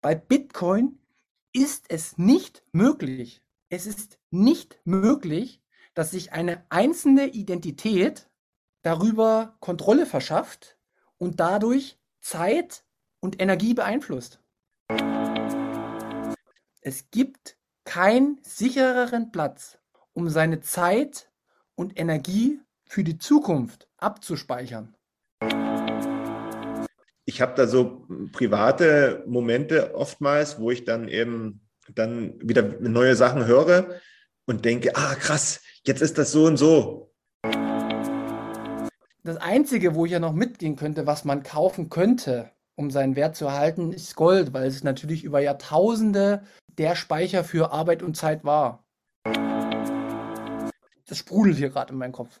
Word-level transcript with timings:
Bei 0.00 0.14
Bitcoin 0.14 1.00
ist 1.52 1.86
es 1.88 2.18
nicht 2.18 2.62
möglich. 2.70 3.42
Es 3.68 3.84
ist 3.84 4.20
nicht 4.30 4.80
möglich, 4.84 5.60
dass 5.94 6.12
sich 6.12 6.32
eine 6.32 6.64
einzelne 6.68 7.26
Identität 7.26 8.30
darüber 8.82 9.56
Kontrolle 9.58 10.06
verschafft 10.06 10.78
und 11.18 11.40
dadurch 11.40 11.98
Zeit 12.20 12.84
und 13.18 13.42
Energie 13.42 13.74
beeinflusst. 13.74 14.40
Es 16.80 17.10
gibt 17.10 17.58
keinen 17.82 18.38
sichereren 18.44 19.32
Platz, 19.32 19.80
um 20.12 20.28
seine 20.28 20.60
Zeit 20.60 21.28
und 21.74 21.98
Energie 21.98 22.60
für 22.84 23.02
die 23.02 23.18
Zukunft 23.18 23.88
abzuspeichern. 23.96 24.94
Ich 27.28 27.42
habe 27.42 27.52
da 27.54 27.66
so 27.66 28.06
private 28.32 29.22
Momente 29.26 29.94
oftmals, 29.94 30.58
wo 30.58 30.70
ich 30.70 30.86
dann 30.86 31.08
eben 31.08 31.60
dann 31.94 32.32
wieder 32.40 32.62
neue 32.80 33.16
Sachen 33.16 33.44
höre 33.44 34.00
und 34.46 34.64
denke, 34.64 34.96
ah 34.96 35.14
krass, 35.14 35.60
jetzt 35.84 36.00
ist 36.00 36.16
das 36.16 36.32
so 36.32 36.46
und 36.46 36.56
so. 36.56 37.12
Das 39.24 39.36
Einzige, 39.36 39.94
wo 39.94 40.06
ich 40.06 40.12
ja 40.12 40.20
noch 40.20 40.32
mitgehen 40.32 40.76
könnte, 40.76 41.06
was 41.06 41.26
man 41.26 41.42
kaufen 41.42 41.90
könnte, 41.90 42.50
um 42.76 42.90
seinen 42.90 43.14
Wert 43.14 43.36
zu 43.36 43.44
erhalten, 43.44 43.92
ist 43.92 44.16
Gold, 44.16 44.54
weil 44.54 44.66
es 44.66 44.82
natürlich 44.82 45.22
über 45.22 45.40
Jahrtausende 45.40 46.44
der 46.78 46.96
Speicher 46.96 47.44
für 47.44 47.72
Arbeit 47.72 48.02
und 48.02 48.16
Zeit 48.16 48.42
war. 48.42 48.86
Das 51.06 51.18
sprudelt 51.18 51.58
hier 51.58 51.68
gerade 51.68 51.92
in 51.92 51.98
meinem 51.98 52.12
Kopf. 52.12 52.40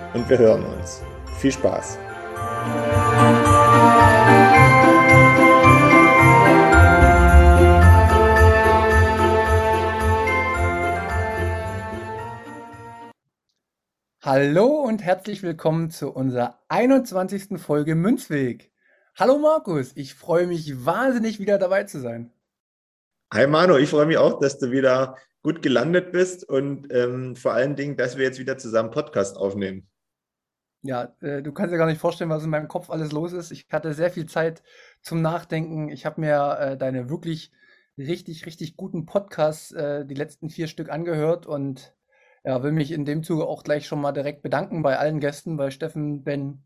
und 0.13 0.29
wir 0.29 0.37
hören 0.37 0.65
uns. 0.65 1.01
Viel 1.39 1.51
Spaß! 1.51 1.97
Hallo 14.23 14.67
und 14.67 15.01
herzlich 15.03 15.41
willkommen 15.43 15.89
zu 15.89 16.11
unserer 16.11 16.59
21. 16.69 17.59
Folge 17.59 17.95
Münzweg. 17.95 18.71
Hallo 19.15 19.39
Markus, 19.39 19.91
ich 19.95 20.13
freue 20.13 20.47
mich 20.47 20.85
wahnsinnig 20.85 21.39
wieder 21.39 21.57
dabei 21.57 21.83
zu 21.83 21.99
sein. 21.99 22.31
Hi 23.33 23.47
Manu, 23.47 23.77
ich 23.77 23.89
freue 23.89 24.05
mich 24.05 24.17
auch, 24.17 24.39
dass 24.39 24.59
du 24.59 24.71
wieder 24.71 25.17
gut 25.41 25.61
gelandet 25.61 26.11
bist 26.11 26.47
und 26.47 26.93
ähm, 26.93 27.35
vor 27.35 27.53
allen 27.53 27.75
Dingen, 27.75 27.97
dass 27.97 28.17
wir 28.17 28.25
jetzt 28.25 28.39
wieder 28.39 28.57
zusammen 28.57 28.91
Podcast 28.91 29.37
aufnehmen. 29.37 29.90
Ja, 30.83 31.15
äh, 31.21 31.41
du 31.43 31.51
kannst 31.51 31.73
dir 31.73 31.77
gar 31.77 31.85
nicht 31.85 31.99
vorstellen, 31.99 32.29
was 32.29 32.43
in 32.43 32.49
meinem 32.49 32.67
Kopf 32.67 32.89
alles 32.89 33.11
los 33.11 33.33
ist. 33.33 33.51
Ich 33.51 33.67
hatte 33.71 33.93
sehr 33.93 34.09
viel 34.09 34.25
Zeit 34.25 34.63
zum 35.01 35.21
Nachdenken. 35.21 35.89
Ich 35.89 36.05
habe 36.05 36.21
mir 36.21 36.57
äh, 36.59 36.77
deine 36.77 37.09
wirklich 37.09 37.51
richtig, 37.97 38.45
richtig 38.45 38.77
guten 38.77 39.05
Podcasts, 39.05 39.71
äh, 39.71 40.05
die 40.05 40.15
letzten 40.15 40.49
vier 40.49 40.67
Stück 40.67 40.89
angehört 40.89 41.45
und 41.45 41.95
ja, 42.43 42.63
will 42.63 42.71
mich 42.71 42.91
in 42.91 43.05
dem 43.05 43.23
Zuge 43.23 43.45
auch 43.45 43.63
gleich 43.63 43.85
schon 43.85 44.01
mal 44.01 44.11
direkt 44.11 44.41
bedanken 44.41 44.81
bei 44.81 44.97
allen 44.97 45.19
Gästen, 45.19 45.57
bei 45.57 45.69
Steffen, 45.69 46.23
Ben, 46.23 46.63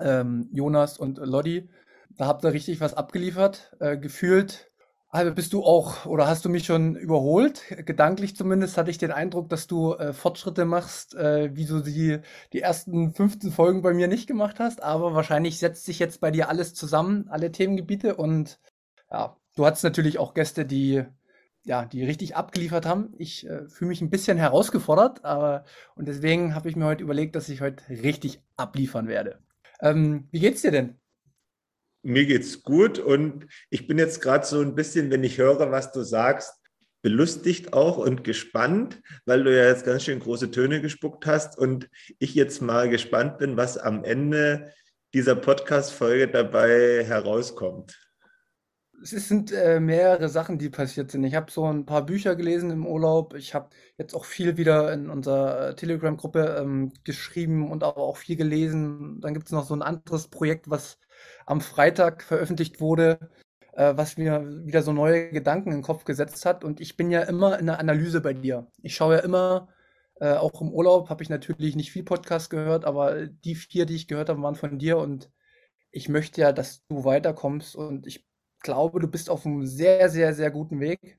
ähm, 0.00 0.48
Jonas 0.52 0.96
und 0.98 1.18
Lodi. 1.18 1.68
Da 2.16 2.26
habt 2.26 2.44
ihr 2.44 2.52
richtig 2.54 2.80
was 2.80 2.94
abgeliefert. 2.94 3.76
Äh, 3.80 3.98
gefühlt 3.98 4.69
also 5.10 5.34
bist 5.34 5.52
du 5.52 5.64
auch 5.64 6.06
oder 6.06 6.28
hast 6.28 6.44
du 6.44 6.48
mich 6.48 6.64
schon 6.66 6.94
überholt? 6.94 7.62
Gedanklich 7.84 8.36
zumindest 8.36 8.76
hatte 8.76 8.90
ich 8.90 8.98
den 8.98 9.10
Eindruck, 9.10 9.48
dass 9.48 9.66
du 9.66 9.94
äh, 9.94 10.12
Fortschritte 10.12 10.64
machst, 10.64 11.14
äh, 11.16 11.54
wie 11.54 11.66
du 11.66 11.80
die, 11.80 12.20
die 12.52 12.60
ersten 12.60 13.12
15 13.12 13.50
Folgen 13.50 13.82
bei 13.82 13.92
mir 13.92 14.06
nicht 14.06 14.28
gemacht 14.28 14.60
hast. 14.60 14.82
Aber 14.82 15.14
wahrscheinlich 15.14 15.58
setzt 15.58 15.84
sich 15.84 15.98
jetzt 15.98 16.20
bei 16.20 16.30
dir 16.30 16.48
alles 16.48 16.74
zusammen, 16.74 17.26
alle 17.28 17.50
Themengebiete. 17.50 18.14
Und 18.14 18.60
ja, 19.10 19.36
du 19.56 19.66
hattest 19.66 19.82
natürlich 19.84 20.18
auch 20.18 20.32
Gäste, 20.34 20.64
die 20.64 21.04
ja, 21.64 21.84
die 21.84 22.04
richtig 22.04 22.36
abgeliefert 22.36 22.86
haben. 22.86 23.12
Ich 23.18 23.46
äh, 23.46 23.68
fühle 23.68 23.90
mich 23.90 24.00
ein 24.00 24.10
bisschen 24.10 24.38
herausgefordert, 24.38 25.24
aber 25.24 25.64
und 25.96 26.08
deswegen 26.08 26.54
habe 26.54 26.68
ich 26.70 26.76
mir 26.76 26.86
heute 26.86 27.02
überlegt, 27.02 27.36
dass 27.36 27.48
ich 27.48 27.60
heute 27.60 27.86
richtig 27.88 28.42
abliefern 28.56 29.08
werde. 29.08 29.40
Ähm, 29.80 30.28
wie 30.30 30.40
geht's 30.40 30.62
dir 30.62 30.70
denn? 30.70 30.99
Mir 32.02 32.26
geht's 32.26 32.62
gut 32.62 32.98
und 32.98 33.46
ich 33.68 33.86
bin 33.86 33.98
jetzt 33.98 34.22
gerade 34.22 34.46
so 34.46 34.60
ein 34.60 34.74
bisschen, 34.74 35.10
wenn 35.10 35.24
ich 35.24 35.38
höre, 35.38 35.70
was 35.70 35.92
du 35.92 36.02
sagst, 36.02 36.54
belustigt 37.02 37.72
auch 37.72 37.96
und 37.96 38.24
gespannt, 38.24 39.02
weil 39.24 39.44
du 39.44 39.54
ja 39.54 39.66
jetzt 39.66 39.84
ganz 39.84 40.04
schön 40.04 40.20
große 40.20 40.50
Töne 40.50 40.80
gespuckt 40.80 41.26
hast 41.26 41.58
und 41.58 41.88
ich 42.18 42.34
jetzt 42.34 42.60
mal 42.62 42.88
gespannt 42.88 43.38
bin, 43.38 43.56
was 43.56 43.78
am 43.78 44.04
Ende 44.04 44.72
dieser 45.14 45.34
Podcast-Folge 45.34 46.28
dabei 46.28 47.04
herauskommt. 47.04 47.98
Es 49.02 49.10
sind 49.10 49.50
äh, 49.50 49.80
mehrere 49.80 50.28
Sachen, 50.28 50.58
die 50.58 50.68
passiert 50.68 51.10
sind. 51.10 51.24
Ich 51.24 51.34
habe 51.34 51.50
so 51.50 51.64
ein 51.64 51.86
paar 51.86 52.04
Bücher 52.04 52.36
gelesen 52.36 52.70
im 52.70 52.86
Urlaub. 52.86 53.34
Ich 53.34 53.54
habe 53.54 53.70
jetzt 53.96 54.14
auch 54.14 54.26
viel 54.26 54.58
wieder 54.58 54.92
in 54.92 55.08
unserer 55.08 55.74
Telegram-Gruppe 55.74 56.58
ähm, 56.60 56.92
geschrieben 57.02 57.70
und 57.70 57.82
aber 57.82 58.02
auch 58.02 58.18
viel 58.18 58.36
gelesen. 58.36 59.18
Dann 59.22 59.32
gibt 59.32 59.46
es 59.46 59.52
noch 59.52 59.64
so 59.64 59.74
ein 59.74 59.80
anderes 59.80 60.28
Projekt, 60.28 60.68
was 60.68 60.98
am 61.46 61.60
Freitag 61.60 62.22
veröffentlicht 62.22 62.80
wurde, 62.80 63.18
äh, 63.72 63.96
was 63.96 64.16
mir 64.16 64.44
wieder 64.66 64.82
so 64.82 64.92
neue 64.92 65.30
Gedanken 65.30 65.70
in 65.70 65.78
den 65.78 65.82
Kopf 65.82 66.04
gesetzt 66.04 66.44
hat. 66.46 66.64
Und 66.64 66.80
ich 66.80 66.96
bin 66.96 67.10
ja 67.10 67.22
immer 67.22 67.58
in 67.58 67.66
der 67.66 67.78
Analyse 67.78 68.20
bei 68.20 68.34
dir. 68.34 68.66
Ich 68.82 68.94
schaue 68.94 69.16
ja 69.16 69.20
immer, 69.20 69.68
äh, 70.20 70.34
auch 70.34 70.60
im 70.60 70.72
Urlaub 70.72 71.08
habe 71.10 71.22
ich 71.22 71.30
natürlich 71.30 71.76
nicht 71.76 71.92
viel 71.92 72.04
Podcast 72.04 72.50
gehört, 72.50 72.84
aber 72.84 73.26
die 73.26 73.54
vier, 73.54 73.86
die 73.86 73.96
ich 73.96 74.08
gehört 74.08 74.28
habe, 74.28 74.42
waren 74.42 74.54
von 74.54 74.78
dir 74.78 74.98
und 74.98 75.30
ich 75.92 76.08
möchte 76.08 76.40
ja, 76.42 76.52
dass 76.52 76.86
du 76.88 77.04
weiterkommst 77.04 77.74
und 77.76 78.06
ich 78.06 78.26
glaube, 78.60 79.00
du 79.00 79.08
bist 79.08 79.30
auf 79.30 79.46
einem 79.46 79.66
sehr, 79.66 80.08
sehr, 80.10 80.34
sehr 80.34 80.50
guten 80.50 80.80
Weg. 80.80 81.18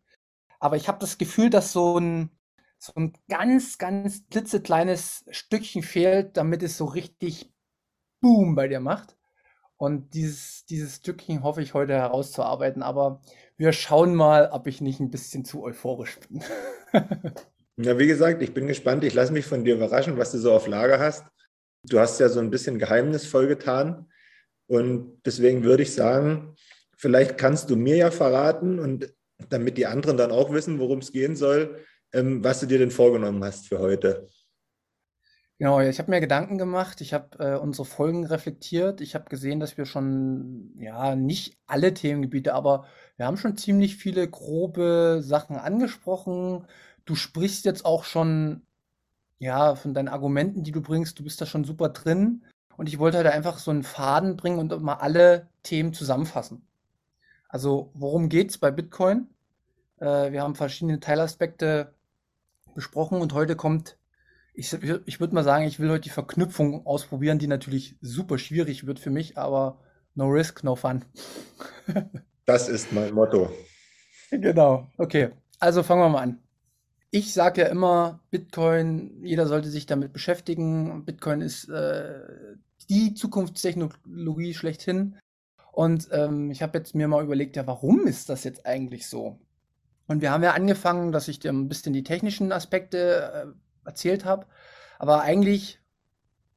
Aber 0.59 0.75
ich 0.77 0.87
habe 0.87 0.99
das 0.99 1.17
Gefühl, 1.17 1.49
dass 1.49 1.71
so 1.73 1.99
ein, 1.99 2.29
so 2.77 2.93
ein 2.95 3.13
ganz, 3.29 3.77
ganz 3.77 4.27
klitzekleines 4.29 5.25
Stückchen 5.31 5.83
fehlt, 5.83 6.37
damit 6.37 6.63
es 6.63 6.77
so 6.77 6.85
richtig 6.85 7.51
Boom 8.21 8.55
bei 8.55 8.67
dir 8.67 8.79
macht. 8.79 9.17
Und 9.81 10.13
dieses, 10.13 10.63
dieses 10.65 10.97
Stückchen 10.97 11.41
hoffe 11.41 11.63
ich 11.63 11.73
heute 11.73 11.93
herauszuarbeiten. 11.93 12.83
Aber 12.83 13.19
wir 13.57 13.73
schauen 13.73 14.13
mal, 14.13 14.49
ob 14.51 14.67
ich 14.67 14.79
nicht 14.79 14.99
ein 14.99 15.09
bisschen 15.09 15.43
zu 15.43 15.63
euphorisch 15.63 16.19
bin. 16.19 16.43
ja, 17.83 17.97
wie 17.97 18.05
gesagt, 18.05 18.43
ich 18.43 18.53
bin 18.53 18.67
gespannt. 18.67 19.03
Ich 19.03 19.15
lasse 19.15 19.33
mich 19.33 19.47
von 19.47 19.63
dir 19.65 19.73
überraschen, 19.73 20.19
was 20.19 20.33
du 20.33 20.37
so 20.37 20.51
auf 20.51 20.67
Lager 20.67 20.99
hast. 20.99 21.25
Du 21.83 21.97
hast 21.97 22.19
ja 22.19 22.29
so 22.29 22.39
ein 22.39 22.51
bisschen 22.51 22.77
geheimnisvoll 22.77 23.47
getan. 23.47 24.05
Und 24.67 25.19
deswegen 25.25 25.63
würde 25.63 25.81
ich 25.81 25.95
sagen, 25.95 26.53
vielleicht 26.95 27.39
kannst 27.39 27.71
du 27.71 27.75
mir 27.75 27.95
ja 27.95 28.11
verraten 28.11 28.77
und 28.77 29.11
damit 29.49 29.79
die 29.79 29.87
anderen 29.87 30.15
dann 30.15 30.29
auch 30.29 30.53
wissen, 30.53 30.77
worum 30.77 30.99
es 30.99 31.11
gehen 31.11 31.35
soll, 31.35 31.83
ähm, 32.13 32.43
was 32.43 32.59
du 32.59 32.67
dir 32.67 32.77
denn 32.77 32.91
vorgenommen 32.91 33.43
hast 33.43 33.69
für 33.69 33.79
heute. 33.79 34.29
Genau, 35.61 35.79
ich 35.79 35.99
habe 35.99 36.09
mir 36.09 36.19
Gedanken 36.19 36.57
gemacht, 36.57 37.01
ich 37.01 37.13
habe 37.13 37.37
äh, 37.37 37.55
unsere 37.55 37.85
Folgen 37.85 38.25
reflektiert. 38.25 38.99
Ich 38.99 39.13
habe 39.13 39.29
gesehen, 39.29 39.59
dass 39.59 39.77
wir 39.77 39.85
schon, 39.85 40.73
ja, 40.79 41.15
nicht 41.15 41.55
alle 41.67 41.93
Themengebiete, 41.93 42.55
aber 42.55 42.85
wir 43.15 43.27
haben 43.27 43.37
schon 43.37 43.55
ziemlich 43.57 43.95
viele 43.95 44.27
grobe 44.27 45.19
Sachen 45.21 45.57
angesprochen. 45.57 46.65
Du 47.05 47.13
sprichst 47.13 47.63
jetzt 47.65 47.85
auch 47.85 48.05
schon, 48.05 48.63
ja, 49.37 49.75
von 49.75 49.93
deinen 49.93 50.07
Argumenten, 50.07 50.63
die 50.63 50.71
du 50.71 50.81
bringst. 50.81 51.19
Du 51.19 51.23
bist 51.23 51.39
da 51.39 51.45
schon 51.45 51.63
super 51.63 51.89
drin. 51.89 52.43
Und 52.75 52.89
ich 52.89 52.97
wollte 52.97 53.17
halt 53.17 53.27
einfach 53.27 53.59
so 53.59 53.69
einen 53.69 53.83
Faden 53.83 54.37
bringen 54.37 54.57
und 54.57 54.81
mal 54.81 54.95
alle 54.95 55.47
Themen 55.61 55.93
zusammenfassen. 55.93 56.65
Also, 57.49 57.91
worum 57.93 58.29
geht's 58.29 58.57
bei 58.57 58.71
Bitcoin? 58.71 59.27
Äh, 59.99 60.31
wir 60.31 60.41
haben 60.41 60.55
verschiedene 60.55 60.99
Teilaspekte 60.99 61.93
besprochen 62.73 63.21
und 63.21 63.33
heute 63.33 63.55
kommt 63.55 63.99
ich, 64.53 64.73
ich 65.05 65.19
würde 65.19 65.35
mal 65.35 65.43
sagen, 65.43 65.65
ich 65.65 65.79
will 65.79 65.89
heute 65.89 66.01
die 66.01 66.09
Verknüpfung 66.09 66.85
ausprobieren, 66.85 67.39
die 67.39 67.47
natürlich 67.47 67.95
super 68.01 68.37
schwierig 68.37 68.85
wird 68.85 68.99
für 68.99 69.09
mich, 69.09 69.37
aber 69.37 69.79
no 70.15 70.27
risk, 70.27 70.63
no 70.63 70.75
fun. 70.75 71.05
das 72.45 72.67
ist 72.67 72.91
mein 72.91 73.13
Motto. 73.13 73.49
Genau, 74.29 74.87
okay. 74.97 75.31
Also 75.59 75.83
fangen 75.83 76.01
wir 76.01 76.09
mal 76.09 76.23
an. 76.23 76.39
Ich 77.11 77.33
sage 77.33 77.61
ja 77.61 77.67
immer, 77.67 78.21
Bitcoin, 78.31 79.23
jeder 79.23 79.45
sollte 79.45 79.69
sich 79.69 79.85
damit 79.85 80.13
beschäftigen. 80.13 81.03
Bitcoin 81.05 81.41
ist 81.41 81.67
äh, 81.69 82.21
die 82.89 83.13
Zukunftstechnologie 83.13 84.53
schlechthin. 84.53 85.17
Und 85.71 86.09
ähm, 86.11 86.51
ich 86.51 86.61
habe 86.61 86.77
jetzt 86.77 86.95
mir 86.95 87.07
mal 87.07 87.23
überlegt, 87.23 87.55
ja, 87.55 87.67
warum 87.67 88.07
ist 88.07 88.29
das 88.29 88.43
jetzt 88.43 88.65
eigentlich 88.65 89.07
so? 89.07 89.39
Und 90.07 90.21
wir 90.21 90.31
haben 90.31 90.43
ja 90.43 90.51
angefangen, 90.51 91.11
dass 91.11 91.27
ich 91.27 91.39
dir 91.39 91.51
ein 91.51 91.69
bisschen 91.69 91.93
die 91.93 92.03
technischen 92.03 92.51
Aspekte 92.51 93.31
äh, 93.33 93.70
erzählt 93.85 94.25
habe. 94.25 94.45
Aber 94.99 95.21
eigentlich 95.21 95.79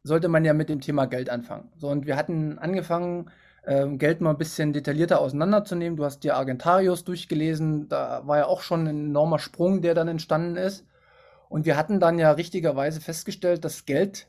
sollte 0.03 0.29
man 0.29 0.45
ja 0.45 0.53
mit 0.53 0.69
dem 0.69 0.81
Thema 0.81 1.07
Geld 1.07 1.31
anfangen. 1.31 1.73
So, 1.77 1.89
und 1.89 2.07
wir 2.07 2.17
hatten 2.17 2.59
angefangen, 2.59 3.31
äh, 3.63 3.89
Geld 3.97 4.21
mal 4.21 4.31
ein 4.31 4.39
bisschen 4.39 4.73
detaillierter 4.73 5.21
auseinanderzunehmen. 5.21 5.97
Du 5.97 6.05
hast 6.05 6.25
dir 6.25 6.37
Argentarius 6.37 7.05
durchgelesen. 7.05 7.89
Da 7.89 8.27
war 8.27 8.39
ja 8.39 8.47
auch 8.47 8.61
schon 8.61 8.87
ein 8.87 9.07
enormer 9.07 9.39
Sprung, 9.39 9.81
der 9.83 9.95
dann 9.95 10.09
entstanden 10.09 10.57
ist. 10.57 10.87
Und 11.49 11.67
wir 11.67 11.77
hatten 11.77 12.01
dann 12.01 12.19
ja 12.19 12.33
richtigerweise 12.33 13.01
festgestellt, 13.01 13.65
dass 13.65 13.87
Geld 13.87 14.29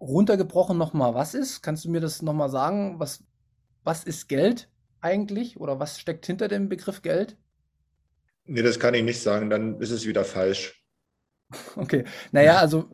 runtergebrochen 0.00 0.78
nochmal 0.78 1.14
was 1.14 1.34
ist. 1.34 1.62
Kannst 1.62 1.84
du 1.84 1.90
mir 1.90 2.00
das 2.00 2.22
nochmal 2.22 2.50
sagen? 2.50 3.00
Was, 3.00 3.24
was 3.84 4.04
ist 4.04 4.28
Geld 4.28 4.68
eigentlich 5.00 5.58
oder 5.58 5.80
was 5.80 5.98
steckt 5.98 6.26
hinter 6.26 6.48
dem 6.48 6.68
Begriff 6.68 7.02
Geld? 7.02 7.36
Nee, 8.44 8.62
das 8.62 8.78
kann 8.78 8.94
ich 8.94 9.02
nicht 9.02 9.20
sagen, 9.20 9.50
dann 9.50 9.80
ist 9.80 9.90
es 9.90 10.06
wieder 10.06 10.24
falsch. 10.24 10.77
Okay, 11.76 12.04
naja, 12.32 12.58
also 12.58 12.90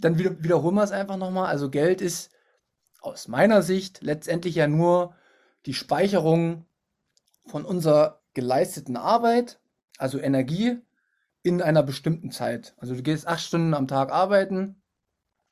dann 0.00 0.18
wieder, 0.18 0.42
wiederholen 0.42 0.76
wir 0.76 0.84
es 0.84 0.92
einfach 0.92 1.16
nochmal. 1.16 1.46
Also 1.46 1.70
Geld 1.70 2.00
ist 2.00 2.30
aus 3.00 3.28
meiner 3.28 3.62
Sicht 3.62 4.02
letztendlich 4.02 4.54
ja 4.54 4.66
nur 4.66 5.14
die 5.66 5.74
Speicherung 5.74 6.66
von 7.46 7.64
unserer 7.64 8.22
geleisteten 8.34 8.96
Arbeit, 8.96 9.60
also 9.98 10.18
Energie, 10.18 10.78
in 11.42 11.62
einer 11.62 11.82
bestimmten 11.82 12.30
Zeit. 12.30 12.74
Also 12.78 12.94
du 12.94 13.02
gehst 13.02 13.26
acht 13.26 13.40
Stunden 13.40 13.74
am 13.74 13.88
Tag 13.88 14.12
arbeiten 14.12 14.82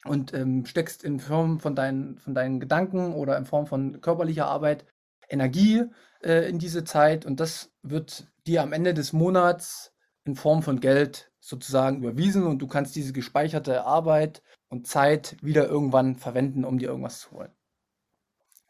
und 0.04 0.34
ähm, 0.34 0.66
steckst 0.66 1.02
in 1.04 1.20
Form 1.20 1.60
von 1.60 1.74
deinen, 1.74 2.18
von 2.18 2.34
deinen 2.34 2.60
Gedanken 2.60 3.14
oder 3.14 3.36
in 3.38 3.46
Form 3.46 3.66
von 3.66 4.00
körperlicher 4.00 4.46
Arbeit 4.46 4.84
Energie 5.28 5.84
äh, 6.22 6.48
in 6.48 6.58
diese 6.58 6.84
Zeit 6.84 7.26
und 7.26 7.40
das 7.40 7.72
wird 7.82 8.28
dir 8.46 8.62
am 8.62 8.72
Ende 8.72 8.94
des 8.94 9.12
Monats 9.12 9.92
in 10.24 10.36
Form 10.36 10.62
von 10.62 10.80
Geld 10.80 11.32
sozusagen 11.46 11.98
überwiesen 11.98 12.44
und 12.44 12.58
du 12.58 12.66
kannst 12.66 12.96
diese 12.96 13.12
gespeicherte 13.12 13.84
Arbeit 13.84 14.42
und 14.68 14.88
Zeit 14.88 15.36
wieder 15.42 15.68
irgendwann 15.68 16.16
verwenden, 16.16 16.64
um 16.64 16.78
dir 16.78 16.88
irgendwas 16.88 17.20
zu 17.20 17.30
holen. 17.30 17.52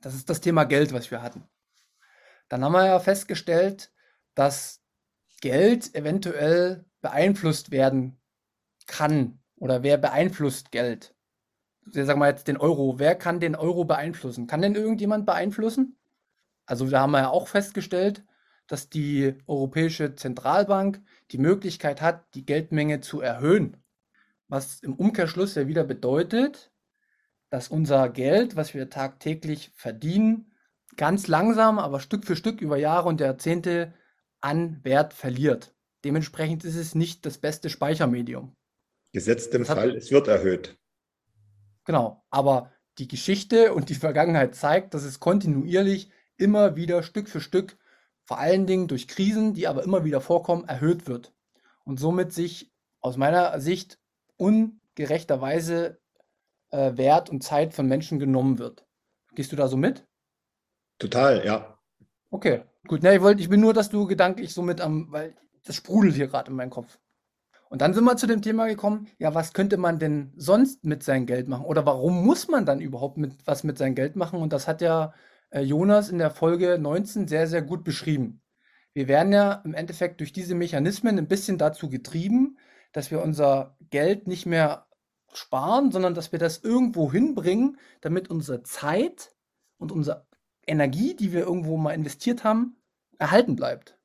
Das 0.03 0.15
ist 0.15 0.29
das 0.29 0.43
Thema 0.43 0.65
Geld, 0.65 0.93
was 0.93 1.11
wir 1.11 1.23
hatten. 1.23 1.49
Dann 2.51 2.63
haben 2.63 2.73
wir 2.73 2.85
ja 2.85 3.01
festgestellt, 3.01 3.93
dass 4.35 4.83
Geld 5.41 5.95
eventuell 5.95 6.85
beeinflusst 7.01 7.71
werden 7.71 8.21
kann 8.87 9.39
oder 9.57 9.83
wer 9.83 9.97
beeinflusst 9.97 10.71
Geld? 10.71 11.15
sagen 11.89 12.21
wir 12.21 12.29
jetzt 12.29 12.49
den 12.49 12.59
Euro. 12.59 12.99
Wer 12.99 13.15
kann 13.15 13.41
den 13.41 13.55
Euro 13.55 13.85
beeinflussen? 13.85 14.49
Kann 14.49 14.61
denn 14.61 14.75
irgendjemand 14.75 15.25
beeinflussen? 15.25 15.97
Also 16.67 16.87
da 16.91 17.01
haben 17.01 17.13
wir 17.13 17.21
ja 17.21 17.29
auch 17.31 17.49
festgestellt, 17.49 18.25
dass 18.67 18.89
die 18.89 19.35
Europäische 19.47 20.15
Zentralbank 20.15 21.01
die 21.31 21.39
Möglichkeit 21.39 22.01
hat, 22.01 22.35
die 22.35 22.45
Geldmenge 22.45 23.01
zu 23.01 23.21
erhöhen. 23.21 23.77
Was 24.49 24.81
im 24.81 24.95
Umkehrschluss 24.95 25.55
ja 25.55 25.67
wieder 25.67 25.85
bedeutet, 25.85 26.73
dass 27.51 27.69
unser 27.69 28.09
Geld, 28.09 28.57
was 28.57 28.75
wir 28.75 28.91
tagtäglich 28.91 29.71
verdienen, 29.75 30.53
ganz 30.97 31.29
langsam, 31.29 31.79
aber 31.79 32.01
Stück 32.01 32.25
für 32.25 32.37
Stück 32.37 32.61
über 32.61 32.77
Jahre 32.77 33.09
und 33.09 33.21
Jahrzehnte 33.21 33.95
an 34.41 34.81
Wert 34.85 35.15
verliert. 35.15 35.75
Dementsprechend 36.05 36.65
ist 36.65 36.77
es 36.77 36.95
nicht 36.95 37.27
das 37.27 37.39
beste 37.39 37.71
Speichermedium. 37.71 38.55
Gesetzt 39.13 39.55
im 39.55 39.65
Fall, 39.65 39.97
es 39.97 40.11
wird 40.11 40.29
erhöht. 40.29 40.77
Genau, 41.85 42.25
aber 42.31 42.73
die 42.99 43.09
Geschichte 43.09 43.73
und 43.73 43.89
die 43.89 43.95
Vergangenheit 43.95 44.55
zeigt, 44.55 44.95
dass 44.95 45.05
es 45.05 45.21
kontinuierlich 45.21 46.11
immer 46.37 46.77
wieder 46.77 47.03
Stück 47.03 47.29
für 47.29 47.41
Stück, 47.41 47.77
vor 48.27 48.39
allen 48.39 48.67
Dingen 48.67 48.89
durch 48.89 49.09
Krisen, 49.09 49.55
die 49.55 49.69
aber 49.69 49.85
immer 49.85 50.05
wieder 50.05 50.21
vorkommen, 50.21 50.69
erhöht 50.69 51.07
wird. 51.07 51.33
Und 51.85 51.99
somit 51.99 52.33
sich 52.33 52.73
aus 53.01 53.17
meiner 53.17 53.59
Sicht 53.61 53.99
ungerechterweise 54.37 56.01
äh, 56.71 56.97
Wert 56.97 57.31
und 57.31 57.43
Zeit 57.43 57.73
von 57.73 57.87
Menschen 57.87 58.19
genommen 58.19 58.59
wird. 58.59 58.85
Gehst 59.35 59.53
du 59.53 59.57
da 59.57 59.69
so 59.69 59.77
mit? 59.77 60.07
Total, 60.99 61.45
ja. 61.47 61.79
Okay, 62.31 62.63
gut. 62.89 63.03
Ne, 63.03 63.15
ich, 63.15 63.23
wollte, 63.23 63.41
ich 63.41 63.49
bin 63.49 63.61
nur, 63.61 63.73
dass 63.73 63.91
du 63.91 64.07
gedanklich 64.07 64.53
so 64.53 64.63
mit 64.63 64.81
am, 64.81 65.13
weil 65.13 65.37
das 65.65 65.77
sprudelt 65.77 66.17
hier 66.17 66.27
gerade 66.27 66.51
in 66.51 66.57
meinem 66.57 66.71
Kopf. 66.71 66.99
Und 67.69 67.81
dann 67.83 67.95
sind 67.95 68.05
wir 68.05 68.17
zu 68.17 68.27
dem 68.27 68.43
Thema 68.43 68.67
gekommen, 68.67 69.09
ja, 69.19 69.35
was 69.35 69.53
könnte 69.53 69.77
man 69.77 69.99
denn 69.99 70.33
sonst 70.37 70.85
mit 70.85 71.03
seinem 71.03 71.27
Geld 71.27 71.49
machen? 71.49 71.65
Oder 71.65 71.85
warum 71.85 72.25
muss 72.25 72.49
man 72.49 72.65
dann 72.65 72.81
überhaupt 72.81 73.19
mit, 73.19 73.35
was 73.45 73.65
mit 73.65 73.77
seinem 73.79 73.95
Geld 73.95 74.17
machen? 74.17 74.41
Und 74.41 74.53
das 74.53 74.69
hat 74.69 74.81
ja 74.81 75.13
Jonas 75.53 76.09
in 76.09 76.19
der 76.19 76.31
Folge 76.31 76.79
19 76.79 77.29
sehr, 77.29 77.47
sehr 77.47 77.63
gut 77.63 77.85
beschrieben. 77.85 78.43
Wir 78.95 79.09
werden 79.09 79.33
ja 79.33 79.63
im 79.65 79.75
Endeffekt 79.75 80.21
durch 80.21 80.33
diese 80.33 80.55
Mechanismen 80.55 81.19
ein 81.19 81.29
bisschen 81.29 81.59
dazu 81.59 81.89
getrieben, 81.89 82.59
dass 82.93 83.11
wir 83.11 83.23
unser 83.23 83.77
Geld 83.91 84.27
nicht 84.27 84.47
mehr 84.47 84.87
sparen, 85.33 85.93
sondern 85.93 86.15
dass 86.15 86.33
wir 86.33 86.39
das 86.39 86.65
irgendwo 86.65 87.13
hinbringen, 87.13 87.79
damit 88.01 88.31
unsere 88.31 88.63
Zeit 88.63 89.35
und 89.79 89.93
unsere 89.93 90.27
Energie, 90.67 91.15
die 91.15 91.33
wir 91.33 91.43
irgendwo 91.43 91.77
mal 91.77 91.93
investiert 91.93 92.43
haben, 92.43 92.77
erhalten 93.19 93.55
bleibt. 93.55 93.99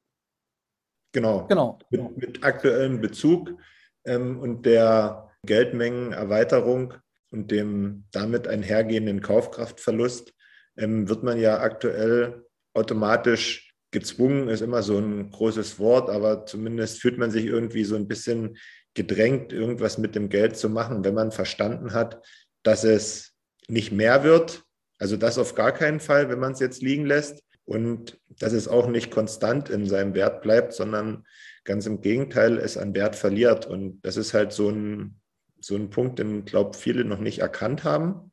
Genau. 1.13 1.47
genau. 1.47 1.79
Mit, 1.89 2.17
mit 2.17 2.43
aktuellem 2.43 3.01
Bezug 3.01 3.57
ähm, 4.05 4.39
und 4.39 4.65
der 4.65 5.31
Geldmengenerweiterung 5.45 6.93
und 7.31 7.51
dem 7.51 8.05
damit 8.11 8.47
einhergehenden 8.47 9.21
Kaufkraftverlust 9.21 10.33
ähm, 10.81 11.07
wird 11.07 11.23
man 11.23 11.39
ja 11.39 11.59
aktuell 11.61 12.45
automatisch 12.73 13.73
gezwungen, 13.91 14.47
ist 14.47 14.61
immer 14.61 14.83
so 14.83 14.97
ein 14.97 15.29
großes 15.31 15.79
Wort, 15.79 16.09
aber 16.09 16.45
zumindest 16.45 17.01
fühlt 17.01 17.17
man 17.17 17.29
sich 17.29 17.45
irgendwie 17.45 17.83
so 17.83 17.95
ein 17.95 18.07
bisschen 18.07 18.57
gedrängt, 18.93 19.53
irgendwas 19.53 19.97
mit 19.97 20.15
dem 20.15 20.29
Geld 20.29 20.57
zu 20.57 20.69
machen, 20.69 21.03
wenn 21.03 21.13
man 21.13 21.31
verstanden 21.31 21.93
hat, 21.93 22.21
dass 22.63 22.83
es 22.83 23.33
nicht 23.67 23.91
mehr 23.91 24.23
wird. 24.23 24.63
Also 24.97 25.17
das 25.17 25.37
auf 25.37 25.55
gar 25.55 25.71
keinen 25.71 25.99
Fall, 25.99 26.29
wenn 26.29 26.39
man 26.39 26.53
es 26.53 26.59
jetzt 26.59 26.81
liegen 26.81 27.05
lässt. 27.05 27.43
Und 27.65 28.19
dass 28.27 28.53
es 28.53 28.67
auch 28.67 28.87
nicht 28.87 29.11
konstant 29.11 29.69
in 29.69 29.87
seinem 29.87 30.13
Wert 30.13 30.41
bleibt, 30.41 30.73
sondern 30.73 31.25
ganz 31.63 31.85
im 31.85 32.01
Gegenteil, 32.01 32.57
es 32.57 32.75
an 32.75 32.95
Wert 32.95 33.15
verliert. 33.15 33.65
Und 33.65 34.01
das 34.01 34.17
ist 34.17 34.33
halt 34.33 34.51
so 34.51 34.69
ein, 34.69 35.21
so 35.59 35.75
ein 35.75 35.89
Punkt, 35.89 36.19
den, 36.19 36.43
glaube 36.43 36.75
viele 36.75 37.05
noch 37.05 37.19
nicht 37.19 37.39
erkannt 37.39 37.83
haben. 37.83 38.31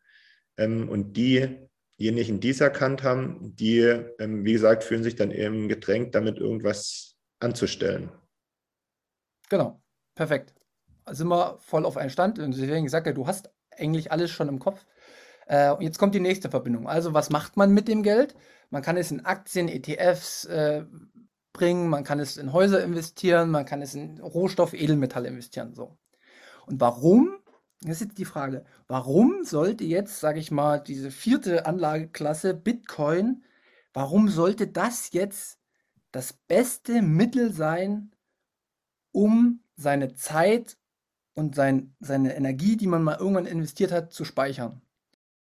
Ähm, 0.57 0.89
und 0.89 1.17
diejenigen, 1.99 2.41
die 2.41 2.51
es 2.51 2.61
erkannt 2.61 3.03
haben, 3.03 3.55
die, 3.57 3.81
ähm, 3.81 4.45
wie 4.45 4.53
gesagt, 4.53 4.85
fühlen 4.85 5.03
sich 5.03 5.17
dann 5.17 5.31
eben 5.31 5.69
gedrängt, 5.69 6.15
damit 6.15 6.39
irgendwas 6.39 7.17
anzustellen. 7.41 8.11
Genau. 9.49 9.83
Perfekt. 10.15 10.53
Sind 11.11 11.29
wir 11.29 11.59
voll 11.61 11.87
auf 11.87 11.97
einen 11.97 12.11
Stand. 12.11 12.39
Und 12.39 12.53
deswegen 12.53 12.85
gesagt, 12.85 13.07
ja, 13.07 13.13
du 13.13 13.27
hast 13.27 13.51
eigentlich 13.71 14.11
alles 14.11 14.31
schon 14.31 14.49
im 14.49 14.59
Kopf. 14.59 14.85
Äh, 15.47 15.83
jetzt 15.83 15.99
kommt 15.99 16.15
die 16.15 16.21
nächste 16.21 16.51
Verbindung. 16.51 16.89
Also, 16.89 17.15
was 17.15 17.31
macht 17.31 17.57
man 17.57 17.73
mit 17.73 17.89
dem 17.89 18.03
Geld? 18.03 18.35
Man 18.71 18.83
kann 18.83 18.97
es 18.97 19.11
in 19.11 19.25
Aktien, 19.25 19.69
ETFs 19.69 20.45
äh, 20.47 20.85
bringen, 21.53 21.89
man 21.89 22.05
kann 22.05 22.21
es 22.21 22.37
in 22.37 22.53
Häuser 22.53 22.83
investieren, 22.83 23.51
man 23.51 23.65
kann 23.65 23.81
es 23.81 23.95
in 23.95 24.21
Rohstoff, 24.21 24.75
Edelmetalle 24.75 25.29
investieren. 25.29 25.75
So. 25.75 25.97
Und 26.67 26.81
warum? 26.81 27.39
Das 27.83 27.93
ist 27.93 28.01
jetzt 28.01 28.19
die 28.19 28.25
Frage. 28.25 28.65
Warum 28.89 29.45
sollte 29.45 29.85
jetzt, 29.85 30.19
sage 30.19 30.41
ich 30.41 30.51
mal, 30.51 30.79
diese 30.79 31.11
vierte 31.11 31.67
Anlageklasse 31.67 32.55
Bitcoin, 32.55 33.45
warum 33.93 34.29
sollte 34.29 34.67
das 34.67 35.13
jetzt 35.13 35.59
das 36.11 36.33
beste 36.33 37.03
Mittel 37.03 37.53
sein, 37.53 38.13
um 39.13 39.61
seine 39.77 40.15
Zeit 40.15 40.77
und 41.35 41.55
sein, 41.55 41.95
seine 42.01 42.35
Energie, 42.35 42.77
die 42.77 42.89
man 42.89 43.03
mal 43.03 43.17
irgendwann 43.19 43.47
investiert 43.47 43.93
hat, 43.93 44.13
zu 44.13 44.25
speichern. 44.25 44.83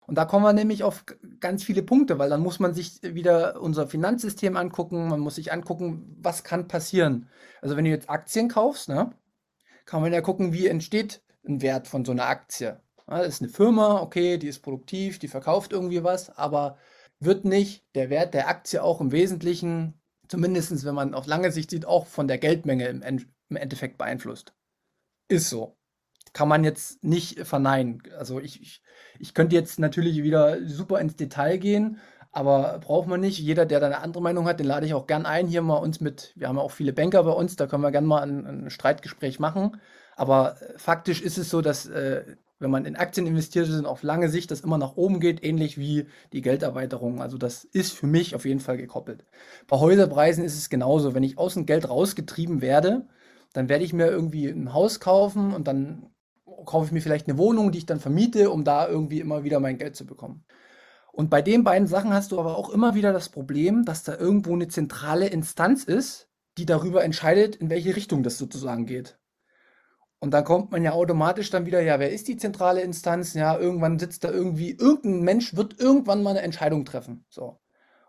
Und 0.00 0.16
da 0.16 0.24
kommen 0.24 0.44
wir 0.44 0.52
nämlich 0.52 0.82
auf 0.82 1.04
ganz 1.40 1.64
viele 1.64 1.82
Punkte, 1.82 2.18
weil 2.18 2.28
dann 2.28 2.42
muss 2.42 2.60
man 2.60 2.74
sich 2.74 3.00
wieder 3.02 3.60
unser 3.60 3.86
Finanzsystem 3.86 4.56
angucken, 4.56 5.08
man 5.08 5.20
muss 5.20 5.36
sich 5.36 5.52
angucken, 5.52 6.16
was 6.20 6.44
kann 6.44 6.68
passieren. 6.68 7.28
Also 7.62 7.76
wenn 7.76 7.84
du 7.84 7.90
jetzt 7.90 8.10
Aktien 8.10 8.48
kaufst, 8.48 8.88
ne, 8.88 9.12
kann 9.86 10.02
man 10.02 10.12
ja 10.12 10.20
gucken, 10.20 10.52
wie 10.52 10.66
entsteht 10.66 11.22
ein 11.46 11.62
Wert 11.62 11.88
von 11.88 12.04
so 12.04 12.12
einer 12.12 12.26
Aktie. 12.26 12.80
Das 13.06 13.26
ist 13.26 13.42
eine 13.42 13.50
Firma, 13.50 14.00
okay, 14.00 14.38
die 14.38 14.48
ist 14.48 14.60
produktiv, 14.60 15.18
die 15.18 15.28
verkauft 15.28 15.72
irgendwie 15.72 16.04
was, 16.04 16.30
aber 16.36 16.78
wird 17.20 17.44
nicht 17.44 17.84
der 17.94 18.10
Wert 18.10 18.34
der 18.34 18.48
Aktie 18.48 18.82
auch 18.82 19.00
im 19.00 19.12
Wesentlichen, 19.12 20.00
zumindest 20.28 20.84
wenn 20.84 20.94
man 20.94 21.14
auf 21.14 21.26
lange 21.26 21.52
Sicht 21.52 21.70
sieht, 21.70 21.86
auch 21.86 22.06
von 22.06 22.28
der 22.28 22.38
Geldmenge 22.38 22.88
im, 22.88 23.26
Endeffekt 23.56 23.98
beeinflusst. 23.98 24.54
Ist 25.28 25.48
so. 25.50 25.76
Kann 26.32 26.48
man 26.48 26.64
jetzt 26.64 27.04
nicht 27.04 27.46
verneinen. 27.46 28.02
Also 28.18 28.40
ich, 28.40 28.60
ich, 28.60 28.82
ich 29.20 29.34
könnte 29.34 29.54
jetzt 29.54 29.78
natürlich 29.78 30.22
wieder 30.22 30.66
super 30.66 30.98
ins 31.00 31.14
Detail 31.16 31.58
gehen, 31.58 32.00
Aber 32.32 32.80
braucht 32.80 33.06
man 33.06 33.20
nicht. 33.20 33.38
Jeder, 33.38 33.64
der 33.64 33.78
da 33.78 33.86
eine 33.86 34.00
andere 34.00 34.22
Meinung 34.22 34.46
hat, 34.46 34.58
den 34.58 34.66
lade 34.66 34.86
ich 34.86 34.94
auch 34.94 35.06
gern 35.06 35.24
ein, 35.24 35.46
hier 35.46 35.62
mal 35.62 35.76
uns 35.76 36.00
mit, 36.00 36.32
wir 36.36 36.48
haben 36.48 36.56
ja 36.56 36.62
auch 36.62 36.72
viele 36.72 36.92
Banker 36.92 37.22
bei 37.22 37.30
uns, 37.30 37.54
da 37.54 37.68
können 37.68 37.84
wir 37.84 37.92
gern 37.92 38.06
mal 38.06 38.22
ein, 38.22 38.66
ein 38.66 38.70
Streitgespräch 38.70 39.38
machen. 39.38 39.80
Aber 40.16 40.60
äh, 40.60 40.78
faktisch 40.78 41.22
ist 41.22 41.38
es 41.38 41.50
so, 41.50 41.60
dass 41.60 41.86
äh, 41.86 42.24
wenn 42.58 42.70
man 42.70 42.86
in 42.86 42.96
Aktien 42.96 43.26
investiert 43.26 43.68
ist, 43.68 43.84
auf 43.84 44.02
lange 44.02 44.28
Sicht 44.28 44.50
das 44.50 44.60
immer 44.60 44.78
nach 44.78 44.96
oben 44.96 45.20
geht, 45.20 45.44
ähnlich 45.44 45.76
wie 45.76 46.06
die 46.32 46.40
Gelderweiterung. 46.40 47.20
Also 47.20 47.36
das 47.36 47.64
ist 47.64 47.92
für 47.92 48.06
mich 48.06 48.34
auf 48.34 48.44
jeden 48.44 48.60
Fall 48.60 48.76
gekoppelt. 48.76 49.24
Bei 49.66 49.78
Häuserpreisen 49.78 50.44
ist 50.44 50.56
es 50.56 50.70
genauso. 50.70 51.14
Wenn 51.14 51.24
ich 51.24 51.36
aus 51.36 51.54
dem 51.54 51.66
Geld 51.66 51.88
rausgetrieben 51.88 52.62
werde, 52.62 53.06
dann 53.52 53.68
werde 53.68 53.84
ich 53.84 53.92
mir 53.92 54.06
irgendwie 54.06 54.48
ein 54.48 54.72
Haus 54.72 55.00
kaufen 55.00 55.52
und 55.52 55.68
dann 55.68 56.10
kaufe 56.64 56.86
ich 56.86 56.92
mir 56.92 57.02
vielleicht 57.02 57.28
eine 57.28 57.38
Wohnung, 57.38 57.72
die 57.72 57.78
ich 57.78 57.86
dann 57.86 58.00
vermiete, 58.00 58.50
um 58.50 58.64
da 58.64 58.88
irgendwie 58.88 59.20
immer 59.20 59.44
wieder 59.44 59.60
mein 59.60 59.78
Geld 59.78 59.96
zu 59.96 60.06
bekommen. 60.06 60.44
Und 61.12 61.30
bei 61.30 61.42
den 61.42 61.62
beiden 61.62 61.86
Sachen 61.86 62.12
hast 62.12 62.32
du 62.32 62.40
aber 62.40 62.56
auch 62.56 62.70
immer 62.70 62.94
wieder 62.94 63.12
das 63.12 63.28
Problem, 63.28 63.84
dass 63.84 64.02
da 64.02 64.16
irgendwo 64.16 64.52
eine 64.52 64.68
zentrale 64.68 65.28
Instanz 65.28 65.84
ist, 65.84 66.28
die 66.58 66.66
darüber 66.66 67.04
entscheidet, 67.04 67.56
in 67.56 67.70
welche 67.70 67.94
Richtung 67.94 68.22
das 68.22 68.38
sozusagen 68.38 68.86
geht. 68.86 69.18
Und 70.24 70.30
dann 70.30 70.44
kommt 70.44 70.72
man 70.72 70.82
ja 70.82 70.92
automatisch 70.92 71.50
dann 71.50 71.66
wieder, 71.66 71.82
ja, 71.82 72.00
wer 72.00 72.10
ist 72.10 72.28
die 72.28 72.38
zentrale 72.38 72.80
Instanz? 72.80 73.34
Ja, 73.34 73.58
irgendwann 73.58 73.98
sitzt 73.98 74.24
da 74.24 74.30
irgendwie, 74.30 74.70
irgendein 74.70 75.20
Mensch 75.20 75.54
wird 75.54 75.78
irgendwann 75.78 76.22
mal 76.22 76.30
eine 76.30 76.40
Entscheidung 76.40 76.86
treffen. 76.86 77.26
So. 77.28 77.60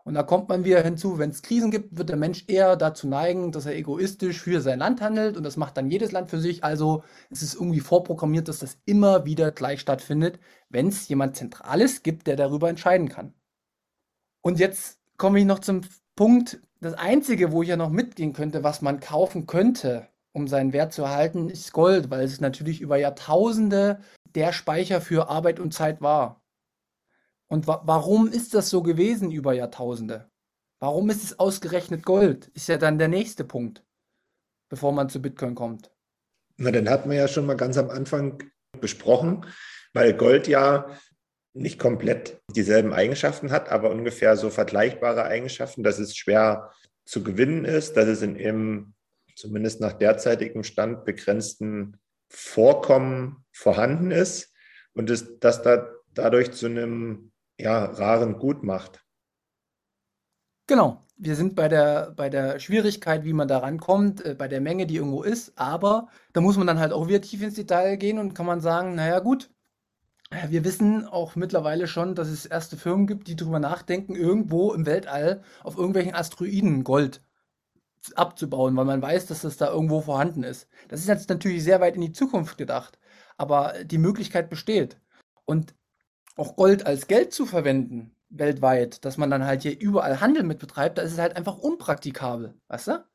Und 0.05 0.13
da 0.13 0.23
kommt 0.23 0.47
man 0.47 0.63
wieder 0.63 0.81
hinzu, 0.81 1.19
wenn 1.19 1.31
es 1.31 1.41
Krisen 1.41 1.71
gibt, 1.71 1.97
wird 1.97 2.07
der 2.07 2.15
Mensch 2.15 2.45
eher 2.47 2.77
dazu 2.77 3.09
neigen, 3.09 3.51
dass 3.51 3.65
er 3.65 3.75
egoistisch 3.75 4.39
für 4.39 4.61
sein 4.61 4.79
Land 4.79 5.01
handelt 5.01 5.35
und 5.35 5.43
das 5.43 5.57
macht 5.57 5.75
dann 5.75 5.91
jedes 5.91 6.13
Land 6.13 6.29
für 6.29 6.39
sich. 6.39 6.63
Also 6.63 7.03
es 7.31 7.41
ist 7.41 7.55
irgendwie 7.55 7.81
vorprogrammiert, 7.81 8.47
dass 8.47 8.59
das 8.59 8.77
immer 8.85 9.25
wieder 9.25 9.51
gleich 9.51 9.81
stattfindet, 9.81 10.39
wenn 10.69 10.87
es 10.87 11.09
jemand 11.09 11.35
Zentrales 11.35 12.01
gibt, 12.01 12.27
der 12.27 12.37
darüber 12.37 12.69
entscheiden 12.69 13.09
kann. 13.09 13.33
Und 14.41 14.57
jetzt 14.57 15.01
komme 15.17 15.39
ich 15.39 15.45
noch 15.45 15.59
zum 15.59 15.81
Punkt, 16.15 16.61
das 16.79 16.93
Einzige, 16.93 17.51
wo 17.51 17.61
ich 17.61 17.67
ja 17.67 17.75
noch 17.75 17.89
mitgehen 17.89 18.31
könnte, 18.31 18.63
was 18.63 18.81
man 18.81 19.01
kaufen 19.01 19.47
könnte, 19.47 20.07
um 20.35 20.49
seinen 20.49 20.73
Wert 20.73 20.91
zu 20.91 21.03
erhalten, 21.03 21.49
ist 21.49 21.71
Gold, 21.71 22.09
weil 22.09 22.25
es 22.25 22.41
natürlich 22.41 22.81
über 22.81 22.97
Jahrtausende 22.97 24.01
der 24.35 24.51
Speicher 24.51 24.99
für 24.99 25.29
Arbeit 25.29 25.61
und 25.61 25.73
Zeit 25.73 26.01
war. 26.01 26.43
Und 27.47 27.67
wa 27.67 27.81
warum 27.85 28.27
ist 28.27 28.53
das 28.53 28.69
so 28.69 28.83
gewesen 28.83 29.31
über 29.31 29.53
Jahrtausende? 29.53 30.29
Warum 30.79 31.09
ist 31.09 31.23
es 31.23 31.39
ausgerechnet 31.39 32.03
Gold? 32.03 32.47
Ist 32.47 32.67
ja 32.67 32.75
dann 32.75 32.97
der 32.97 33.07
nächste 33.07 33.45
Punkt, 33.45 33.85
bevor 34.67 34.91
man 34.91 35.07
zu 35.07 35.21
Bitcoin 35.21 35.55
kommt. 35.55 35.89
Na, 36.57 36.69
den 36.69 36.89
hat 36.89 37.05
man 37.05 37.15
ja 37.15 37.29
schon 37.29 37.45
mal 37.45 37.55
ganz 37.55 37.77
am 37.77 37.89
Anfang 37.89 38.43
besprochen, 38.81 39.45
weil 39.93 40.13
Gold 40.13 40.49
ja 40.49 40.89
nicht 41.53 41.79
komplett 41.79 42.41
dieselben 42.53 42.91
Eigenschaften 42.91 43.51
hat, 43.51 43.69
aber 43.69 43.89
ungefähr 43.89 44.35
so 44.35 44.49
vergleichbare 44.49 45.23
Eigenschaften, 45.23 45.81
dass 45.81 45.97
es 45.97 46.17
schwer 46.17 46.73
zu 47.05 47.23
gewinnen 47.23 47.63
ist, 47.63 47.95
dass 47.95 48.07
es 48.07 48.21
in 48.21 48.35
eben 48.35 48.95
zumindest 49.35 49.81
nach 49.81 49.93
derzeitigem 49.93 50.63
Stand 50.63 51.05
begrenzten 51.05 51.97
Vorkommen 52.29 53.45
vorhanden 53.51 54.11
ist 54.11 54.53
und 54.93 55.09
es, 55.09 55.39
das 55.39 55.61
da 55.61 55.87
dadurch 56.13 56.51
zu 56.51 56.65
einem 56.65 57.31
ja, 57.59 57.85
raren 57.85 58.39
Gut 58.39 58.63
macht. 58.63 59.05
Genau. 60.67 61.01
Wir 61.17 61.35
sind 61.35 61.55
bei 61.55 61.69
der, 61.69 62.11
bei 62.11 62.29
der 62.29 62.59
Schwierigkeit, 62.59 63.23
wie 63.23 63.31
man 63.31 63.47
da 63.47 63.59
rankommt, 63.59 64.25
äh, 64.25 64.35
bei 64.35 64.49
der 64.49 64.59
Menge, 64.59 64.85
die 64.85 64.97
irgendwo 64.97 65.23
ist. 65.23 65.53
Aber 65.55 66.09
da 66.33 66.41
muss 66.41 66.57
man 66.57 66.67
dann 66.67 66.79
halt 66.79 66.91
auch 66.91 67.07
wieder 67.07 67.21
tief 67.21 67.41
ins 67.41 67.55
Detail 67.55 67.95
gehen 67.95 68.19
und 68.19 68.33
kann 68.33 68.45
man 68.45 68.59
sagen, 68.59 68.95
naja 68.95 69.19
gut, 69.19 69.49
wir 70.49 70.65
wissen 70.65 71.05
auch 71.05 71.35
mittlerweile 71.35 71.87
schon, 71.87 72.15
dass 72.15 72.27
es 72.27 72.45
erste 72.45 72.75
Firmen 72.77 73.07
gibt, 73.07 73.27
die 73.27 73.35
darüber 73.35 73.59
nachdenken, 73.59 74.15
irgendwo 74.15 74.73
im 74.73 74.85
Weltall 74.85 75.43
auf 75.63 75.77
irgendwelchen 75.77 76.15
Asteroiden 76.15 76.83
Gold 76.83 77.21
abzubauen, 78.13 78.75
weil 78.75 78.85
man 78.85 79.01
weiß, 79.01 79.25
dass 79.27 79.41
das 79.41 79.57
da 79.57 79.69
irgendwo 79.69 80.01
vorhanden 80.01 80.43
ist. 80.43 80.67
Das 80.87 80.99
ist 80.99 81.07
jetzt 81.07 81.29
natürlich 81.29 81.63
sehr 81.63 81.81
weit 81.81 81.95
in 81.95 82.01
die 82.01 82.11
Zukunft 82.11 82.57
gedacht, 82.57 82.99
aber 83.37 83.73
die 83.83 83.97
Möglichkeit 83.97 84.49
besteht. 84.49 84.99
Und 85.45 85.75
auch 86.35 86.55
Gold 86.55 86.85
als 86.85 87.07
Geld 87.07 87.33
zu 87.33 87.45
verwenden, 87.45 88.15
weltweit, 88.29 89.05
dass 89.05 89.17
man 89.17 89.29
dann 89.29 89.45
halt 89.45 89.61
hier 89.61 89.79
überall 89.79 90.21
Handel 90.21 90.43
mit 90.43 90.59
betreibt, 90.59 90.97
da 90.97 91.01
ist 91.01 91.13
es 91.13 91.19
halt 91.19 91.35
einfach 91.35 91.57
unpraktikabel, 91.57 92.55
weißt 92.67 92.87
du? 92.87 93.05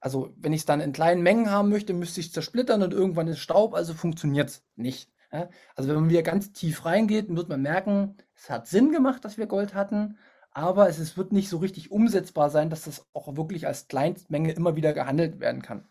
Also, 0.00 0.34
wenn 0.36 0.52
ich 0.52 0.62
es 0.62 0.66
dann 0.66 0.80
in 0.80 0.92
kleinen 0.92 1.22
Mengen 1.22 1.50
haben 1.50 1.68
möchte, 1.68 1.94
müsste 1.94 2.20
ich 2.20 2.32
zersplittern 2.32 2.82
und 2.82 2.92
irgendwann 2.92 3.28
ist 3.28 3.38
Staub, 3.38 3.74
also 3.74 3.94
funktioniert 3.94 4.48
es 4.48 4.64
nicht. 4.74 5.12
Ja? 5.32 5.48
Also, 5.76 5.88
wenn 5.88 5.96
man 5.96 6.10
wieder 6.10 6.22
ganz 6.22 6.52
tief 6.52 6.84
reingeht, 6.84 7.28
wird 7.28 7.48
man 7.48 7.62
merken, 7.62 8.16
es 8.34 8.50
hat 8.50 8.66
Sinn 8.66 8.90
gemacht, 8.90 9.24
dass 9.24 9.38
wir 9.38 9.46
Gold 9.46 9.74
hatten, 9.74 10.18
aber 10.54 10.88
es, 10.88 11.16
wird 11.16 11.32
nicht 11.32 11.48
so 11.48 11.58
richtig 11.58 11.90
umsetzbar 11.90 12.50
sein, 12.50 12.70
dass 12.70 12.82
das 12.82 13.06
auch 13.14 13.36
wirklich 13.36 13.66
als 13.66 13.88
Kleinstmenge 13.88 14.52
immer 14.52 14.76
wieder 14.76 14.92
gehandelt 14.92 15.40
werden 15.40 15.62
kann. 15.62 15.88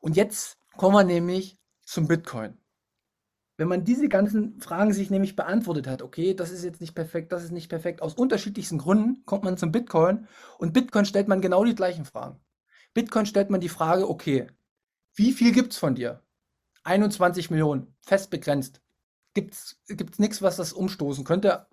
Und 0.00 0.16
jetzt 0.16 0.58
kommen 0.76 0.94
wir 0.94 1.04
nämlich 1.04 1.58
zum 1.82 2.06
Bitcoin. 2.06 2.58
Wenn 3.56 3.68
man 3.68 3.84
diese 3.84 4.08
ganzen 4.08 4.60
Fragen 4.60 4.92
sich 4.92 5.10
nämlich 5.10 5.36
beantwortet 5.36 5.86
hat, 5.86 6.02
okay, 6.02 6.34
das 6.34 6.50
ist 6.50 6.64
jetzt 6.64 6.80
nicht 6.80 6.94
perfekt, 6.94 7.32
das 7.32 7.44
ist 7.44 7.52
nicht 7.52 7.68
perfekt, 7.68 8.02
aus 8.02 8.14
unterschiedlichsten 8.14 8.78
Gründen 8.78 9.24
kommt 9.24 9.44
man 9.44 9.56
zum 9.56 9.72
Bitcoin 9.72 10.26
und 10.58 10.72
Bitcoin 10.72 11.04
stellt 11.04 11.28
man 11.28 11.40
genau 11.40 11.64
die 11.64 11.74
gleichen 11.74 12.04
Fragen. 12.04 12.40
Bitcoin 12.94 13.26
stellt 13.26 13.50
man 13.50 13.60
die 13.60 13.68
Frage, 13.68 14.08
okay, 14.08 14.48
wie 15.14 15.32
viel 15.32 15.52
gibt 15.52 15.72
es 15.72 15.78
von 15.78 15.94
dir? 15.94 16.22
21 16.84 17.50
Millionen, 17.50 17.94
fest 18.00 18.30
begrenzt. 18.30 18.80
Gibt 19.34 19.54
es 19.54 19.78
nichts, 20.18 20.42
was 20.42 20.56
das 20.56 20.72
umstoßen 20.72 21.24
könnte? 21.24 21.66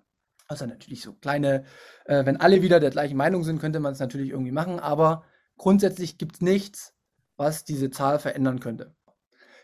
Also 0.50 0.66
natürlich 0.66 1.00
so 1.00 1.12
kleine, 1.12 1.64
äh, 2.06 2.26
wenn 2.26 2.38
alle 2.38 2.60
wieder 2.60 2.80
der 2.80 2.90
gleichen 2.90 3.16
Meinung 3.16 3.44
sind, 3.44 3.60
könnte 3.60 3.78
man 3.78 3.92
es 3.92 4.00
natürlich 4.00 4.30
irgendwie 4.30 4.50
machen, 4.50 4.80
aber 4.80 5.24
grundsätzlich 5.56 6.18
gibt 6.18 6.34
es 6.34 6.40
nichts, 6.40 6.92
was 7.36 7.62
diese 7.62 7.92
Zahl 7.92 8.18
verändern 8.18 8.58
könnte. 8.58 8.96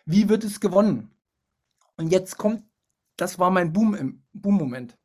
Wie 0.04 0.28
wird 0.28 0.44
es 0.44 0.60
gewonnen? 0.60 1.10
Und 1.96 2.12
jetzt 2.12 2.36
kommt, 2.38 2.62
das 3.16 3.40
war 3.40 3.50
mein 3.50 3.72
Boom 3.72 4.22
Boom-Moment. 4.32 4.96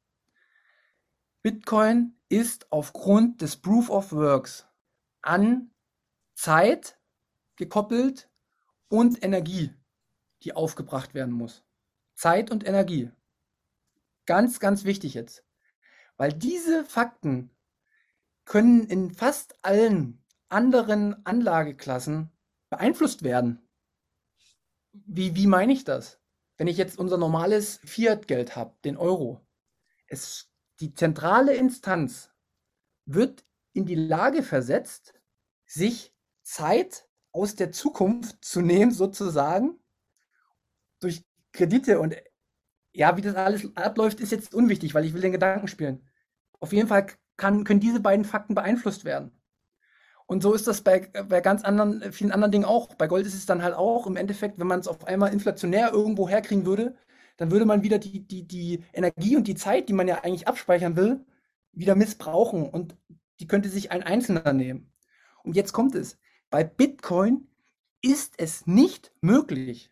Bitcoin 1.42 2.14
ist 2.30 2.72
aufgrund 2.72 3.42
des 3.42 3.58
Proof 3.58 3.90
of 3.90 4.12
Works 4.12 4.68
an 5.24 5.72
Zeit 6.36 7.00
gekoppelt 7.56 8.30
und 8.88 9.24
Energie, 9.24 9.74
die 10.44 10.54
aufgebracht 10.54 11.16
werden 11.16 11.34
muss. 11.34 11.64
Zeit 12.14 12.52
und 12.52 12.68
Energie. 12.68 13.10
Ganz, 14.28 14.60
ganz 14.60 14.84
wichtig 14.84 15.16
jetzt. 15.16 15.44
Weil 16.22 16.34
diese 16.34 16.86
Fakten 16.86 17.50
können 18.46 18.86
in 18.86 19.12
fast 19.12 19.56
allen 19.64 20.24
anderen 20.50 21.26
Anlageklassen 21.26 22.30
beeinflusst 22.70 23.24
werden. 23.24 23.68
Wie, 24.92 25.36
wie 25.36 25.48
meine 25.48 25.74
ich 25.74 25.84
das? 25.84 26.20
Wenn 26.58 26.68
ich 26.68 26.78
jetzt 26.78 27.00
unser 27.00 27.18
normales 27.18 27.80
Fiat-Geld 27.86 28.56
habe, 28.56 28.76
den 28.86 28.98
Euro, 28.98 29.42
es, 30.06 30.52
die 30.80 30.94
zentrale 30.94 31.56
Instanz 31.56 32.30
wird 33.06 33.44
in 33.74 33.88
die 33.88 33.96
Lage 33.96 34.44
versetzt, 34.44 35.16
sich 35.66 36.14
Zeit 36.44 37.10
aus 37.32 37.56
der 37.56 37.72
Zukunft 37.72 38.46
zu 38.46 38.62
nehmen, 38.62 38.92
sozusagen, 38.92 39.80
durch 41.00 41.26
Kredite 41.52 42.00
und 42.00 42.16
ja, 42.92 43.18
wie 43.18 43.22
das 43.22 43.34
alles 43.34 43.76
abläuft, 43.76 44.20
ist 44.20 44.32
jetzt 44.32 44.54
unwichtig, 44.54 44.94
weil 44.94 45.06
ich 45.06 45.16
will 45.16 45.22
den 45.22 45.32
Gedanken 45.32 45.68
spielen. 45.68 46.08
Auf 46.62 46.72
jeden 46.72 46.88
Fall 46.88 47.08
kann, 47.36 47.66
können 47.66 47.82
diese 47.82 48.00
beiden 48.00 48.24
Fakten 48.24 48.56
beeinflusst 48.56 49.04
werden. 49.04 49.32
Und 50.28 50.42
so 50.42 50.54
ist 50.54 50.66
das 50.68 50.82
bei, 50.82 51.10
bei 51.28 51.42
ganz 51.42 51.64
anderen, 51.64 52.14
vielen 52.14 52.32
anderen 52.32 52.54
Dingen 52.54 52.64
auch. 52.64 52.96
Bei 52.96 53.08
Gold 53.08 53.26
ist 53.26 53.34
es 53.34 53.46
dann 53.46 53.64
halt 53.64 53.76
auch 53.76 54.08
im 54.08 54.16
Endeffekt, 54.16 54.60
wenn 54.60 54.68
man 54.68 54.80
es 54.80 54.88
auf 54.88 55.06
einmal 55.06 55.34
inflationär 55.34 55.92
irgendwo 55.92 56.30
herkriegen 56.30 56.66
würde, 56.66 56.96
dann 57.36 57.52
würde 57.52 57.66
man 57.66 57.84
wieder 57.84 58.00
die, 58.00 58.26
die, 58.26 58.48
die 58.48 58.86
Energie 58.94 59.36
und 59.36 59.48
die 59.48 59.56
Zeit, 59.56 59.90
die 59.90 59.94
man 59.94 60.08
ja 60.08 60.24
eigentlich 60.24 60.48
abspeichern 60.48 60.96
will, 60.96 61.26
wieder 61.74 61.96
missbrauchen 61.96 62.70
und 62.70 62.96
die 63.42 63.48
könnte 63.48 63.68
sich 63.68 63.92
ein 63.92 64.04
Einzelner 64.04 64.54
nehmen. 64.54 64.94
Und 65.44 65.56
jetzt 65.56 65.74
kommt 65.74 65.96
es. 65.96 66.18
Bei 66.50 66.64
Bitcoin 66.64 67.48
ist 68.02 68.36
es 68.38 68.68
nicht 68.68 69.12
möglich. 69.20 69.92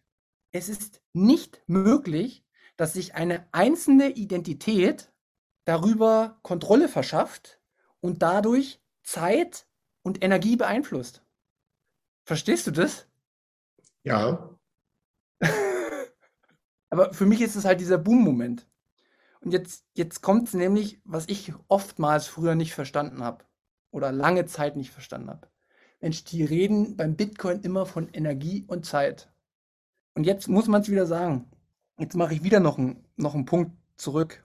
Es 0.51 0.69
ist 0.69 1.01
nicht 1.13 1.61
möglich, 1.67 2.45
dass 2.77 2.93
sich 2.93 3.15
eine 3.15 3.45
einzelne 3.51 4.11
Identität 4.11 5.08
darüber 5.69 6.39
Kontrolle 6.41 6.89
verschafft 6.89 7.61
und 8.01 8.23
dadurch 8.23 8.81
Zeit 9.03 9.67
und 10.01 10.23
Energie 10.23 10.55
beeinflusst. 10.55 11.23
Verstehst 12.25 12.65
du 12.65 12.71
das? 12.71 13.07
Ja. 14.03 14.57
Aber 16.89 17.13
für 17.13 17.27
mich 17.27 17.41
ist 17.41 17.55
es 17.55 17.65
halt 17.65 17.79
dieser 17.79 17.99
Boom-Moment. 17.99 18.67
Und 19.41 19.51
jetzt, 19.51 19.85
jetzt 19.93 20.21
kommt 20.21 20.47
es 20.47 20.55
nämlich, 20.55 21.01
was 21.05 21.29
ich 21.29 21.53
oftmals 21.67 22.25
früher 22.25 22.55
nicht 22.55 22.73
verstanden 22.73 23.23
habe 23.23 23.45
oder 23.91 24.11
lange 24.11 24.47
Zeit 24.47 24.75
nicht 24.75 24.89
verstanden 24.89 25.29
habe. 25.29 25.49
Mensch, 26.01 26.23
die 26.23 26.43
reden 26.43 26.97
beim 26.97 27.15
Bitcoin 27.15 27.61
immer 27.61 27.85
von 27.85 28.09
Energie 28.09 28.65
und 28.67 28.87
Zeit. 28.87 29.31
Und 30.15 30.23
jetzt 30.23 30.47
muss 30.47 30.67
man 30.67 30.81
es 30.81 30.89
wieder 30.89 31.05
sagen. 31.05 31.47
Jetzt 31.99 32.15
mache 32.15 32.33
ich 32.33 32.43
wieder 32.43 32.59
noch, 32.59 32.79
ein, 32.79 33.05
noch 33.17 33.35
einen 33.35 33.45
Punkt 33.45 33.71
zurück. 33.97 34.43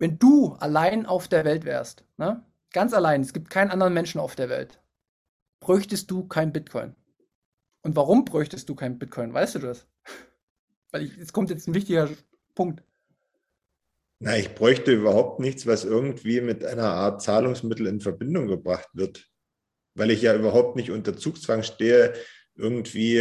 Wenn 0.00 0.18
du 0.18 0.54
allein 0.54 1.06
auf 1.06 1.28
der 1.28 1.44
Welt 1.44 1.64
wärst, 1.64 2.04
ne? 2.16 2.44
ganz 2.72 2.94
allein, 2.94 3.20
es 3.20 3.32
gibt 3.32 3.50
keinen 3.50 3.70
anderen 3.70 3.92
Menschen 3.92 4.18
auf 4.18 4.34
der 4.34 4.48
Welt, 4.48 4.80
bräuchtest 5.60 6.10
du 6.10 6.26
kein 6.26 6.52
Bitcoin. 6.52 6.96
Und 7.82 7.96
warum 7.96 8.24
bräuchtest 8.24 8.68
du 8.68 8.74
kein 8.74 8.98
Bitcoin? 8.98 9.32
Weißt 9.32 9.54
du 9.54 9.58
das? 9.60 9.86
Weil 10.90 11.02
ich, 11.02 11.16
es 11.18 11.32
kommt 11.32 11.50
jetzt 11.50 11.68
ein 11.68 11.74
wichtiger 11.74 12.08
Punkt. 12.54 12.82
Na, 14.20 14.36
ich 14.36 14.54
bräuchte 14.54 14.92
überhaupt 14.92 15.38
nichts, 15.38 15.66
was 15.66 15.84
irgendwie 15.84 16.40
mit 16.40 16.64
einer 16.64 16.92
Art 16.92 17.22
Zahlungsmittel 17.22 17.86
in 17.86 18.00
Verbindung 18.00 18.48
gebracht 18.48 18.88
wird, 18.92 19.28
weil 19.94 20.10
ich 20.10 20.22
ja 20.22 20.34
überhaupt 20.34 20.76
nicht 20.76 20.90
unter 20.90 21.16
Zugzwang 21.16 21.62
stehe, 21.62 22.14
irgendwie 22.54 23.18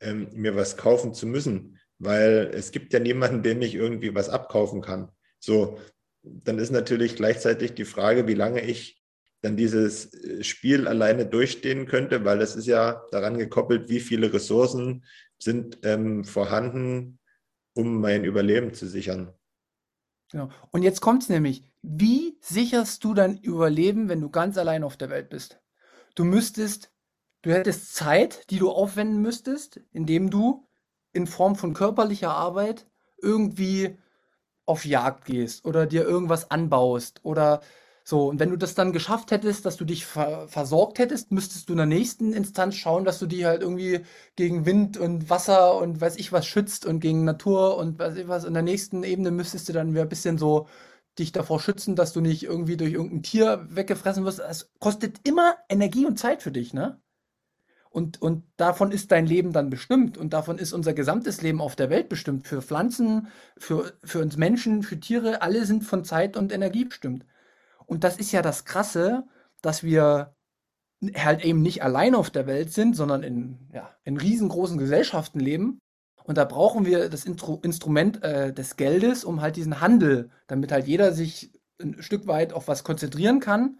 ähm, 0.00 0.28
mir 0.32 0.56
was 0.56 0.76
kaufen 0.76 1.14
zu 1.14 1.26
müssen, 1.26 1.78
weil 1.98 2.50
es 2.52 2.72
gibt 2.72 2.92
ja 2.92 2.98
niemanden, 2.98 3.42
dem 3.42 3.62
ich 3.62 3.74
irgendwie 3.74 4.14
was 4.14 4.28
abkaufen 4.28 4.80
kann. 4.80 5.10
So, 5.38 5.78
dann 6.24 6.58
ist 6.58 6.70
natürlich 6.70 7.16
gleichzeitig 7.16 7.74
die 7.74 7.84
Frage, 7.84 8.26
wie 8.26 8.34
lange 8.34 8.62
ich 8.62 9.02
dann 9.42 9.56
dieses 9.56 10.12
äh, 10.14 10.42
Spiel 10.42 10.88
alleine 10.88 11.26
durchstehen 11.26 11.86
könnte, 11.86 12.24
weil 12.24 12.38
das 12.38 12.56
ist 12.56 12.66
ja 12.66 13.04
daran 13.10 13.38
gekoppelt, 13.38 13.88
wie 13.88 14.00
viele 14.00 14.32
Ressourcen 14.32 15.04
sind 15.38 15.78
ähm, 15.82 16.24
vorhanden, 16.24 17.18
um 17.74 18.00
mein 18.00 18.24
Überleben 18.24 18.72
zu 18.72 18.86
sichern. 18.86 19.32
Genau. 20.30 20.48
Und 20.70 20.82
jetzt 20.82 21.00
kommt 21.00 21.22
es 21.22 21.28
nämlich, 21.28 21.70
wie 21.82 22.38
sicherst 22.40 23.04
du 23.04 23.12
dein 23.12 23.36
Überleben, 23.36 24.08
wenn 24.08 24.20
du 24.20 24.30
ganz 24.30 24.56
allein 24.56 24.82
auf 24.82 24.96
der 24.96 25.10
Welt 25.10 25.28
bist? 25.28 25.60
Du 26.14 26.24
müsstest, 26.24 26.90
du 27.42 27.52
hättest 27.52 27.94
Zeit, 27.94 28.50
die 28.50 28.58
du 28.58 28.70
aufwenden 28.70 29.20
müsstest, 29.20 29.80
indem 29.92 30.30
du 30.30 30.66
in 31.12 31.26
Form 31.26 31.54
von 31.54 31.74
körperlicher 31.74 32.30
Arbeit 32.30 32.86
irgendwie 33.20 33.98
auf 34.66 34.84
Jagd 34.84 35.24
gehst 35.26 35.64
oder 35.64 35.86
dir 35.86 36.04
irgendwas 36.04 36.50
anbaust 36.50 37.20
oder 37.24 37.60
so, 38.06 38.28
und 38.28 38.38
wenn 38.38 38.50
du 38.50 38.56
das 38.56 38.74
dann 38.74 38.92
geschafft 38.92 39.30
hättest, 39.30 39.64
dass 39.64 39.76
du 39.76 39.84
dich 39.86 40.04
ver 40.04 40.46
versorgt 40.48 40.98
hättest, 40.98 41.32
müsstest 41.32 41.68
du 41.68 41.72
in 41.72 41.78
der 41.78 41.86
nächsten 41.86 42.34
Instanz 42.34 42.74
schauen, 42.76 43.04
dass 43.06 43.18
du 43.18 43.26
die 43.26 43.46
halt 43.46 43.62
irgendwie 43.62 44.00
gegen 44.36 44.66
Wind 44.66 44.98
und 44.98 45.30
Wasser 45.30 45.76
und 45.78 46.00
weiß 46.02 46.16
ich 46.16 46.30
was 46.30 46.46
schützt 46.46 46.84
und 46.84 47.00
gegen 47.00 47.24
Natur 47.24 47.78
und 47.78 47.98
weiß 47.98 48.16
ich 48.16 48.28
was. 48.28 48.44
In 48.44 48.52
der 48.54 48.62
nächsten 48.62 49.02
Ebene 49.04 49.30
müsstest 49.30 49.68
du 49.68 49.72
dann 49.72 49.92
wieder 49.92 50.02
ein 50.02 50.08
bisschen 50.10 50.36
so 50.36 50.66
dich 51.18 51.32
davor 51.32 51.60
schützen, 51.60 51.96
dass 51.96 52.12
du 52.12 52.20
nicht 52.20 52.42
irgendwie 52.42 52.76
durch 52.76 52.92
irgendein 52.92 53.22
Tier 53.22 53.66
weggefressen 53.70 54.24
wirst. 54.24 54.40
Es 54.40 54.70
kostet 54.80 55.26
immer 55.26 55.56
Energie 55.68 56.04
und 56.06 56.18
Zeit 56.18 56.42
für 56.42 56.52
dich, 56.52 56.74
ne? 56.74 57.00
Und, 57.94 58.20
und 58.20 58.42
davon 58.56 58.90
ist 58.90 59.12
dein 59.12 59.24
Leben 59.24 59.52
dann 59.52 59.70
bestimmt 59.70 60.18
und 60.18 60.32
davon 60.32 60.58
ist 60.58 60.72
unser 60.72 60.94
gesamtes 60.94 61.42
Leben 61.42 61.60
auf 61.60 61.76
der 61.76 61.90
Welt 61.90 62.08
bestimmt. 62.08 62.44
Für 62.44 62.60
Pflanzen, 62.60 63.28
für, 63.56 63.92
für 64.02 64.18
uns 64.18 64.36
Menschen, 64.36 64.82
für 64.82 64.98
Tiere, 64.98 65.42
alle 65.42 65.64
sind 65.64 65.84
von 65.84 66.02
Zeit 66.02 66.36
und 66.36 66.50
Energie 66.50 66.86
bestimmt. 66.86 67.24
Und 67.86 68.02
das 68.02 68.16
ist 68.16 68.32
ja 68.32 68.42
das 68.42 68.64
Krasse, 68.64 69.28
dass 69.62 69.84
wir 69.84 70.34
halt 71.14 71.44
eben 71.44 71.62
nicht 71.62 71.84
allein 71.84 72.16
auf 72.16 72.30
der 72.30 72.48
Welt 72.48 72.72
sind, 72.72 72.96
sondern 72.96 73.22
in, 73.22 73.68
ja, 73.72 73.94
in 74.02 74.16
riesengroßen 74.16 74.76
Gesellschaften 74.76 75.38
leben. 75.38 75.78
Und 76.24 76.36
da 76.36 76.44
brauchen 76.46 76.86
wir 76.86 77.08
das 77.08 77.24
Instru 77.24 77.60
Instrument 77.62 78.24
äh, 78.24 78.52
des 78.52 78.74
Geldes, 78.74 79.22
um 79.24 79.40
halt 79.40 79.54
diesen 79.54 79.80
Handel, 79.80 80.30
damit 80.48 80.72
halt 80.72 80.88
jeder 80.88 81.12
sich 81.12 81.52
ein 81.80 82.02
Stück 82.02 82.26
weit 82.26 82.54
auf 82.54 82.66
was 82.66 82.82
konzentrieren 82.82 83.38
kann 83.38 83.78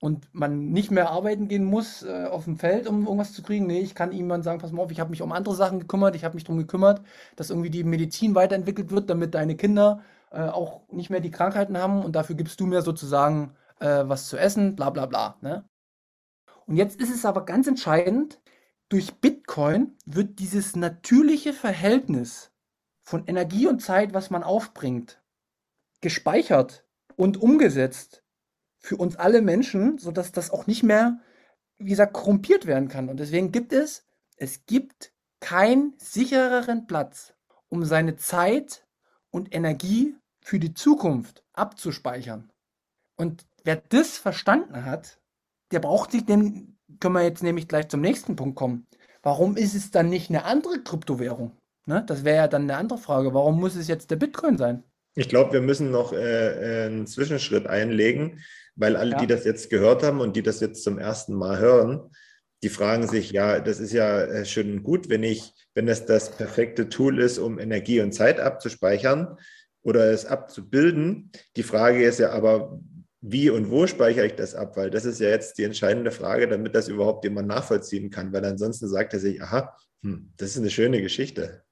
und 0.00 0.28
man 0.34 0.70
nicht 0.70 0.90
mehr 0.90 1.10
arbeiten 1.10 1.48
gehen 1.48 1.64
muss 1.64 2.02
äh, 2.02 2.26
auf 2.30 2.44
dem 2.44 2.58
Feld, 2.58 2.86
um 2.86 3.04
irgendwas 3.04 3.32
zu 3.32 3.42
kriegen. 3.42 3.66
Nee, 3.66 3.80
ich 3.80 3.94
kann 3.94 4.12
jemand 4.12 4.44
sagen, 4.44 4.58
pass 4.58 4.72
mal 4.72 4.82
auf, 4.82 4.90
ich 4.90 5.00
habe 5.00 5.10
mich 5.10 5.22
um 5.22 5.32
andere 5.32 5.54
Sachen 5.54 5.80
gekümmert, 5.80 6.14
ich 6.14 6.24
habe 6.24 6.34
mich 6.34 6.44
darum 6.44 6.58
gekümmert, 6.58 7.02
dass 7.36 7.50
irgendwie 7.50 7.70
die 7.70 7.84
Medizin 7.84 8.34
weiterentwickelt 8.34 8.90
wird, 8.90 9.08
damit 9.08 9.34
deine 9.34 9.56
Kinder 9.56 10.02
äh, 10.30 10.42
auch 10.42 10.82
nicht 10.90 11.10
mehr 11.10 11.20
die 11.20 11.30
Krankheiten 11.30 11.78
haben 11.78 12.04
und 12.04 12.14
dafür 12.14 12.36
gibst 12.36 12.60
du 12.60 12.66
mir 12.66 12.82
sozusagen 12.82 13.54
äh, 13.80 14.04
was 14.06 14.28
zu 14.28 14.36
essen, 14.36 14.76
bla 14.76 14.90
bla 14.90 15.06
bla. 15.06 15.36
Ne? 15.40 15.64
Und 16.66 16.76
jetzt 16.76 17.00
ist 17.00 17.14
es 17.14 17.24
aber 17.24 17.44
ganz 17.44 17.66
entscheidend, 17.66 18.40
durch 18.88 19.20
Bitcoin 19.20 19.96
wird 20.04 20.38
dieses 20.38 20.76
natürliche 20.76 21.52
Verhältnis 21.52 22.52
von 23.02 23.26
Energie 23.26 23.66
und 23.66 23.80
Zeit, 23.80 24.14
was 24.14 24.30
man 24.30 24.42
aufbringt, 24.42 25.22
gespeichert 26.00 26.84
und 27.16 27.40
umgesetzt 27.40 28.22
für 28.78 28.96
uns 28.96 29.16
alle 29.16 29.42
Menschen, 29.42 29.98
sodass 29.98 30.32
das 30.32 30.50
auch 30.50 30.66
nicht 30.66 30.82
mehr, 30.82 31.18
wie 31.78 31.90
gesagt, 31.90 32.12
korrumpiert 32.12 32.66
werden 32.66 32.88
kann. 32.88 33.08
Und 33.08 33.20
deswegen 33.20 33.52
gibt 33.52 33.72
es, 33.72 34.04
es 34.36 34.66
gibt 34.66 35.12
keinen 35.40 35.94
sichereren 35.98 36.86
Platz, 36.86 37.34
um 37.68 37.84
seine 37.84 38.16
Zeit 38.16 38.86
und 39.30 39.54
Energie 39.54 40.14
für 40.40 40.58
die 40.58 40.74
Zukunft 40.74 41.44
abzuspeichern. 41.52 42.50
Und 43.16 43.46
wer 43.64 43.76
das 43.76 44.18
verstanden 44.18 44.84
hat, 44.84 45.20
der 45.72 45.80
braucht 45.80 46.12
sich 46.12 46.24
denn, 46.24 46.78
können 47.00 47.14
wir 47.14 47.22
jetzt 47.22 47.42
nämlich 47.42 47.68
gleich 47.68 47.88
zum 47.88 48.00
nächsten 48.00 48.36
Punkt 48.36 48.56
kommen. 48.56 48.86
Warum 49.22 49.56
ist 49.56 49.74
es 49.74 49.90
dann 49.90 50.08
nicht 50.08 50.30
eine 50.30 50.44
andere 50.44 50.82
Kryptowährung? 50.82 51.56
Ne? 51.86 52.04
Das 52.06 52.24
wäre 52.24 52.36
ja 52.36 52.48
dann 52.48 52.62
eine 52.62 52.76
andere 52.76 52.98
Frage. 52.98 53.34
Warum 53.34 53.58
muss 53.58 53.74
es 53.74 53.88
jetzt 53.88 54.10
der 54.10 54.16
Bitcoin 54.16 54.56
sein? 54.56 54.84
Ich 55.16 55.28
glaube, 55.28 55.54
wir 55.54 55.62
müssen 55.62 55.90
noch 55.90 56.12
äh, 56.12 56.84
einen 56.86 57.06
Zwischenschritt 57.06 57.66
einlegen, 57.66 58.40
weil 58.76 58.96
alle, 58.96 59.12
ja. 59.12 59.18
die 59.18 59.26
das 59.26 59.44
jetzt 59.44 59.70
gehört 59.70 60.02
haben 60.02 60.20
und 60.20 60.36
die 60.36 60.42
das 60.42 60.60
jetzt 60.60 60.84
zum 60.84 60.98
ersten 60.98 61.34
Mal 61.34 61.58
hören, 61.58 62.10
die 62.62 62.68
fragen 62.68 63.08
sich, 63.08 63.32
ja, 63.32 63.60
das 63.60 63.80
ist 63.80 63.92
ja 63.92 64.22
äh, 64.22 64.44
schön 64.44 64.82
gut, 64.82 65.08
wenn 65.08 65.22
ich, 65.22 65.54
wenn 65.74 65.86
das 65.86 66.04
das 66.04 66.30
perfekte 66.36 66.88
Tool 66.90 67.18
ist, 67.18 67.38
um 67.38 67.58
Energie 67.58 68.00
und 68.00 68.12
Zeit 68.12 68.40
abzuspeichern 68.40 69.38
oder 69.82 70.10
es 70.10 70.26
abzubilden. 70.26 71.30
Die 71.56 71.62
Frage 71.62 72.04
ist 72.04 72.18
ja 72.18 72.30
aber, 72.30 72.78
wie 73.22 73.48
und 73.50 73.70
wo 73.70 73.86
speichere 73.86 74.26
ich 74.26 74.34
das 74.34 74.54
ab? 74.54 74.76
Weil 74.76 74.90
das 74.90 75.04
ist 75.04 75.20
ja 75.20 75.28
jetzt 75.28 75.58
die 75.58 75.64
entscheidende 75.64 76.10
Frage, 76.10 76.46
damit 76.46 76.74
das 76.74 76.88
überhaupt 76.88 77.24
jemand 77.24 77.48
nachvollziehen 77.48 78.10
kann. 78.10 78.32
Weil 78.32 78.44
ansonsten 78.44 78.88
sagt 78.88 79.14
er 79.14 79.20
sich, 79.20 79.42
aha, 79.42 79.74
hm, 80.02 80.32
das 80.36 80.50
ist 80.50 80.58
eine 80.58 80.70
schöne 80.70 81.00
Geschichte. 81.00 81.62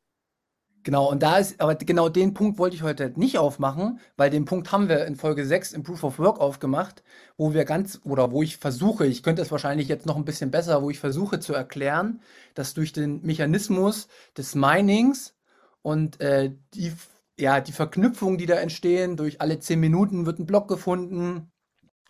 Genau, 0.85 1.11
und 1.11 1.23
da 1.23 1.39
ist, 1.39 1.61
aber 1.63 1.77
genau 1.77 2.11
den 2.11 2.35
Punkt 2.35 2.59
wollte 2.59 2.77
ich 2.77 2.83
heute 2.83 3.11
nicht 3.17 3.39
aufmachen, 3.39 4.01
weil 4.19 4.29
den 4.29 4.45
Punkt 4.45 4.71
haben 4.71 4.91
wir 4.91 5.07
in 5.07 5.17
Folge 5.17 5.47
6 5.47 5.73
im 5.73 5.83
Proof 5.83 6.05
of 6.05 6.19
Work 6.19 6.39
aufgemacht, 6.41 7.03
wo 7.39 7.55
wir 7.55 7.65
ganz, 7.65 8.01
oder 8.05 8.31
wo 8.33 8.43
ich 8.43 8.59
versuche, 8.59 9.07
ich 9.07 9.23
könnte 9.23 9.41
es 9.41 9.51
wahrscheinlich 9.51 9.89
jetzt 9.89 10.05
noch 10.05 10.17
ein 10.17 10.27
bisschen 10.27 10.51
besser, 10.51 10.83
wo 10.83 10.91
ich 10.91 10.99
versuche 11.01 11.41
zu 11.41 11.55
erklären, 11.55 12.21
dass 12.53 12.75
durch 12.75 12.93
den 12.93 13.23
Mechanismus 13.23 14.09
des 14.37 14.55
Minings 14.55 15.35
und 15.81 16.21
äh, 16.21 16.53
die, 16.75 16.93
ja, 17.41 17.61
die 17.63 17.73
Verknüpfungen, 17.73 18.37
die 18.37 18.47
da 18.47 18.57
entstehen, 18.57 19.17
durch 19.17 19.41
alle 19.41 19.59
10 19.59 19.81
Minuten 19.81 20.27
wird 20.27 20.39
ein 20.39 20.47
Block 20.47 20.69
gefunden, 20.69 21.51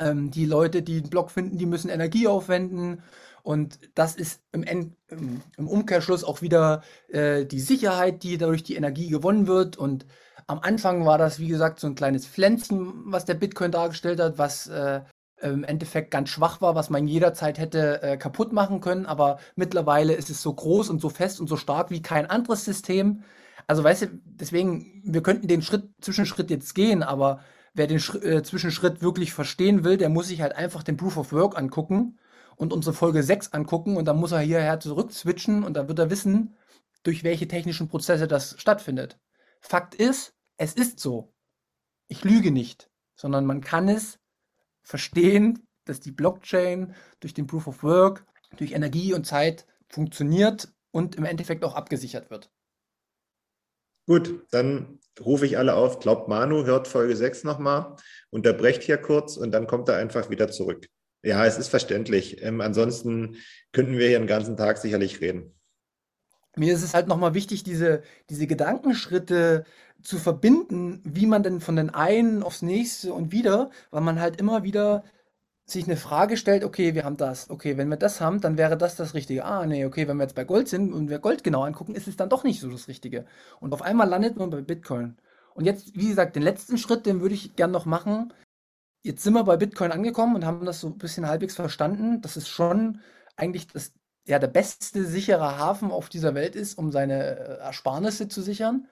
ähm, 0.01 0.33
die 0.33 0.47
Leute, 0.47 0.83
die 0.83 0.99
einen 0.99 1.11
Block 1.11 1.31
finden, 1.31 1.59
die 1.59 1.67
müssen 1.67 1.91
Energie 1.91 2.27
aufwenden 2.27 3.03
und 3.45 3.79
das 3.95 4.17
ist 4.17 4.41
im, 4.53 4.63
End, 4.63 4.97
im 5.11 5.69
Umkehrschluss 5.69 6.25
auch 6.25 6.41
wieder 6.41 6.83
äh, 7.09 7.45
die 7.45 7.61
Sicherheit, 7.61 8.23
die 8.23 8.39
dadurch 8.39 8.63
die 8.63 8.75
Energie 8.75 9.11
gewonnen 9.11 9.47
wird. 9.47 9.77
Und 9.77 10.07
am 10.47 10.61
Anfang 10.61 11.05
war 11.05 11.19
das, 11.19 11.39
wie 11.39 11.49
gesagt, 11.49 11.79
so 11.79 11.87
ein 11.87 11.95
kleines 11.95 12.27
Pflänzchen, 12.27 13.03
was 13.05 13.27
der 13.27 13.35
Bitcoin 13.35 13.71
dargestellt 13.71 14.19
hat, 14.19 14.39
was 14.39 14.67
äh, 14.69 15.03
im 15.43 15.63
Endeffekt 15.63 16.11
ganz 16.11 16.31
schwach 16.31 16.63
war, 16.63 16.75
was 16.75 16.89
man 16.89 17.07
jederzeit 17.07 17.59
hätte 17.59 18.03
äh, 18.03 18.17
kaputt 18.17 18.55
machen 18.55 18.81
können. 18.81 19.05
Aber 19.05 19.39
mittlerweile 19.57 20.15
ist 20.15 20.31
es 20.31 20.41
so 20.41 20.55
groß 20.55 20.89
und 20.89 21.03
so 21.03 21.11
fest 21.11 21.39
und 21.39 21.47
so 21.47 21.59
stark 21.59 21.91
wie 21.91 22.01
kein 22.01 22.25
anderes 22.25 22.65
System. 22.65 23.25
Also 23.67 23.85
weißt 23.85 24.03
du, 24.03 24.07
deswegen, 24.25 25.03
wir 25.05 25.23
könnten 25.23 25.49
den 25.49 25.61
Schritt, 25.61 25.91
Zwischenschritt 26.01 26.49
jetzt 26.49 26.75
gehen, 26.75 27.03
aber 27.03 27.41
wer 27.75 27.89
den 27.89 28.01
Sch 28.01 28.15
äh, 28.15 28.43
Zwischenschritt 28.43 29.03
wirklich 29.03 29.35
verstehen 29.35 29.85
will, 29.85 29.99
der 29.99 30.09
muss 30.09 30.29
sich 30.29 30.41
halt 30.41 30.57
einfach 30.57 30.83
den 30.83 30.97
Proof 30.97 31.19
of 31.19 31.33
Work 31.33 31.59
angucken 31.59 32.19
und 32.57 32.73
unsere 32.73 32.95
Folge 32.95 33.23
6 33.23 33.53
angucken 33.53 33.97
und 33.97 34.07
dann 34.07 34.17
muss 34.17 34.33
er 34.33 34.41
hierher 34.41 34.81
zurück 34.81 35.13
switchen 35.13 35.65
und 35.65 35.75
dann 35.75 35.89
wird 35.89 35.99
er 35.99 36.11
wissen, 36.11 36.57
durch 37.03 37.25
welche 37.25 37.49
technischen 37.49 37.89
Prozesse 37.89 38.27
das 38.27 38.59
stattfindet. 38.59 39.19
Fakt 39.61 39.95
ist, 39.95 40.35
es 40.57 40.75
ist 40.75 41.01
so. 41.01 41.33
Ich 42.09 42.25
lüge 42.25 42.51
nicht, 42.51 42.91
sondern 43.17 43.47
man 43.47 43.61
kann 43.61 43.89
es 43.89 44.19
verstehen, 44.83 45.67
dass 45.85 46.01
die 46.01 46.13
Blockchain 46.13 46.95
durch 47.21 47.35
den 47.35 47.47
Proof 47.47 47.67
of 47.67 47.83
Work, 47.83 48.27
durch 48.57 48.73
Energie 48.73 49.13
und 49.15 49.27
Zeit 49.27 49.67
funktioniert 49.89 50.73
und 50.91 51.17
im 51.17 51.25
Endeffekt 51.25 51.65
auch 51.65 51.75
abgesichert 51.75 52.31
wird. 52.31 52.51
Gut, 54.07 54.47
dann 54.51 55.01
rufe 55.19 55.47
ich 55.47 55.57
alle 55.57 55.75
auf. 55.75 55.99
Glaubt 55.99 56.29
Manu, 56.29 56.65
hört 56.65 56.89
Folge 56.89 57.17
6 57.17 57.45
nochmal, 57.45 57.97
unterbrecht 58.31 58.83
hier 58.83 58.99
kurz 58.99 59.37
und 59.37 59.51
dann 59.53 59.67
kommt 59.67 59.89
er 59.89 59.97
einfach 59.97 60.29
wieder 60.29 60.51
zurück. 60.51 60.89
Ja, 61.25 61.47
es 61.47 61.57
ist 61.57 61.69
verständlich. 61.69 62.43
Ähm, 62.43 62.61
ansonsten 62.61 63.37
könnten 63.73 63.99
wir 63.99 64.09
hier 64.09 64.19
den 64.19 64.27
ganzen 64.27 64.57
Tag 64.57 64.79
sicherlich 64.79 65.21
reden. 65.21 65.55
Mir 66.57 66.75
ist 66.75 66.83
es 66.83 66.95
halt 66.95 67.09
nochmal 67.09 67.35
wichtig, 67.35 67.65
diese, 67.65 68.03
diese 68.31 68.47
Gedankenschritte 68.47 69.65
zu 70.03 70.19
verbinden, 70.19 71.01
wie 71.05 71.27
man 71.27 71.43
denn 71.43 71.61
von 71.61 71.77
den 71.77 71.91
einen 71.91 72.43
aufs 72.43 72.63
nächste 72.63 73.13
und 73.13 73.33
wieder, 73.33 73.71
weil 73.91 74.03
man 74.03 74.21
halt 74.21 74.39
immer 74.39 74.63
wieder 74.63 75.03
sich 75.65 75.87
eine 75.87 75.97
Frage 75.97 76.37
stellt, 76.37 76.63
okay, 76.63 76.95
wir 76.95 77.05
haben 77.05 77.17
das, 77.17 77.49
okay, 77.49 77.79
wenn 77.79 77.89
wir 77.89 77.97
das 77.97 78.21
haben, 78.21 78.43
dann 78.43 78.59
wäre 78.59 78.77
das 78.77 78.97
das 78.97 79.15
Richtige. 79.15 79.47
Ah, 79.47 79.65
nee, 79.65 79.87
okay, 79.87 80.07
wenn 80.07 80.19
wir 80.19 80.25
jetzt 80.25 80.35
bei 80.35 80.45
Gold 80.45 80.69
sind 80.69 80.93
und 80.93 81.09
wir 81.09 81.19
Gold 81.21 81.43
genau 81.43 81.65
angucken, 81.65 81.95
ist 81.95 82.07
es 82.07 82.17
dann 82.17 82.29
doch 82.29 82.45
nicht 82.45 82.61
so 82.61 82.71
das 82.71 82.87
Richtige. 82.87 83.25
Und 83.61 83.73
auf 83.73 83.81
einmal 83.81 84.09
landet 84.09 84.37
man 84.37 84.51
bei 84.51 84.61
Bitcoin. 84.61 85.17
Und 85.55 85.65
jetzt, 85.65 85.97
wie 85.97 86.09
gesagt, 86.09 86.37
den 86.37 86.43
letzten 86.43 86.77
Schritt, 86.77 87.07
den 87.07 87.23
würde 87.23 87.35
ich 87.35 87.57
gern 87.57 87.71
noch 87.71 87.87
machen. 87.87 88.35
Jetzt 89.05 89.23
sind 89.23 89.35
wir 89.35 89.45
bei 89.45 89.59
Bitcoin 89.59 89.93
angekommen 89.93 90.35
und 90.35 90.47
haben 90.47 90.65
das 90.65 90.81
so 90.81 90.87
ein 90.87 90.97
bisschen 90.97 91.29
halbwegs 91.29 91.55
verstanden, 91.55 92.23
dass 92.23 92.37
es 92.37 92.49
schon 92.49 93.03
eigentlich 93.37 93.67
das, 93.67 93.93
ja, 94.27 94.39
der 94.39 94.47
beste 94.49 95.05
sichere 95.05 95.59
Hafen 95.59 95.91
auf 95.91 96.09
dieser 96.09 96.35
Welt 96.35 96.57
ist, 96.57 96.79
um 96.79 96.91
seine 96.91 97.37
äh, 97.39 97.59
Ersparnisse 97.59 98.29
zu 98.29 98.41
sichern. 98.41 98.89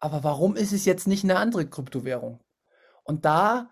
Aber 0.00 0.22
warum 0.22 0.54
ist 0.54 0.72
es 0.74 0.84
jetzt 0.84 1.08
nicht 1.08 1.24
eine 1.24 1.36
andere 1.38 1.66
Kryptowährung? 1.66 2.40
Und 3.04 3.24
da 3.24 3.70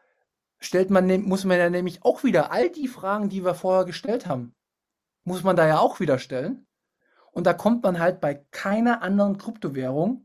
stellt 0.60 0.88
man, 0.88 1.06
muss 1.24 1.44
man 1.44 1.58
ja 1.58 1.68
nämlich 1.68 2.02
auch 2.04 2.24
wieder 2.24 2.52
all 2.52 2.70
die 2.70 2.88
Fragen, 2.88 3.28
die 3.28 3.44
wir 3.44 3.54
vorher 3.54 3.84
gestellt 3.84 4.26
haben, 4.26 4.54
muss 5.24 5.42
man 5.42 5.56
da 5.56 5.66
ja 5.66 5.78
auch 5.78 6.00
wieder 6.00 6.18
stellen. 6.18 6.66
Und 7.32 7.46
da 7.46 7.52
kommt 7.52 7.82
man 7.82 7.98
halt 7.98 8.22
bei 8.22 8.46
keiner 8.50 9.02
anderen 9.02 9.36
Kryptowährung 9.36 10.24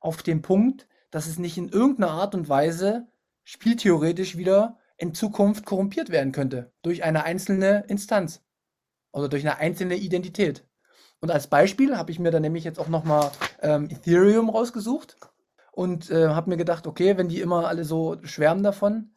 auf 0.00 0.22
den 0.22 0.40
Punkt, 0.40 0.88
dass 1.10 1.26
es 1.26 1.38
nicht 1.38 1.58
in 1.58 1.68
irgendeiner 1.68 2.12
Art 2.12 2.34
und 2.34 2.48
Weise 2.48 3.06
spieltheoretisch 3.42 4.38
wieder 4.38 4.78
in 4.96 5.14
Zukunft 5.14 5.66
korrumpiert 5.66 6.10
werden 6.10 6.32
könnte 6.32 6.72
durch 6.82 7.04
eine 7.04 7.24
einzelne 7.24 7.84
Instanz 7.88 8.42
oder 9.12 9.28
durch 9.28 9.42
eine 9.44 9.58
einzelne 9.58 9.96
Identität. 9.96 10.66
Und 11.20 11.30
als 11.30 11.46
Beispiel 11.46 11.96
habe 11.96 12.10
ich 12.10 12.18
mir 12.18 12.30
dann 12.30 12.42
nämlich 12.42 12.64
jetzt 12.64 12.78
auch 12.78 12.88
nochmal 12.88 13.30
ähm, 13.62 13.88
Ethereum 13.90 14.50
rausgesucht 14.50 15.16
und 15.72 16.10
äh, 16.10 16.28
habe 16.28 16.50
mir 16.50 16.56
gedacht, 16.56 16.86
okay, 16.86 17.16
wenn 17.16 17.28
die 17.28 17.40
immer 17.40 17.68
alle 17.68 17.84
so 17.84 18.16
schwärmen 18.24 18.62
davon, 18.62 19.14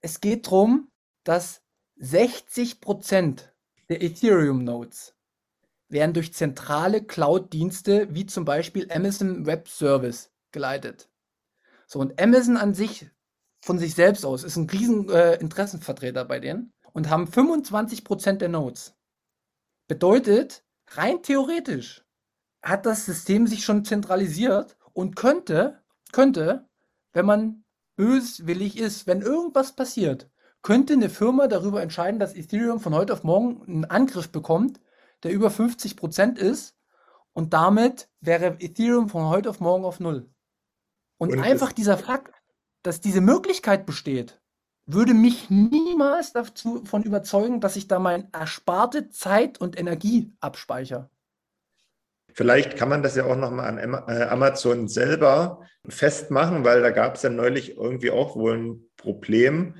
es 0.00 0.20
geht 0.20 0.46
darum, 0.46 0.90
dass 1.24 1.62
60% 2.00 3.40
der 3.88 4.02
Ethereum-Nodes 4.02 5.16
werden 5.88 6.12
durch 6.12 6.34
zentrale 6.34 7.02
Cloud-Dienste 7.02 8.14
wie 8.14 8.26
zum 8.26 8.44
Beispiel 8.44 8.90
Amazon 8.90 9.46
Web 9.46 9.68
Service 9.68 10.32
geleitet. 10.52 11.08
So, 11.86 12.00
und 12.00 12.20
Amazon 12.20 12.56
an 12.56 12.74
sich, 12.74 13.08
von 13.66 13.78
sich 13.78 13.94
selbst 13.96 14.24
aus, 14.24 14.44
ist 14.44 14.56
ein 14.56 14.70
riesen 14.70 15.08
äh, 15.10 15.34
Interessenvertreter 15.34 16.24
bei 16.24 16.38
denen 16.38 16.72
und 16.92 17.10
haben 17.10 17.26
25% 17.26 18.34
der 18.34 18.48
Nodes. 18.48 18.94
Bedeutet, 19.88 20.64
rein 20.92 21.22
theoretisch 21.22 22.04
hat 22.62 22.86
das 22.86 23.04
System 23.04 23.48
sich 23.48 23.64
schon 23.64 23.84
zentralisiert 23.84 24.76
und 24.92 25.16
könnte, 25.16 25.82
könnte, 26.12 26.68
wenn 27.12 27.26
man 27.26 27.64
böswillig 27.96 28.78
ist, 28.78 29.08
wenn 29.08 29.20
irgendwas 29.20 29.74
passiert, 29.74 30.30
könnte 30.62 30.92
eine 30.92 31.10
Firma 31.10 31.48
darüber 31.48 31.82
entscheiden, 31.82 32.20
dass 32.20 32.34
Ethereum 32.36 32.78
von 32.78 32.94
heute 32.94 33.12
auf 33.12 33.24
morgen 33.24 33.62
einen 33.66 33.84
Angriff 33.84 34.30
bekommt, 34.30 34.80
der 35.24 35.32
über 35.32 35.48
50% 35.48 36.36
ist 36.38 36.76
und 37.32 37.52
damit 37.52 38.08
wäre 38.20 38.60
Ethereum 38.60 39.08
von 39.08 39.24
heute 39.24 39.50
auf 39.50 39.58
morgen 39.58 39.84
auf 39.84 39.98
Null. 39.98 40.30
Und, 41.18 41.32
und 41.32 41.40
einfach 41.40 41.72
dieser 41.72 41.98
Fakt, 41.98 42.35
dass 42.86 43.00
diese 43.00 43.20
Möglichkeit 43.20 43.84
besteht, 43.84 44.40
würde 44.86 45.12
mich 45.12 45.50
niemals 45.50 46.32
davon 46.32 47.02
überzeugen, 47.02 47.60
dass 47.60 47.74
ich 47.74 47.88
da 47.88 47.98
mein 47.98 48.28
ersparte 48.32 49.10
Zeit 49.10 49.60
und 49.60 49.78
Energie 49.78 50.32
abspeichere. 50.40 51.10
Vielleicht 52.32 52.76
kann 52.76 52.88
man 52.88 53.02
das 53.02 53.16
ja 53.16 53.24
auch 53.24 53.36
nochmal 53.36 53.66
an 53.66 53.94
äh, 54.08 54.22
Amazon 54.24 54.88
selber 54.88 55.62
festmachen, 55.88 56.64
weil 56.64 56.82
da 56.82 56.90
gab 56.90 57.16
es 57.16 57.22
ja 57.22 57.30
neulich 57.30 57.76
irgendwie 57.76 58.10
auch 58.10 58.36
wohl 58.36 58.56
ein 58.56 58.90
Problem, 58.96 59.74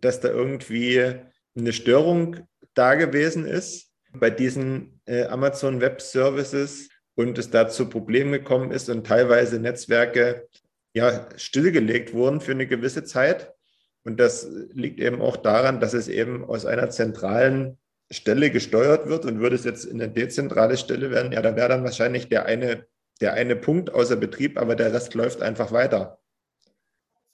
dass 0.00 0.20
da 0.20 0.28
irgendwie 0.28 1.14
eine 1.56 1.72
Störung 1.72 2.48
da 2.74 2.94
gewesen 2.94 3.46
ist 3.46 3.92
bei 4.12 4.28
diesen 4.28 5.00
äh, 5.06 5.24
Amazon 5.26 5.80
Web 5.80 6.02
Services 6.02 6.88
und 7.14 7.38
es 7.38 7.50
da 7.50 7.68
zu 7.68 7.88
Problemen 7.88 8.32
gekommen 8.32 8.70
ist 8.70 8.90
und 8.90 9.06
teilweise 9.06 9.60
Netzwerke 9.60 10.48
ja 10.94 11.28
stillgelegt 11.36 12.14
wurden 12.14 12.40
für 12.40 12.52
eine 12.52 12.66
gewisse 12.66 13.04
Zeit. 13.04 13.54
Und 14.02 14.18
das 14.18 14.48
liegt 14.72 14.98
eben 14.98 15.20
auch 15.20 15.36
daran, 15.36 15.80
dass 15.80 15.92
es 15.92 16.08
eben 16.08 16.44
aus 16.44 16.64
einer 16.64 16.90
zentralen 16.90 17.78
Stelle 18.10 18.50
gesteuert 18.50 19.06
wird 19.06 19.24
und 19.24 19.40
würde 19.40 19.54
es 19.54 19.64
jetzt 19.64 19.84
in 19.84 20.00
eine 20.00 20.10
dezentrale 20.10 20.76
Stelle 20.76 21.10
werden, 21.10 21.32
ja, 21.32 21.42
da 21.42 21.54
wäre 21.54 21.68
dann 21.68 21.84
wahrscheinlich 21.84 22.28
der 22.28 22.46
eine, 22.46 22.86
der 23.20 23.34
eine 23.34 23.56
Punkt 23.56 23.92
außer 23.92 24.16
Betrieb, 24.16 24.58
aber 24.58 24.74
der 24.74 24.92
Rest 24.92 25.14
läuft 25.14 25.42
einfach 25.42 25.70
weiter. 25.70 26.18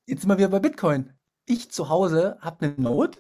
Jetzt 0.07 0.23
sind 0.23 0.31
wir 0.31 0.39
wieder 0.39 0.49
bei 0.49 0.59
Bitcoin. 0.59 1.13
Ich 1.47 1.71
zu 1.71 1.89
Hause 1.89 2.37
habe 2.41 2.67
eine 2.67 2.75
Node, 2.77 3.19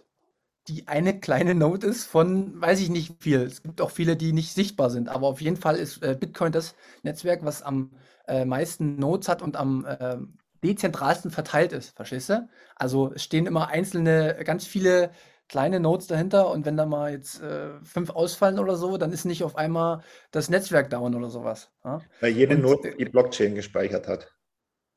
die 0.68 0.86
eine 0.88 1.18
kleine 1.18 1.54
Node 1.54 1.86
ist 1.86 2.04
von, 2.04 2.60
weiß 2.60 2.80
ich 2.80 2.90
nicht 2.90 3.22
viel. 3.22 3.40
Es 3.40 3.62
gibt 3.62 3.80
auch 3.80 3.90
viele, 3.90 4.16
die 4.16 4.32
nicht 4.32 4.52
sichtbar 4.52 4.90
sind, 4.90 5.08
aber 5.08 5.28
auf 5.28 5.40
jeden 5.40 5.56
Fall 5.56 5.76
ist 5.76 6.02
äh, 6.02 6.16
Bitcoin 6.18 6.52
das 6.52 6.74
Netzwerk, 7.04 7.44
was 7.44 7.62
am 7.62 7.92
äh, 8.26 8.44
meisten 8.44 8.96
Nodes 8.96 9.28
hat 9.28 9.42
und 9.42 9.56
am 9.56 9.84
äh, 9.84 10.16
dezentralsten 10.62 11.30
verteilt 11.30 11.72
ist, 11.72 11.96
verstehst 11.96 12.30
du? 12.30 12.48
Also 12.74 13.12
es 13.14 13.22
stehen 13.22 13.46
immer 13.46 13.68
einzelne, 13.68 14.36
ganz 14.44 14.66
viele 14.66 15.10
kleine 15.48 15.78
Nodes 15.80 16.08
dahinter 16.08 16.50
und 16.50 16.66
wenn 16.66 16.76
da 16.76 16.86
mal 16.86 17.12
jetzt 17.12 17.40
äh, 17.40 17.70
fünf 17.84 18.10
ausfallen 18.10 18.58
oder 18.58 18.76
so, 18.76 18.96
dann 18.96 19.12
ist 19.12 19.24
nicht 19.24 19.44
auf 19.44 19.56
einmal 19.56 20.02
das 20.30 20.48
Netzwerk 20.48 20.90
down 20.90 21.14
oder 21.14 21.30
sowas. 21.30 21.70
Ja? 21.84 22.00
Weil 22.20 22.32
jede 22.32 22.56
und, 22.56 22.62
Node 22.62 22.94
die 22.98 23.04
Blockchain 23.04 23.54
gespeichert 23.54 24.08
hat. 24.08 24.34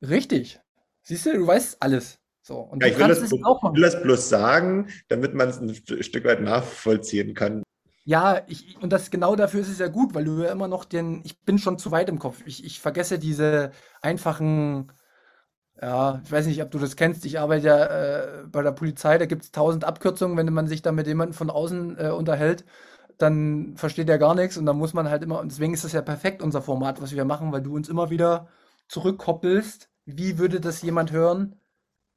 Richtig. 0.01 0.59
Siehst 1.03 1.25
du, 1.25 1.33
du 1.33 1.45
weißt 1.45 1.81
alles. 1.81 2.19
So, 2.41 2.59
und 2.59 2.81
ja, 2.81 2.89
ich 2.89 2.97
will 2.97 3.07
das, 3.07 3.19
es 3.19 3.33
auch 3.43 3.61
will 3.75 3.81
das 3.81 4.01
bloß 4.01 4.29
sagen, 4.29 4.87
damit 5.07 5.35
man 5.35 5.49
es 5.49 5.59
ein 5.59 5.75
Stück 6.03 6.25
weit 6.25 6.41
nachvollziehen 6.41 7.35
kann. 7.35 7.63
Ja, 8.09 8.41
ich, 8.47 8.75
und 8.81 8.91
das 8.91 9.11
genau 9.11 9.35
dafür 9.35 9.61
ist 9.61 9.69
es 9.69 9.77
ja 9.77 9.87
gut, 9.87 10.15
weil 10.15 10.23
du 10.25 10.41
ja 10.43 10.51
immer 10.51 10.67
noch 10.67 10.83
den, 10.85 11.21
ich 11.25 11.39
bin 11.41 11.59
schon 11.59 11.77
zu 11.77 11.91
weit 11.91 12.09
im 12.09 12.17
Kopf. 12.17 12.41
Ich, 12.45 12.63
ich 12.65 12.79
vergesse 12.79 13.19
diese 13.19 13.71
einfachen 14.01 14.91
ja, 15.81 16.21
ich 16.25 16.31
weiß 16.31 16.47
nicht, 16.47 16.61
ob 16.63 16.71
du 16.71 16.79
das 16.79 16.95
kennst. 16.97 17.25
Ich 17.25 17.39
arbeite 17.39 17.67
ja 17.67 17.85
äh, 18.43 18.45
bei 18.47 18.63
der 18.63 18.71
Polizei, 18.73 19.17
da 19.17 19.25
gibt 19.27 19.43
es 19.43 19.51
tausend 19.51 19.85
Abkürzungen. 19.85 20.37
Wenn 20.37 20.53
man 20.53 20.67
sich 20.67 20.81
da 20.81 20.91
mit 20.91 21.07
jemandem 21.07 21.33
von 21.35 21.49
außen 21.51 21.97
äh, 21.99 22.09
unterhält, 22.11 22.65
dann 23.17 23.75
versteht 23.77 24.09
er 24.09 24.17
gar 24.19 24.35
nichts 24.35 24.57
und 24.57 24.65
dann 24.67 24.77
muss 24.77 24.93
man 24.93 25.09
halt 25.09 25.23
immer, 25.23 25.39
und 25.41 25.51
deswegen 25.51 25.73
ist 25.75 25.83
das 25.85 25.93
ja 25.93 26.01
perfekt, 26.03 26.43
unser 26.43 26.61
Format, 26.63 27.01
was 27.01 27.13
wir 27.13 27.25
machen, 27.25 27.51
weil 27.53 27.61
du 27.63 27.75
uns 27.75 27.89
immer 27.89 28.09
wieder 28.11 28.49
zurückkoppelst, 28.89 29.89
wie 30.05 30.37
würde 30.39 30.59
das 30.61 30.81
jemand 30.83 31.11
hören, 31.11 31.59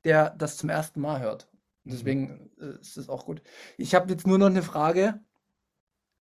der 0.05 0.31
das 0.31 0.57
zum 0.57 0.71
ersten 0.71 1.01
Mal 1.01 1.21
hört. 1.21 1.49
Deswegen 1.85 2.51
äh, 2.61 2.81
ist 2.81 2.97
das 2.97 3.09
auch 3.09 3.27
gut. 3.27 3.43
Ich 3.79 3.95
habe 3.95 4.11
jetzt 4.11 4.27
nur 4.27 4.39
noch 4.39 4.47
eine 4.47 4.63
Frage. 4.63 5.21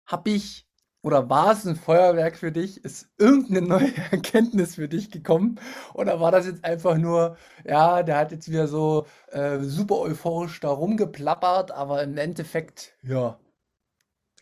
Habe 0.06 0.32
ich 0.32 0.68
oder 1.04 1.30
war 1.30 1.52
es 1.52 1.66
ein 1.66 1.76
Feuerwerk 1.76 2.38
für 2.38 2.52
dich? 2.52 2.84
Ist 2.86 3.10
irgendeine 3.18 3.62
neue 3.62 3.96
Erkenntnis 4.12 4.76
für 4.76 4.88
dich 4.88 5.10
gekommen? 5.10 5.60
Oder 5.94 6.20
war 6.20 6.32
das 6.32 6.46
jetzt 6.46 6.64
einfach 6.64 6.98
nur, 6.98 7.38
ja, 7.66 8.04
der 8.04 8.18
hat 8.18 8.32
jetzt 8.32 8.50
wieder 8.50 8.68
so 8.68 9.08
äh, 9.32 9.60
super 9.62 10.00
euphorisch 10.00 10.60
da 10.60 10.70
rumgeplappert, 10.70 11.72
aber 11.72 12.04
im 12.04 12.18
Endeffekt, 12.18 12.96
ja. 13.02 13.40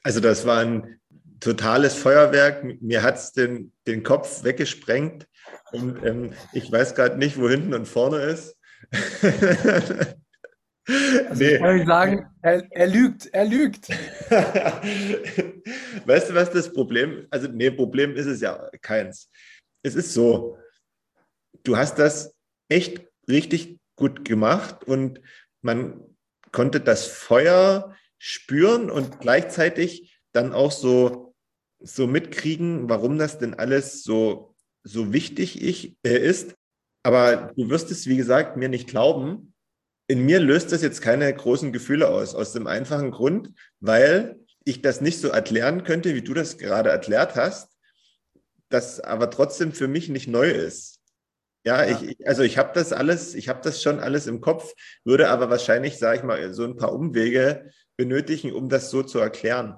Also 0.04 0.20
das 0.20 0.46
war 0.46 0.60
ein 0.60 1.00
totales 1.40 1.96
Feuerwerk. 1.96 2.82
Mir 2.82 3.04
hat 3.04 3.16
es 3.16 3.32
den, 3.32 3.72
den 3.88 4.04
Kopf 4.04 4.44
weggesprengt 4.44 5.28
und 5.72 6.04
ähm, 6.06 6.34
ich 6.54 6.70
weiß 6.72 6.96
gerade 6.96 7.18
nicht, 7.18 7.40
wo 7.40 7.50
hinten 7.50 7.74
und 7.74 7.88
vorne 7.88 8.18
ist. 8.18 8.58
Also 11.30 11.44
nee. 11.44 11.56
ich 11.56 11.60
kann 11.60 11.86
sagen, 11.86 12.26
er, 12.42 12.68
er, 12.72 12.88
lügt, 12.88 13.28
er 13.28 13.46
lügt. 13.46 13.90
weißt 16.06 16.30
du, 16.30 16.34
was 16.34 16.52
das 16.52 16.74
Problem, 16.74 17.28
also 17.30 17.48
nee, 17.48 17.70
Problem 17.70 18.16
ist 18.16 18.26
es 18.26 18.42
ja 18.42 18.70
keins. 18.82 19.30
Es 19.84 19.96
ist 19.96 20.14
so, 20.14 20.58
du 21.64 21.78
hast 21.78 22.00
das 22.00 22.34
echt 22.70 23.06
richtig 23.28 23.78
gut 23.96 24.26
gemacht 24.26 24.84
und 24.86 25.22
man 25.62 26.02
konnte 26.52 26.80
das 26.80 27.06
Feuer 27.06 27.96
spüren 28.18 28.90
und 28.90 29.20
gleichzeitig 29.20 30.20
dann 30.32 30.54
auch 30.54 30.72
so, 30.72 31.36
so 31.80 32.08
mitkriegen, 32.08 32.90
warum 32.90 33.18
das 33.18 33.38
denn 33.38 33.54
alles 33.54 34.04
so, 34.04 34.56
so 34.84 35.14
wichtig 35.14 35.62
ich, 35.62 35.98
äh, 36.04 36.18
ist. 36.18 36.56
Aber 37.04 37.54
du 37.56 37.70
wirst 37.70 37.92
es, 37.92 38.08
wie 38.08 38.18
gesagt, 38.18 38.58
mir 38.58 38.70
nicht 38.70 38.90
glauben 38.90 39.54
in 40.10 40.26
mir 40.26 40.40
löst 40.40 40.72
das 40.72 40.82
jetzt 40.82 41.02
keine 41.02 41.32
großen 41.32 41.72
Gefühle 41.72 42.10
aus, 42.10 42.34
aus 42.34 42.52
dem 42.52 42.66
einfachen 42.66 43.12
Grund, 43.12 43.54
weil 43.80 44.40
ich 44.66 44.82
das 44.82 45.02
nicht 45.02 45.22
so 45.22 45.30
erklären 45.30 45.84
könnte, 45.84 46.16
wie 46.16 46.24
du 46.24 46.34
das 46.34 46.58
gerade 46.58 46.90
erklärt 46.90 47.36
hast, 47.36 47.78
das 48.70 49.00
aber 49.00 49.30
trotzdem 49.30 49.72
für 49.72 49.88
mich 49.88 50.10
nicht 50.10 50.28
neu 50.28 50.50
ist. 50.50 51.00
Ja, 51.64 51.86
ja. 51.86 52.02
Ich, 52.02 52.28
also 52.28 52.42
ich 52.42 52.58
habe 52.58 52.72
das 52.74 52.92
alles, 52.92 53.36
ich 53.36 53.50
habe 53.50 53.62
das 53.64 53.84
schon 53.84 54.00
alles 54.00 54.26
im 54.26 54.42
Kopf, 54.42 54.74
würde 55.06 55.30
aber 55.30 55.52
wahrscheinlich, 55.52 56.00
sage 56.00 56.18
ich 56.18 56.24
mal, 56.24 56.54
so 56.54 56.64
ein 56.64 56.76
paar 56.76 56.92
Umwege 56.92 57.70
benötigen, 57.96 58.52
um 58.52 58.68
das 58.68 58.90
so 58.90 59.04
zu 59.04 59.20
erklären. 59.20 59.78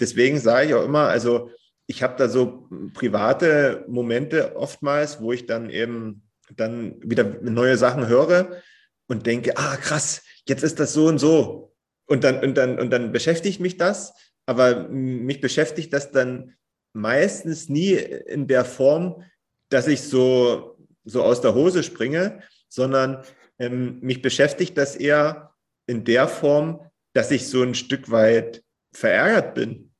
Deswegen 0.00 0.40
sage 0.40 0.68
ich 0.68 0.74
auch 0.74 0.84
immer, 0.84 1.08
also 1.08 1.50
ich 1.86 2.02
habe 2.02 2.16
da 2.16 2.28
so 2.28 2.68
private 2.94 3.84
Momente 3.86 4.56
oftmals, 4.56 5.20
wo 5.20 5.32
ich 5.32 5.44
dann 5.44 5.68
eben 5.68 6.22
dann 6.56 6.94
wieder 7.02 7.24
neue 7.42 7.76
Sachen 7.76 8.06
höre 8.06 8.62
und 9.08 9.26
denke, 9.26 9.56
ah 9.56 9.76
krass, 9.76 10.22
jetzt 10.46 10.62
ist 10.62 10.78
das 10.78 10.92
so 10.92 11.06
und 11.06 11.18
so. 11.18 11.74
Und 12.06 12.24
dann, 12.24 12.40
und 12.40 12.54
dann, 12.54 12.78
und 12.78 12.90
dann 12.90 13.12
beschäftigt 13.12 13.60
mich 13.60 13.76
das, 13.76 14.14
aber 14.46 14.88
mich 14.88 15.40
beschäftigt 15.40 15.92
das 15.92 16.10
dann 16.10 16.54
meistens 16.94 17.68
nie 17.68 17.92
in 17.92 18.46
der 18.46 18.64
Form, 18.64 19.24
dass 19.68 19.88
ich 19.88 20.02
so, 20.02 20.78
so 21.04 21.22
aus 21.22 21.40
der 21.40 21.54
Hose 21.54 21.82
springe, 21.82 22.42
sondern 22.68 23.24
ähm, 23.58 23.98
mich 24.00 24.22
beschäftigt 24.22 24.78
das 24.78 24.96
eher 24.96 25.54
in 25.86 26.04
der 26.04 26.28
Form, 26.28 26.80
dass 27.12 27.30
ich 27.30 27.48
so 27.48 27.62
ein 27.62 27.74
Stück 27.74 28.10
weit 28.10 28.62
verärgert 28.92 29.54
bin. 29.54 29.92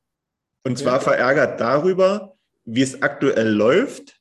Und 0.64 0.78
zwar 0.78 1.00
verärgert 1.00 1.60
darüber, 1.60 2.36
wie 2.64 2.82
es 2.82 3.02
aktuell 3.02 3.48
läuft, 3.48 4.20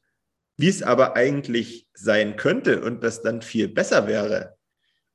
wie 0.57 0.69
es 0.69 0.81
aber 0.81 1.15
eigentlich 1.15 1.87
sein 1.93 2.35
könnte 2.35 2.81
und 2.81 3.03
das 3.03 3.21
dann 3.21 3.41
viel 3.41 3.67
besser 3.67 4.07
wäre. 4.07 4.56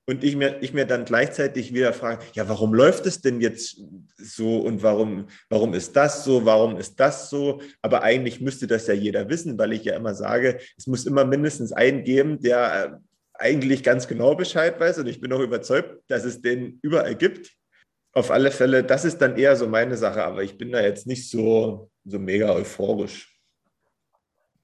Und 0.06 0.24
ich 0.24 0.34
mir, 0.34 0.60
ich 0.62 0.74
mir 0.74 0.84
dann 0.84 1.04
gleichzeitig 1.04 1.72
wieder 1.72 1.92
frage, 1.92 2.24
ja, 2.34 2.48
warum 2.48 2.74
läuft 2.74 3.06
es 3.06 3.20
denn 3.20 3.40
jetzt 3.40 3.80
so 4.16 4.58
und 4.58 4.82
warum, 4.82 5.28
warum 5.48 5.74
ist 5.74 5.94
das 5.94 6.24
so, 6.24 6.44
warum 6.44 6.76
ist 6.76 6.98
das 6.98 7.30
so? 7.30 7.60
Aber 7.82 8.02
eigentlich 8.02 8.40
müsste 8.40 8.66
das 8.66 8.88
ja 8.88 8.94
jeder 8.94 9.28
wissen, 9.28 9.56
weil 9.58 9.72
ich 9.72 9.84
ja 9.84 9.94
immer 9.94 10.14
sage, 10.14 10.58
es 10.76 10.88
muss 10.88 11.06
immer 11.06 11.24
mindestens 11.24 11.72
einen 11.72 12.02
geben, 12.02 12.40
der 12.40 12.84
äh, 12.84 12.96
eigentlich 13.34 13.84
ganz 13.84 14.08
genau 14.08 14.34
Bescheid 14.34 14.78
weiß. 14.80 14.98
Und 14.98 15.06
ich 15.06 15.20
bin 15.20 15.32
auch 15.32 15.40
überzeugt, 15.40 16.02
dass 16.08 16.24
es 16.24 16.42
den 16.42 16.80
überall 16.82 17.14
gibt. 17.14 17.52
Auf 18.12 18.30
alle 18.32 18.50
Fälle, 18.50 18.82
das 18.82 19.04
ist 19.04 19.18
dann 19.18 19.36
eher 19.36 19.54
so 19.56 19.68
meine 19.68 19.96
Sache, 19.96 20.24
aber 20.24 20.42
ich 20.42 20.58
bin 20.58 20.72
da 20.72 20.80
jetzt 20.80 21.06
nicht 21.06 21.30
so, 21.30 21.90
so 22.04 22.18
mega 22.18 22.52
euphorisch. 22.52 23.32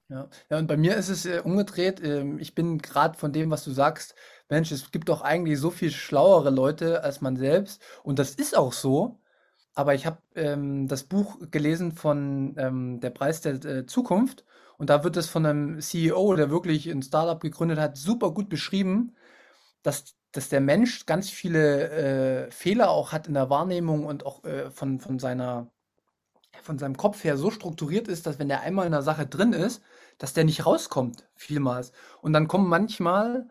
Ja. 0.09 0.27
ja, 0.49 0.57
und 0.57 0.67
bei 0.67 0.75
mir 0.75 0.95
ist 0.95 1.09
es 1.09 1.25
äh, 1.25 1.41
umgedreht. 1.43 2.01
Ähm, 2.03 2.39
ich 2.39 2.55
bin 2.55 2.79
gerade 2.79 3.17
von 3.17 3.31
dem, 3.31 3.51
was 3.51 3.63
du 3.63 3.71
sagst, 3.71 4.15
Mensch, 4.49 4.71
es 4.71 4.91
gibt 4.91 5.09
doch 5.09 5.21
eigentlich 5.21 5.59
so 5.59 5.69
viel 5.71 5.91
schlauere 5.91 6.49
Leute 6.49 7.03
als 7.03 7.21
man 7.21 7.37
selbst. 7.37 7.81
Und 8.03 8.19
das 8.19 8.31
ist 8.35 8.57
auch 8.57 8.73
so. 8.73 9.19
Aber 9.75 9.93
ich 9.95 10.05
habe 10.05 10.19
ähm, 10.35 10.87
das 10.87 11.03
Buch 11.03 11.37
gelesen 11.51 11.91
von 11.93 12.55
ähm, 12.57 12.99
Der 12.99 13.11
Preis 13.11 13.41
der 13.41 13.63
äh, 13.63 13.85
Zukunft. 13.85 14.45
Und 14.77 14.89
da 14.89 15.03
wird 15.03 15.17
es 15.17 15.29
von 15.29 15.45
einem 15.45 15.81
CEO, 15.81 16.35
der 16.35 16.49
wirklich 16.49 16.87
ein 16.87 17.03
Startup 17.03 17.39
gegründet 17.39 17.79
hat, 17.79 17.97
super 17.97 18.31
gut 18.31 18.49
beschrieben, 18.49 19.15
dass, 19.83 20.15
dass 20.31 20.49
der 20.49 20.61
Mensch 20.61 21.05
ganz 21.05 21.29
viele 21.29 22.47
äh, 22.47 22.51
Fehler 22.51 22.89
auch 22.91 23.11
hat 23.11 23.27
in 23.27 23.35
der 23.35 23.49
Wahrnehmung 23.49 24.05
und 24.05 24.25
auch 24.25 24.43
äh, 24.45 24.71
von, 24.71 24.99
von 24.99 25.19
seiner 25.19 25.71
von 26.61 26.77
seinem 26.79 26.97
Kopf 26.97 27.23
her 27.23 27.37
so 27.37 27.51
strukturiert 27.51 28.07
ist, 28.07 28.25
dass 28.25 28.39
wenn 28.39 28.49
der 28.49 28.61
einmal 28.61 28.85
in 28.85 28.91
der 28.91 29.01
Sache 29.01 29.25
drin 29.25 29.53
ist, 29.53 29.81
dass 30.17 30.33
der 30.33 30.43
nicht 30.43 30.65
rauskommt, 30.65 31.27
vielmals. 31.35 31.93
Und 32.21 32.33
dann 32.33 32.47
kommen 32.47 32.67
manchmal 32.67 33.49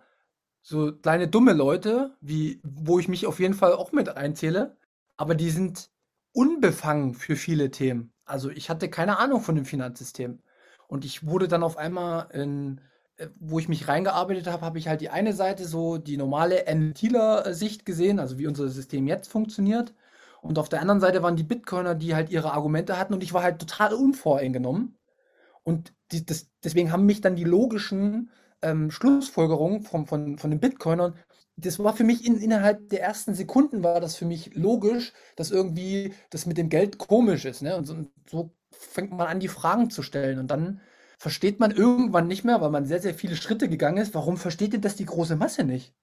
so 0.68 0.92
kleine 0.92 1.28
dumme 1.28 1.54
Leute, 1.54 2.14
wie, 2.20 2.60
wo 2.62 2.98
ich 2.98 3.08
mich 3.08 3.26
auf 3.26 3.40
jeden 3.40 3.54
Fall 3.54 3.72
auch 3.72 3.90
mit 3.92 4.10
einzähle, 4.10 4.76
aber 5.16 5.34
die 5.34 5.48
sind 5.48 5.90
unbefangen 6.32 7.14
für 7.14 7.36
viele 7.36 7.70
Themen. 7.70 8.12
Also 8.26 8.50
ich 8.50 8.68
hatte 8.68 8.90
keine 8.90 9.18
Ahnung 9.18 9.40
von 9.40 9.54
dem 9.54 9.64
Finanzsystem. 9.64 10.40
Und 10.86 11.06
ich 11.06 11.26
wurde 11.26 11.48
dann 11.48 11.62
auf 11.62 11.78
einmal 11.78 12.28
in, 12.32 12.82
äh, 13.16 13.28
wo 13.40 13.58
ich 13.58 13.68
mich 13.68 13.88
reingearbeitet 13.88 14.46
habe, 14.46 14.64
habe 14.64 14.78
ich 14.78 14.88
halt 14.88 15.00
die 15.00 15.08
eine 15.08 15.32
Seite 15.32 15.64
so 15.64 15.96
die 15.96 16.18
normale 16.18 16.66
NTler-Sicht 16.66 17.86
gesehen, 17.86 18.18
also 18.20 18.38
wie 18.38 18.46
unser 18.46 18.68
System 18.68 19.06
jetzt 19.06 19.28
funktioniert. 19.28 19.94
Und 20.42 20.58
auf 20.58 20.68
der 20.68 20.82
anderen 20.82 21.00
Seite 21.00 21.22
waren 21.22 21.36
die 21.36 21.44
Bitcoiner, 21.44 21.94
die 21.94 22.14
halt 22.14 22.28
ihre 22.28 22.52
Argumente 22.52 22.98
hatten 22.98 23.14
und 23.14 23.22
ich 23.22 23.32
war 23.32 23.42
halt 23.42 23.58
total 23.58 23.94
unvoreingenommen. 23.94 24.98
Und 25.64 25.94
die, 26.12 26.26
das, 26.26 26.50
deswegen 26.62 26.92
haben 26.92 27.06
mich 27.06 27.22
dann 27.22 27.36
die 27.36 27.44
logischen 27.44 28.30
ähm, 28.62 28.90
Schlussfolgerungen 28.90 29.82
von, 29.82 30.06
von, 30.06 30.38
von 30.38 30.50
den 30.50 30.60
Bitcoinern, 30.60 31.14
das 31.56 31.78
war 31.80 31.94
für 31.94 32.04
mich 32.04 32.24
in, 32.24 32.38
innerhalb 32.40 32.88
der 32.88 33.02
ersten 33.02 33.34
Sekunden 33.34 33.82
war 33.82 34.00
das 34.00 34.16
für 34.16 34.24
mich 34.24 34.54
logisch, 34.54 35.12
dass 35.34 35.50
irgendwie 35.50 36.14
das 36.30 36.46
mit 36.46 36.56
dem 36.56 36.68
Geld 36.68 36.98
komisch 36.98 37.44
ist. 37.44 37.62
Ne? 37.62 37.76
Und 37.76 37.84
so, 37.84 37.96
so 38.30 38.54
fängt 38.70 39.10
man 39.10 39.26
an, 39.26 39.40
die 39.40 39.48
Fragen 39.48 39.90
zu 39.90 40.02
stellen. 40.02 40.38
Und 40.38 40.50
dann 40.50 40.80
versteht 41.18 41.58
man 41.58 41.72
irgendwann 41.72 42.28
nicht 42.28 42.44
mehr, 42.44 42.60
weil 42.60 42.70
man 42.70 42.86
sehr, 42.86 43.00
sehr 43.00 43.14
viele 43.14 43.34
Schritte 43.34 43.68
gegangen 43.68 43.98
ist, 43.98 44.14
warum 44.14 44.36
versteht 44.36 44.72
denn 44.72 44.82
das 44.82 44.94
die 44.94 45.06
große 45.06 45.34
Masse 45.34 45.64
nicht? 45.64 45.94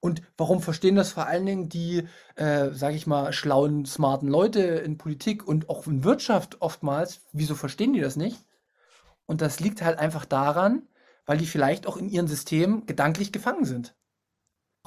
Und 0.00 0.22
warum 0.38 0.62
verstehen 0.62 0.96
das 0.96 1.12
vor 1.12 1.26
allen 1.26 1.44
Dingen 1.44 1.68
die, 1.68 2.08
äh, 2.36 2.70
sage 2.70 2.96
ich 2.96 3.06
mal, 3.06 3.34
schlauen, 3.34 3.84
smarten 3.84 4.28
Leute 4.28 4.60
in 4.60 4.96
Politik 4.96 5.46
und 5.46 5.68
auch 5.68 5.86
in 5.86 6.04
Wirtschaft 6.04 6.62
oftmals? 6.62 7.20
Wieso 7.32 7.54
verstehen 7.54 7.92
die 7.92 8.00
das 8.00 8.16
nicht? 8.16 8.38
Und 9.26 9.42
das 9.42 9.60
liegt 9.60 9.82
halt 9.82 9.98
einfach 9.98 10.24
daran, 10.24 10.88
weil 11.26 11.38
die 11.38 11.46
vielleicht 11.46 11.86
auch 11.86 11.96
in 11.96 12.08
ihrem 12.08 12.28
System 12.28 12.86
gedanklich 12.86 13.32
gefangen 13.32 13.64
sind. 13.64 13.94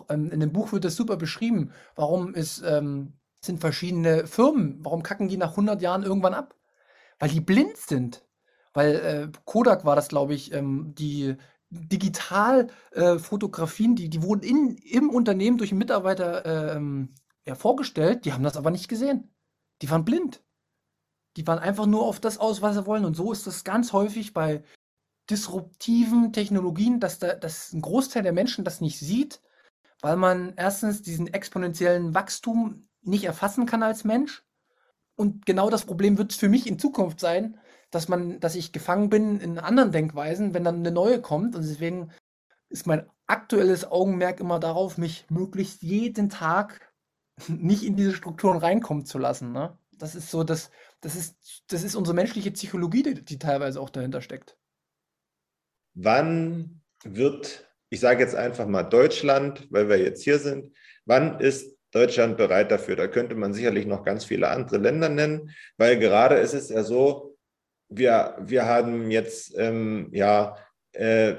Ähm, 0.09 0.31
in 0.31 0.39
dem 0.39 0.53
Buch 0.53 0.71
wird 0.71 0.85
das 0.85 0.95
super 0.95 1.17
beschrieben. 1.17 1.71
Warum 1.95 2.33
ist, 2.33 2.63
ähm, 2.65 3.13
sind 3.41 3.59
verschiedene 3.59 4.25
Firmen, 4.27 4.77
warum 4.83 5.03
kacken 5.03 5.27
die 5.27 5.37
nach 5.37 5.51
100 5.51 5.81
Jahren 5.81 6.03
irgendwann 6.03 6.33
ab? 6.33 6.55
Weil 7.19 7.29
die 7.29 7.41
blind 7.41 7.77
sind. 7.77 8.25
Weil 8.73 8.95
äh, 8.95 9.29
Kodak 9.45 9.85
war 9.85 9.95
das, 9.95 10.09
glaube 10.09 10.33
ich, 10.33 10.51
ähm, 10.53 10.93
die 10.97 11.35
Digitalfotografien, 11.69 13.93
äh, 13.93 13.95
die, 13.95 14.09
die 14.09 14.23
wurden 14.23 14.43
in, 14.43 14.75
im 14.77 15.09
Unternehmen 15.09 15.57
durch 15.57 15.71
einen 15.71 15.79
Mitarbeiter 15.79 16.75
ähm, 16.75 17.15
ja, 17.45 17.55
vorgestellt, 17.55 18.25
die 18.25 18.33
haben 18.33 18.43
das 18.43 18.57
aber 18.57 18.71
nicht 18.71 18.87
gesehen. 18.87 19.33
Die 19.81 19.89
waren 19.89 20.05
blind. 20.05 20.43
Die 21.35 21.47
waren 21.47 21.59
einfach 21.59 21.87
nur 21.87 22.05
auf 22.05 22.19
das 22.19 22.37
aus, 22.37 22.61
was 22.61 22.75
sie 22.75 22.85
wollen. 22.85 23.05
Und 23.05 23.15
so 23.15 23.31
ist 23.31 23.47
das 23.47 23.63
ganz 23.63 23.91
häufig 23.91 24.33
bei 24.33 24.63
disruptiven 25.29 26.33
Technologien, 26.33 26.99
dass, 26.99 27.19
da, 27.19 27.36
dass 27.36 27.73
ein 27.73 27.81
Großteil 27.81 28.23
der 28.23 28.33
Menschen 28.33 28.65
das 28.65 28.81
nicht 28.81 28.99
sieht, 28.99 29.41
weil 30.01 30.17
man 30.17 30.53
erstens 30.57 31.01
diesen 31.01 31.27
exponentiellen 31.27 32.13
Wachstum 32.13 32.88
nicht 33.01 33.23
erfassen 33.23 33.65
kann 33.65 33.83
als 33.83 34.03
Mensch. 34.03 34.43
Und 35.15 35.45
genau 35.45 35.69
das 35.69 35.86
Problem 35.86 36.17
wird 36.17 36.31
es 36.31 36.38
für 36.38 36.49
mich 36.49 36.67
in 36.67 36.79
Zukunft 36.79 37.19
sein, 37.19 37.59
dass 37.91 38.07
man, 38.07 38.39
dass 38.39 38.55
ich 38.55 38.71
gefangen 38.71 39.09
bin 39.09 39.39
in 39.39 39.59
anderen 39.59 39.91
Denkweisen, 39.91 40.53
wenn 40.53 40.63
dann 40.63 40.77
eine 40.77 40.91
neue 40.91 41.21
kommt. 41.21 41.55
Und 41.55 41.62
deswegen 41.62 42.12
ist 42.69 42.88
mein 42.88 43.07
aktuelles 43.27 43.89
Augenmerk 43.89 44.39
immer 44.39 44.59
darauf, 44.59 44.97
mich 44.97 45.25
möglichst 45.29 45.83
jeden 45.83 46.29
Tag 46.29 46.93
nicht 47.47 47.83
in 47.83 47.95
diese 47.95 48.13
Strukturen 48.13 48.57
reinkommen 48.57 49.05
zu 49.05 49.19
lassen. 49.19 49.51
Ne? 49.51 49.77
Das 49.93 50.15
ist 50.15 50.31
so, 50.31 50.43
das, 50.43 50.71
das 51.01 51.15
ist, 51.15 51.63
das 51.67 51.83
ist 51.83 51.95
unsere 51.95 52.15
menschliche 52.15 52.51
Psychologie, 52.51 53.03
die, 53.03 53.23
die 53.23 53.39
teilweise 53.39 53.79
auch 53.79 53.89
dahinter 53.89 54.21
steckt. 54.21 54.57
Wann 55.93 56.82
wird, 57.03 57.69
ich 57.89 57.99
sage 57.99 58.23
jetzt 58.23 58.36
einfach 58.36 58.67
mal 58.67 58.84
Deutschland, 58.84 59.67
weil 59.71 59.89
wir 59.89 59.97
jetzt 59.97 60.23
hier 60.23 60.39
sind, 60.39 60.73
wann 61.06 61.39
ist 61.39 61.77
Deutschland 61.91 62.38
bereit 62.38 62.71
dafür? 62.71 62.95
Da 62.95 63.08
könnte 63.08 63.36
man 63.36 63.53
sicherlich 63.53 63.86
noch 63.86 64.03
ganz 64.03 64.25
viele 64.25 64.47
andere 64.49 64.77
Länder 64.77 65.10
nennen, 65.10 65.51
weil 65.77 65.99
gerade 65.99 66.36
ist 66.36 66.53
es 66.53 66.69
ja 66.69 66.84
so, 66.84 67.38
wir, 67.89 68.36
wir 68.39 68.65
haben 68.65 69.12
jetzt, 69.12 69.53
ähm, 69.58 70.10
ja, 70.12 70.58
äh, 70.93 71.36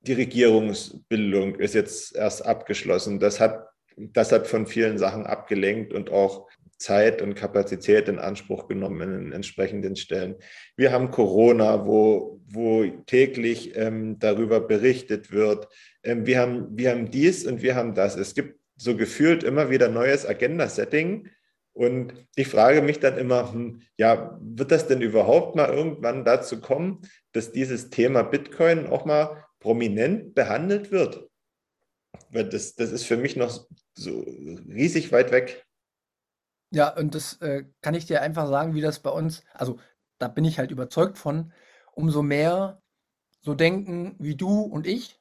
die 0.00 0.12
Regierungsbildung 0.12 1.56
ist 1.56 1.74
jetzt 1.74 2.14
erst 2.14 2.46
abgeschlossen. 2.46 3.18
Das 3.18 3.40
hat, 3.40 3.68
das 3.96 4.30
hat 4.32 4.46
von 4.46 4.66
vielen 4.66 4.98
Sachen 4.98 5.26
abgelenkt 5.26 5.92
und 5.92 6.10
auch 6.10 6.45
Zeit 6.78 7.22
und 7.22 7.34
Kapazität 7.34 8.08
in 8.08 8.18
Anspruch 8.18 8.68
genommen 8.68 9.00
in 9.00 9.24
den 9.24 9.32
entsprechenden 9.32 9.96
Stellen. 9.96 10.36
Wir 10.76 10.92
haben 10.92 11.10
Corona, 11.10 11.86
wo, 11.86 12.40
wo 12.46 12.84
täglich 13.06 13.76
ähm, 13.76 14.18
darüber 14.18 14.60
berichtet 14.60 15.32
wird. 15.32 15.68
Ähm, 16.02 16.26
wir, 16.26 16.40
haben, 16.40 16.68
wir 16.76 16.90
haben 16.90 17.10
dies 17.10 17.46
und 17.46 17.62
wir 17.62 17.74
haben 17.74 17.94
das. 17.94 18.16
Es 18.16 18.34
gibt 18.34 18.58
so 18.76 18.96
gefühlt 18.96 19.42
immer 19.42 19.70
wieder 19.70 19.88
neues 19.88 20.26
Agenda-Setting, 20.26 21.30
und 21.76 22.14
ich 22.36 22.48
frage 22.48 22.80
mich 22.80 23.00
dann 23.00 23.18
immer, 23.18 23.52
hm, 23.52 23.82
ja, 23.98 24.38
wird 24.40 24.72
das 24.72 24.88
denn 24.88 25.02
überhaupt 25.02 25.56
mal 25.56 25.68
irgendwann 25.68 26.24
dazu 26.24 26.58
kommen, 26.62 27.02
dass 27.32 27.52
dieses 27.52 27.90
Thema 27.90 28.22
Bitcoin 28.22 28.86
auch 28.86 29.04
mal 29.04 29.44
prominent 29.60 30.34
behandelt 30.34 30.90
wird? 30.90 31.28
Weil 32.30 32.48
das, 32.48 32.76
das 32.76 32.92
ist 32.92 33.04
für 33.04 33.18
mich 33.18 33.36
noch 33.36 33.66
so 33.94 34.20
riesig 34.20 35.12
weit 35.12 35.32
weg. 35.32 35.65
Ja, 36.76 36.94
und 36.94 37.14
das 37.14 37.40
äh, 37.40 37.64
kann 37.80 37.94
ich 37.94 38.04
dir 38.04 38.20
einfach 38.20 38.48
sagen, 38.48 38.74
wie 38.74 38.82
das 38.82 39.00
bei 39.00 39.08
uns, 39.08 39.42
also 39.54 39.78
da 40.18 40.28
bin 40.28 40.44
ich 40.44 40.58
halt 40.58 40.70
überzeugt 40.70 41.16
von, 41.16 41.50
umso 41.94 42.22
mehr 42.22 42.82
so 43.40 43.54
denken 43.54 44.14
wie 44.18 44.34
du 44.34 44.60
und 44.60 44.86
ich, 44.86 45.18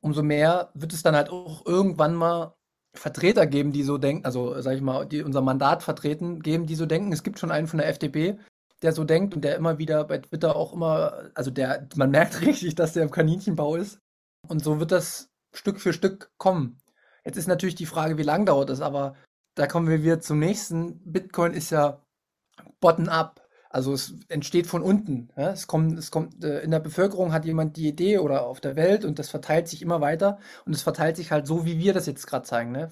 umso 0.00 0.22
mehr 0.22 0.70
wird 0.72 0.94
es 0.94 1.02
dann 1.02 1.14
halt 1.14 1.28
auch 1.28 1.66
irgendwann 1.66 2.14
mal 2.14 2.54
Vertreter 2.94 3.46
geben, 3.46 3.70
die 3.70 3.82
so 3.82 3.98
denken, 3.98 4.24
also 4.24 4.58
sag 4.62 4.76
ich 4.76 4.80
mal, 4.80 5.04
die 5.04 5.22
unser 5.22 5.42
Mandat 5.42 5.82
vertreten, 5.82 6.40
geben, 6.40 6.64
die 6.64 6.74
so 6.74 6.86
denken. 6.86 7.12
Es 7.12 7.22
gibt 7.22 7.38
schon 7.38 7.50
einen 7.50 7.66
von 7.66 7.78
der 7.78 7.88
FDP, 7.88 8.38
der 8.80 8.94
so 8.94 9.04
denkt 9.04 9.34
und 9.34 9.42
der 9.42 9.56
immer 9.56 9.76
wieder 9.76 10.04
bei 10.04 10.16
Twitter 10.16 10.56
auch 10.56 10.72
immer, 10.72 11.32
also 11.34 11.50
der, 11.50 11.86
man 11.96 12.10
merkt 12.10 12.40
richtig, 12.46 12.76
dass 12.76 12.94
der 12.94 13.02
im 13.02 13.10
Kaninchenbau 13.10 13.76
ist. 13.76 13.98
Und 14.48 14.64
so 14.64 14.80
wird 14.80 14.90
das 14.90 15.28
Stück 15.52 15.82
für 15.82 15.92
Stück 15.92 16.30
kommen. 16.38 16.78
Jetzt 17.26 17.36
ist 17.36 17.46
natürlich 17.46 17.74
die 17.74 17.84
Frage, 17.84 18.16
wie 18.16 18.22
lange 18.22 18.46
dauert 18.46 18.70
das, 18.70 18.80
aber 18.80 19.16
da 19.56 19.66
kommen 19.66 19.88
wir 19.88 20.04
wieder 20.04 20.20
zum 20.20 20.38
nächsten. 20.38 21.00
Bitcoin 21.10 21.52
ist 21.52 21.70
ja 21.70 22.00
bottom-up. 22.80 23.42
Also 23.70 23.92
es 23.92 24.14
entsteht 24.28 24.66
von 24.66 24.82
unten. 24.82 25.30
Ja? 25.36 25.50
Es 25.50 25.66
kommt, 25.66 25.98
es 25.98 26.10
kommt, 26.10 26.44
äh, 26.44 26.60
in 26.60 26.70
der 26.70 26.78
Bevölkerung 26.78 27.32
hat 27.32 27.44
jemand 27.44 27.76
die 27.76 27.88
Idee 27.88 28.18
oder 28.18 28.46
auf 28.46 28.60
der 28.60 28.76
Welt 28.76 29.04
und 29.04 29.18
das 29.18 29.28
verteilt 29.28 29.68
sich 29.68 29.82
immer 29.82 30.00
weiter 30.00 30.38
und 30.64 30.74
es 30.74 30.82
verteilt 30.82 31.16
sich 31.16 31.32
halt 31.32 31.46
so, 31.46 31.64
wie 31.64 31.78
wir 31.78 31.92
das 31.92 32.06
jetzt 32.06 32.26
gerade 32.26 32.44
zeigen. 32.46 32.70
Ne? 32.70 32.90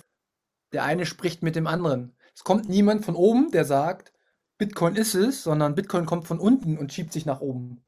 Der 0.73 0.85
eine 0.85 1.07
spricht 1.07 1.43
mit 1.43 1.55
dem 1.55 1.67
anderen. 1.67 2.17
Es 2.35 2.45
kommt 2.45 2.69
niemand 2.69 3.05
von 3.05 3.15
oben, 3.15 3.51
der 3.51 3.65
sagt, 3.65 4.13
Bitcoin 4.59 4.97
ist 4.97 5.15
es, 5.15 5.43
sondern 5.43 5.75
Bitcoin 5.75 6.07
kommt 6.07 6.27
von 6.27 6.41
unten 6.41 6.77
und 6.79 6.93
schiebt 6.93 7.13
sich 7.13 7.27
nach 7.27 7.41
oben. 7.41 7.85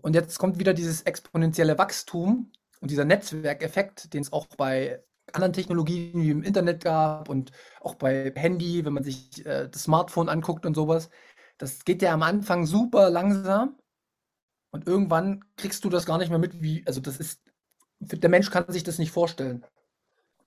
Und 0.00 0.14
jetzt 0.14 0.38
kommt 0.38 0.58
wieder 0.58 0.74
dieses 0.74 1.02
exponentielle 1.02 1.78
Wachstum 1.78 2.52
und 2.80 2.90
dieser 2.90 3.04
Netzwerkeffekt, 3.04 4.12
den 4.12 4.22
es 4.22 4.32
auch 4.32 4.46
bei 4.56 5.02
anderen 5.34 5.52
Technologien 5.52 6.22
wie 6.22 6.30
im 6.30 6.42
Internet 6.42 6.84
gab 6.84 7.28
und 7.28 7.52
auch 7.80 7.94
bei 7.94 8.32
Handy, 8.34 8.84
wenn 8.84 8.92
man 8.92 9.04
sich 9.04 9.44
äh, 9.46 9.68
das 9.68 9.84
Smartphone 9.84 10.28
anguckt 10.28 10.66
und 10.66 10.74
sowas. 10.74 11.10
Das 11.58 11.84
geht 11.84 12.02
ja 12.02 12.12
am 12.12 12.22
Anfang 12.22 12.66
super 12.66 13.10
langsam 13.10 13.76
und 14.70 14.86
irgendwann 14.86 15.44
kriegst 15.56 15.84
du 15.84 15.88
das 15.90 16.06
gar 16.06 16.18
nicht 16.18 16.30
mehr 16.30 16.38
mit, 16.38 16.62
wie, 16.62 16.84
also 16.86 17.00
das 17.00 17.18
ist, 17.18 17.40
der 18.00 18.30
Mensch 18.30 18.50
kann 18.50 18.70
sich 18.70 18.84
das 18.84 18.98
nicht 18.98 19.10
vorstellen. 19.10 19.64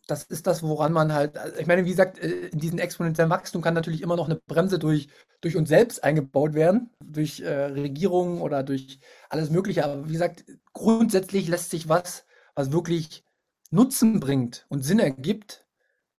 Das 0.08 0.24
ist 0.24 0.48
das, 0.48 0.64
woran 0.64 0.94
man 0.94 1.14
halt, 1.14 1.38
also 1.38 1.58
ich 1.58 1.68
meine, 1.68 1.86
wie 1.86 1.92
gesagt, 1.92 2.20
äh, 2.20 2.48
in 2.48 2.60
diesem 2.60 2.80
exponentiellen 2.80 3.30
Wachstum 3.32 3.62
kann 3.62 3.74
natürlich 3.74 4.02
immer 4.02 4.16
noch 4.16 4.26
eine 4.26 4.36
Bremse 4.36 4.80
durch, 4.80 5.10
durch 5.42 5.56
uns 5.56 5.70
selbst 5.70 6.04
eingebaut 6.04 6.54
werden, 6.54 6.90
durch 7.04 7.40
äh, 7.42 7.66
Regierungen 7.66 8.42
oder 8.42 8.64
durch 8.64 9.00
alles 9.30 9.50
Mögliche. 9.50 9.86
Aber 9.86 10.08
wie 10.08 10.14
gesagt, 10.14 10.46
grundsätzlich 10.74 11.48
lässt 11.48 11.70
sich 11.72 11.88
was, 11.88 12.26
was 12.56 12.72
wirklich 12.72 13.24
Nutzen 13.72 14.20
bringt 14.20 14.66
und 14.70 14.84
Sinn 14.84 15.00
ergibt, 15.00 15.66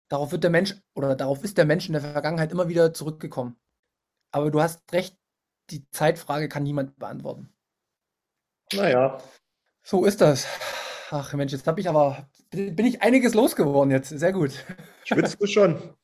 darauf 0.08 0.32
wird 0.32 0.42
der 0.42 0.50
Mensch 0.50 0.74
oder 0.94 1.14
darauf 1.14 1.44
ist 1.44 1.58
der 1.58 1.66
Mensch 1.66 1.86
in 1.86 1.92
der 1.92 2.02
Vergangenheit 2.02 2.50
immer 2.50 2.68
wieder 2.68 2.94
zurückgekommen. 2.94 3.56
Aber 4.30 4.50
du 4.50 4.60
hast 4.62 4.80
recht, 4.92 5.16
die 5.70 5.88
Zeitfrage 5.90 6.48
kann 6.48 6.62
niemand 6.62 6.98
beantworten. 6.98 7.52
Naja. 8.72 9.18
So 9.82 10.04
ist 10.04 10.20
das. 10.20 10.46
Ach 11.10 11.34
Mensch, 11.34 11.52
jetzt 11.52 11.66
habe 11.66 11.80
ich 11.80 11.88
aber, 11.88 12.26
bin 12.50 12.86
ich 12.86 13.02
einiges 13.02 13.34
losgeworden 13.34 13.90
jetzt. 13.90 14.08
Sehr 14.08 14.32
gut. 14.32 14.52
Schwitzt 15.04 15.40
du 15.40 15.46
schon? 15.46 15.94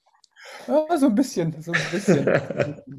Ja, 0.66 0.96
so 0.96 1.06
ein 1.06 1.14
bisschen, 1.14 1.60
so 1.62 1.72
ein 1.72 1.80
bisschen. 1.90 2.26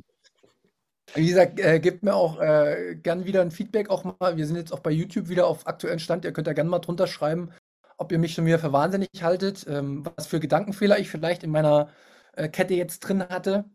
Wie 1.16 1.28
gesagt, 1.28 1.60
äh, 1.60 1.80
gebt 1.80 2.04
mir 2.04 2.16
auch 2.16 2.40
äh, 2.40 2.96
gern 2.96 3.26
wieder 3.26 3.42
ein 3.42 3.52
Feedback 3.52 3.90
auch 3.90 4.04
mal. 4.04 4.38
Wir 4.38 4.46
sind 4.46 4.56
jetzt 4.56 4.72
auch 4.72 4.80
bei 4.80 4.92
YouTube 4.92 5.30
wieder 5.30 5.48
auf 5.48 5.66
aktuellen 5.66 6.00
Stand. 6.00 6.26
Ihr 6.26 6.32
könnt 6.32 6.48
da 6.48 6.54
gerne 6.54 6.70
mal 6.70 6.80
drunter 6.80 7.08
schreiben, 7.08 7.52
ob 8.00 8.12
ihr 8.12 8.18
mich 8.18 8.34
schon 8.34 8.46
wieder 8.46 8.60
für 8.60 8.72
wahnsinnig 8.72 9.10
haltet, 9.22 9.66
ähm, 9.68 10.06
was 10.16 10.26
für 10.26 10.40
Gedankenfehler 10.40 10.98
ich 11.00 11.10
vielleicht 11.10 11.44
in 11.44 11.52
meiner 11.52 11.90
äh, 12.34 12.48
Kette 12.48 12.74
jetzt 12.74 13.02
drin 13.02 13.22
hatte. 13.22 13.66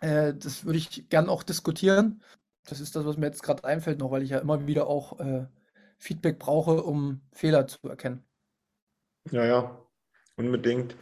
Äh, 0.00 0.34
das 0.34 0.64
würde 0.64 0.78
ich 0.78 1.08
gern 1.10 1.28
auch 1.28 1.42
diskutieren. 1.42 2.22
Das 2.64 2.80
ist 2.80 2.96
das, 2.96 3.04
was 3.04 3.18
mir 3.18 3.26
jetzt 3.26 3.42
gerade 3.42 3.64
einfällt, 3.64 3.98
noch 3.98 4.10
weil 4.10 4.22
ich 4.22 4.30
ja 4.30 4.38
immer 4.38 4.66
wieder 4.66 4.86
auch 4.86 5.20
äh, 5.20 5.46
Feedback 5.98 6.38
brauche, 6.38 6.82
um 6.82 7.20
Fehler 7.32 7.66
zu 7.66 7.78
erkennen. 7.86 8.24
Ja, 9.30 9.44
ja, 9.44 9.86
unbedingt. 10.36 10.96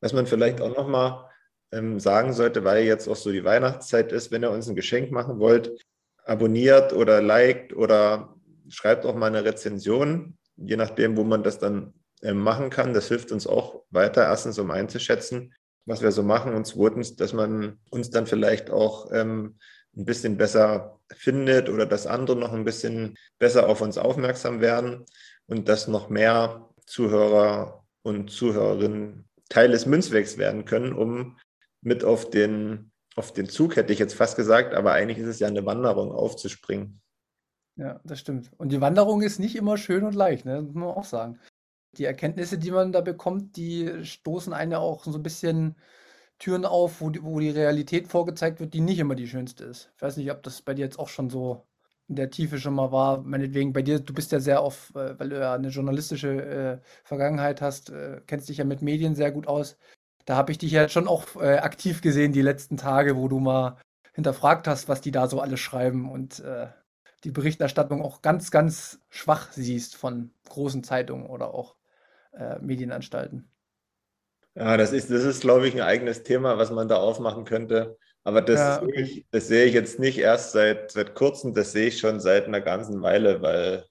Was 0.00 0.12
man 0.12 0.26
vielleicht 0.26 0.60
auch 0.60 0.74
nochmal 0.74 1.28
ähm, 1.72 1.98
sagen 1.98 2.32
sollte, 2.32 2.64
weil 2.64 2.84
jetzt 2.84 3.08
auch 3.08 3.16
so 3.16 3.32
die 3.32 3.44
Weihnachtszeit 3.44 4.12
ist, 4.12 4.30
wenn 4.30 4.44
ihr 4.44 4.50
uns 4.50 4.68
ein 4.68 4.76
Geschenk 4.76 5.10
machen 5.10 5.40
wollt, 5.40 5.84
abonniert 6.24 6.92
oder 6.92 7.20
liked 7.20 7.74
oder 7.74 8.36
schreibt 8.68 9.04
auch 9.04 9.16
mal 9.16 9.26
eine 9.26 9.44
Rezension 9.44 10.38
je 10.60 10.76
nachdem, 10.76 11.16
wo 11.16 11.24
man 11.24 11.42
das 11.42 11.58
dann 11.58 11.94
äh, 12.22 12.32
machen 12.32 12.70
kann. 12.70 12.94
Das 12.94 13.08
hilft 13.08 13.32
uns 13.32 13.46
auch 13.46 13.82
weiter, 13.90 14.22
erstens, 14.22 14.58
um 14.58 14.70
einzuschätzen, 14.70 15.54
was 15.86 16.02
wir 16.02 16.12
so 16.12 16.22
machen 16.22 16.54
und 16.54 16.66
zweitens, 16.66 17.16
dass 17.16 17.32
man 17.32 17.78
uns 17.90 18.10
dann 18.10 18.26
vielleicht 18.26 18.70
auch 18.70 19.10
ähm, 19.12 19.56
ein 19.96 20.04
bisschen 20.04 20.36
besser 20.36 21.00
findet 21.12 21.68
oder 21.68 21.86
dass 21.86 22.06
andere 22.06 22.36
noch 22.36 22.52
ein 22.52 22.64
bisschen 22.64 23.16
besser 23.38 23.68
auf 23.68 23.80
uns 23.80 23.98
aufmerksam 23.98 24.60
werden 24.60 25.04
und 25.46 25.68
dass 25.68 25.88
noch 25.88 26.08
mehr 26.08 26.68
Zuhörer 26.86 27.84
und 28.02 28.30
Zuhörerinnen 28.30 29.28
Teil 29.48 29.72
des 29.72 29.86
Münzwegs 29.86 30.38
werden 30.38 30.64
können, 30.64 30.92
um 30.92 31.38
mit 31.82 32.04
auf 32.04 32.30
den, 32.30 32.92
auf 33.16 33.32
den 33.32 33.48
Zug, 33.48 33.76
hätte 33.76 33.92
ich 33.92 33.98
jetzt 33.98 34.14
fast 34.14 34.36
gesagt, 34.36 34.74
aber 34.74 34.92
eigentlich 34.92 35.18
ist 35.18 35.26
es 35.26 35.40
ja 35.40 35.48
eine 35.48 35.66
Wanderung, 35.66 36.12
aufzuspringen. 36.12 36.99
Ja, 37.80 38.00
das 38.04 38.20
stimmt. 38.20 38.50
Und 38.58 38.70
die 38.72 38.80
Wanderung 38.82 39.22
ist 39.22 39.38
nicht 39.38 39.56
immer 39.56 39.78
schön 39.78 40.04
und 40.04 40.14
leicht, 40.14 40.44
ne? 40.44 40.56
Das 40.56 40.64
muss 40.64 40.74
man 40.74 40.84
auch 40.88 41.04
sagen. 41.04 41.38
Die 41.98 42.04
Erkenntnisse, 42.04 42.58
die 42.58 42.70
man 42.72 42.92
da 42.92 43.00
bekommt, 43.02 43.56
die 43.56 44.04
stoßen 44.04 44.52
einen 44.52 44.72
ja 44.72 44.78
auch 44.80 45.04
so 45.04 45.14
ein 45.18 45.22
bisschen 45.24 45.76
Türen 46.38 46.66
auf, 46.66 47.00
wo 47.00 47.10
die, 47.10 47.22
wo 47.24 47.40
die 47.40 47.50
Realität 47.50 48.08
vorgezeigt 48.08 48.60
wird, 48.60 48.74
die 48.74 48.80
nicht 48.82 48.98
immer 49.00 49.14
die 49.16 49.28
schönste 49.28 49.64
ist. 49.64 49.92
Ich 49.96 50.02
weiß 50.02 50.18
nicht, 50.18 50.30
ob 50.32 50.42
das 50.44 50.62
bei 50.62 50.74
dir 50.74 50.84
jetzt 50.84 50.98
auch 50.98 51.08
schon 51.08 51.30
so 51.30 51.66
in 52.08 52.16
der 52.16 52.30
Tiefe 52.30 52.58
schon 52.58 52.74
mal 52.74 52.92
war. 52.92 53.22
Meinetwegen 53.22 53.72
bei 53.74 53.82
dir, 53.82 54.00
du 54.00 54.14
bist 54.14 54.32
ja 54.32 54.40
sehr 54.40 54.62
auf, 54.62 54.94
äh, 54.96 55.18
weil 55.20 55.30
du 55.30 55.40
ja 55.40 55.54
eine 55.54 55.68
journalistische 55.70 56.80
äh, 56.82 56.86
Vergangenheit 57.04 57.62
hast, 57.62 57.90
äh, 57.90 58.22
kennst 58.26 58.48
dich 58.50 58.58
ja 58.58 58.64
mit 58.66 58.82
Medien 58.82 59.14
sehr 59.16 59.32
gut 59.32 59.48
aus. 59.48 59.78
Da 60.26 60.36
habe 60.36 60.52
ich 60.52 60.58
dich 60.58 60.72
ja 60.72 60.88
schon 60.88 61.08
auch 61.08 61.36
äh, 61.36 61.58
aktiv 61.58 62.02
gesehen 62.02 62.32
die 62.32 62.42
letzten 62.42 62.76
Tage, 62.76 63.16
wo 63.16 63.28
du 63.28 63.40
mal 63.40 63.78
hinterfragt 64.14 64.68
hast, 64.68 64.88
was 64.88 65.00
die 65.02 65.12
da 65.12 65.28
so 65.28 65.40
alles 65.40 65.60
schreiben 65.60 66.10
und 66.10 66.40
äh, 66.40 66.68
die 67.24 67.30
Berichterstattung 67.30 68.02
auch 68.02 68.22
ganz, 68.22 68.50
ganz 68.50 69.00
schwach 69.08 69.52
siehst 69.52 69.96
von 69.96 70.30
großen 70.48 70.82
Zeitungen 70.84 71.26
oder 71.26 71.54
auch 71.54 71.76
äh, 72.32 72.58
Medienanstalten. 72.60 73.50
Ja, 74.54 74.76
das 74.76 74.92
ist, 74.92 75.10
das 75.10 75.24
ist, 75.24 75.42
glaube 75.42 75.68
ich, 75.68 75.74
ein 75.74 75.80
eigenes 75.80 76.22
Thema, 76.22 76.58
was 76.58 76.70
man 76.70 76.88
da 76.88 76.96
aufmachen 76.96 77.44
könnte. 77.44 77.98
Aber 78.24 78.42
das, 78.42 78.58
ja, 78.58 78.82
wirklich, 78.82 79.26
das 79.30 79.48
sehe 79.48 79.64
ich 79.64 79.74
jetzt 79.74 79.98
nicht 79.98 80.18
erst 80.18 80.52
seit, 80.52 80.90
seit 80.90 81.14
kurzem, 81.14 81.54
das 81.54 81.72
sehe 81.72 81.88
ich 81.88 81.98
schon 81.98 82.20
seit 82.20 82.46
einer 82.46 82.60
ganzen 82.60 83.00
Weile, 83.02 83.40
weil 83.40 83.84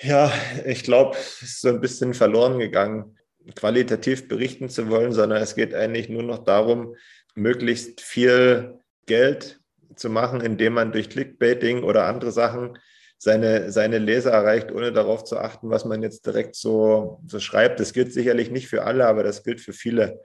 ja, 0.00 0.32
ich 0.64 0.82
glaube, 0.82 1.16
es 1.16 1.42
ist 1.42 1.60
so 1.60 1.68
ein 1.68 1.80
bisschen 1.80 2.14
verloren 2.14 2.58
gegangen, 2.58 3.18
qualitativ 3.54 4.28
berichten 4.28 4.68
zu 4.68 4.88
wollen, 4.88 5.12
sondern 5.12 5.42
es 5.42 5.54
geht 5.54 5.74
eigentlich 5.74 6.08
nur 6.08 6.22
noch 6.22 6.44
darum, 6.44 6.96
möglichst 7.34 8.00
viel 8.00 8.80
Geld 9.06 9.59
zu 10.00 10.10
machen, 10.10 10.40
indem 10.40 10.74
man 10.74 10.92
durch 10.92 11.10
Clickbaiting 11.10 11.82
oder 11.84 12.06
andere 12.06 12.32
Sachen 12.32 12.78
seine, 13.18 13.70
seine 13.70 13.98
Leser 13.98 14.30
erreicht, 14.30 14.72
ohne 14.72 14.92
darauf 14.92 15.24
zu 15.24 15.38
achten, 15.38 15.68
was 15.68 15.84
man 15.84 16.02
jetzt 16.02 16.24
direkt 16.24 16.56
so, 16.56 17.20
so 17.26 17.38
schreibt. 17.38 17.78
Das 17.78 17.92
gilt 17.92 18.12
sicherlich 18.12 18.50
nicht 18.50 18.68
für 18.68 18.84
alle, 18.84 19.06
aber 19.06 19.22
das 19.22 19.44
gilt 19.44 19.60
für 19.60 19.74
viele. 19.74 20.22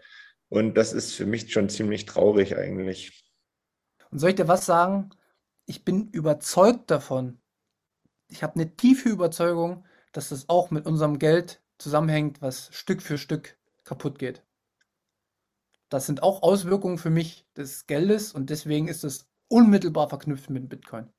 Und 0.48 0.76
das 0.76 0.94
ist 0.94 1.14
für 1.14 1.26
mich 1.26 1.52
schon 1.52 1.68
ziemlich 1.68 2.06
traurig 2.06 2.58
eigentlich. 2.58 3.26
Und 4.12 4.20
soll 4.20 4.30
ich 4.30 4.36
dir 4.36 4.48
was 4.48 4.66
sagen? 4.66 5.10
Ich 5.66 5.84
bin 5.84 6.10
überzeugt 6.12 6.90
davon. 6.90 7.42
Ich 8.30 8.44
habe 8.44 8.56
eine 8.56 8.76
tiefe 8.76 9.10
Überzeugung, 9.10 9.86
dass 10.14 10.30
das 10.30 10.48
auch 10.48 10.72
mit 10.72 10.86
unserem 10.86 11.20
Geld 11.20 11.62
zusammenhängt, 11.78 12.42
was 12.42 12.70
Stück 12.72 13.02
für 13.02 13.18
Stück 13.18 13.58
kaputt 13.84 14.20
geht. 14.20 14.42
Das 15.90 16.06
sind 16.06 16.24
auch 16.24 16.44
Auswirkungen 16.44 16.98
für 16.98 17.10
mich 17.10 17.46
des 17.58 17.88
Geldes 17.88 18.32
und 18.32 18.50
deswegen 18.50 18.88
ist 18.88 19.04
es 19.04 19.28
unmittelbar 19.48 20.10
verknüpft 20.10 20.50
mit 20.50 20.70
Bitcoin. 20.70 21.10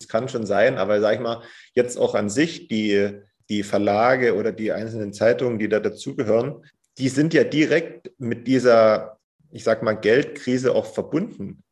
Das 0.00 0.08
kann 0.08 0.28
schon 0.28 0.46
sein, 0.46 0.76
aber 0.76 1.00
sag 1.00 1.14
ich 1.14 1.20
mal, 1.20 1.42
jetzt 1.74 1.96
auch 1.96 2.14
an 2.14 2.28
sich 2.28 2.68
die, 2.68 3.20
die 3.48 3.62
Verlage 3.62 4.34
oder 4.34 4.52
die 4.52 4.72
einzelnen 4.72 5.12
Zeitungen, 5.12 5.58
die 5.58 5.68
da 5.68 5.80
dazugehören, 5.80 6.64
die 6.98 7.08
sind 7.08 7.34
ja 7.34 7.44
direkt 7.44 8.12
mit 8.18 8.46
dieser, 8.46 9.18
ich 9.50 9.64
sag 9.64 9.82
mal, 9.82 9.94
Geldkrise 9.94 10.74
auch 10.74 10.86
verbunden. 10.86 11.62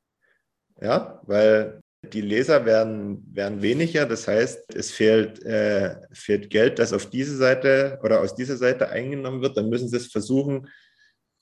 Ja, 0.80 1.20
weil 1.24 1.80
die 2.12 2.20
Leser 2.20 2.66
werden, 2.66 3.24
werden 3.34 3.62
weniger, 3.62 4.06
das 4.06 4.28
heißt, 4.28 4.74
es 4.74 4.90
fehlt, 4.90 5.42
äh, 5.44 5.96
fehlt 6.12 6.50
Geld, 6.50 6.78
das 6.78 6.92
auf 6.92 7.08
diese 7.08 7.36
Seite 7.36 7.98
oder 8.02 8.20
aus 8.20 8.34
dieser 8.34 8.56
Seite 8.56 8.90
eingenommen 8.90 9.40
wird. 9.40 9.56
Dann 9.56 9.70
müssen 9.70 9.88
sie 9.88 9.96
es 9.96 10.08
versuchen, 10.08 10.68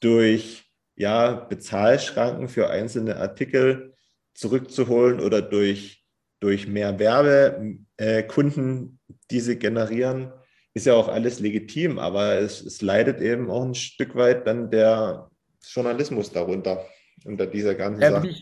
durch 0.01 0.72
ja, 0.97 1.33
Bezahlschranken 1.33 2.49
für 2.49 2.71
einzelne 2.71 3.17
Artikel 3.17 3.95
zurückzuholen 4.35 5.21
oder 5.21 5.43
durch, 5.43 6.05
durch 6.41 6.67
mehr 6.67 6.99
Werbekunden, 6.99 8.99
äh, 9.09 9.15
die 9.31 9.41
sie 9.41 9.59
generieren, 9.59 10.33
ist 10.75 10.87
ja 10.87 10.95
auch 10.95 11.09
alles 11.09 11.41
legitim, 11.41 11.99
aber 11.99 12.39
es, 12.39 12.63
es 12.63 12.81
leidet 12.81 13.21
eben 13.21 13.51
auch 13.51 13.63
ein 13.63 13.75
Stück 13.75 14.15
weit 14.15 14.47
dann 14.47 14.71
der 14.71 15.31
Journalismus 15.63 16.33
darunter, 16.33 16.85
unter 17.25 17.47
dieser 17.47 17.75
ganzen 17.75 18.03
ja, 18.03 18.11
Sache. 18.11 18.35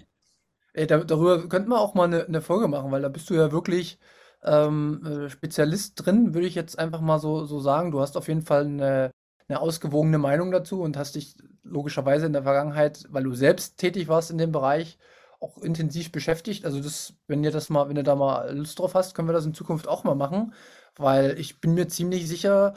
Ey, 0.73 0.87
darüber 0.87 1.49
könnten 1.49 1.71
wir 1.71 1.81
auch 1.81 1.95
mal 1.95 2.05
eine, 2.05 2.27
eine, 2.27 2.41
Folge 2.41 2.69
machen, 2.69 2.93
weil 2.93 3.03
da 3.03 3.09
bist 3.09 3.29
du 3.29 3.35
ja 3.35 3.51
wirklich 3.51 3.99
ähm, 4.45 5.05
äh, 5.05 5.29
Spezialist 5.29 5.95
drin, 5.97 6.33
würde 6.33 6.47
ich 6.47 6.55
jetzt 6.55 6.79
einfach 6.79 7.01
mal 7.01 7.19
so, 7.19 7.45
so 7.45 7.59
sagen. 7.59 7.91
Du 7.91 8.01
hast 8.01 8.17
auf 8.17 8.29
jeden 8.29 8.43
Fall 8.43 8.67
eine, 8.67 9.11
eine 9.49 9.61
ausgewogene 9.61 10.19
Meinung 10.19 10.53
dazu 10.53 10.81
und 10.81 10.97
hast 10.97 11.17
dich 11.17 11.35
logischerweise 11.71 12.27
in 12.27 12.33
der 12.33 12.43
Vergangenheit, 12.43 13.07
weil 13.11 13.25
du 13.25 13.35
selbst 13.35 13.79
tätig 13.79 14.09
warst 14.09 14.31
in 14.31 14.39
dem 14.39 14.53
Bereich, 14.53 14.99
auch 15.41 15.59
intensiv 15.59 16.13
beschäftigt. 16.13 16.65
Also 16.65 16.81
das, 16.83 17.15
wenn 17.27 17.43
ihr 17.43 17.51
das 17.51 17.71
mal, 17.71 17.89
wenn 17.89 17.97
ihr 17.97 18.03
da 18.03 18.15
mal 18.15 18.55
Lust 18.55 18.79
drauf 18.79 18.95
hast, 18.95 19.15
können 19.15 19.29
wir 19.29 19.33
das 19.33 19.47
in 19.47 19.55
Zukunft 19.55 19.89
auch 19.89 20.05
mal 20.05 20.15
machen, 20.15 20.53
weil 20.97 21.39
ich 21.39 21.61
bin 21.61 21.75
mir 21.75 21.89
ziemlich 21.89 22.29
sicher, 22.29 22.75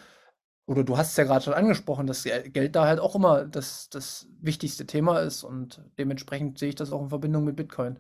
oder 0.66 0.84
du 0.84 0.98
hast 0.98 1.12
es 1.12 1.18
ja 1.18 1.26
gerade 1.26 1.44
schon 1.44 1.54
angesprochen, 1.54 2.08
dass 2.08 2.24
Geld 2.24 2.76
da 2.76 2.88
halt 2.88 3.02
auch 3.02 3.16
immer 3.16 3.44
das, 3.46 3.90
das 3.90 4.28
wichtigste 4.40 4.86
Thema 4.86 5.20
ist 5.20 5.44
und 5.44 5.82
dementsprechend 5.98 6.58
sehe 6.58 6.70
ich 6.70 6.76
das 6.76 6.94
auch 6.94 7.02
in 7.02 7.10
Verbindung 7.10 7.44
mit 7.44 7.58
Bitcoin. 7.58 8.00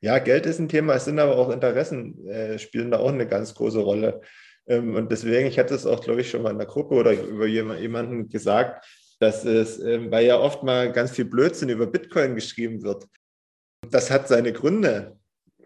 Ja, 0.00 0.18
Geld 0.18 0.46
ist 0.46 0.58
ein 0.58 0.68
Thema, 0.68 0.94
es 0.94 1.04
sind 1.04 1.18
aber 1.18 1.36
auch 1.36 1.50
Interessen, 1.50 2.26
äh, 2.26 2.58
spielen 2.58 2.90
da 2.90 2.98
auch 2.98 3.08
eine 3.08 3.26
ganz 3.26 3.54
große 3.54 3.80
Rolle. 3.80 4.20
Ähm, 4.66 4.94
und 4.94 5.10
deswegen, 5.10 5.48
ich 5.48 5.58
hatte 5.58 5.74
es 5.74 5.86
auch, 5.86 6.00
glaube 6.00 6.20
ich, 6.20 6.30
schon 6.30 6.42
mal 6.42 6.50
in 6.50 6.58
der 6.58 6.66
Gruppe 6.66 6.94
oder 6.94 7.12
über 7.12 7.46
jemanden 7.46 8.28
gesagt, 8.28 8.86
dass 9.18 9.44
es, 9.44 9.80
ähm, 9.80 10.10
weil 10.10 10.26
ja 10.26 10.38
oft 10.38 10.62
mal 10.62 10.92
ganz 10.92 11.10
viel 11.10 11.24
Blödsinn 11.24 11.68
über 11.68 11.86
Bitcoin 11.86 12.34
geschrieben 12.34 12.82
wird. 12.82 13.06
Das 13.90 14.10
hat 14.10 14.28
seine 14.28 14.52
Gründe. 14.52 15.16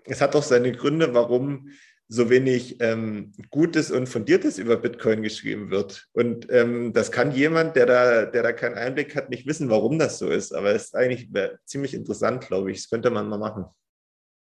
Es 0.05 0.21
hat 0.21 0.35
auch 0.35 0.43
seine 0.43 0.73
Gründe, 0.73 1.15
warum 1.15 1.71
so 2.09 2.29
wenig 2.29 2.77
ähm, 2.81 3.33
Gutes 3.51 3.91
und 3.91 4.07
Fundiertes 4.07 4.59
über 4.59 4.77
Bitcoin 4.77 5.23
geschrieben 5.23 5.71
wird. 5.71 6.09
Und 6.13 6.47
ähm, 6.51 6.93
das 6.93 7.11
kann 7.11 7.33
jemand, 7.33 7.75
der 7.75 7.87
da, 7.87 8.27
der 8.27 8.43
da 8.43 8.53
keinen 8.53 8.77
Einblick 8.77 9.17
hat, 9.17 9.31
nicht 9.31 9.47
wissen, 9.47 9.71
warum 9.71 9.99
das 9.99 10.19
so 10.19 10.29
ist. 10.29 10.55
Aber 10.55 10.75
es 10.75 10.85
ist 10.85 10.95
eigentlich 10.95 11.31
ziemlich 11.65 11.95
interessant, 11.95 12.47
glaube 12.47 12.71
ich. 12.71 12.83
Das 12.83 12.91
könnte 12.91 13.11
man 13.11 13.29
mal 13.29 13.39
machen. 13.39 13.65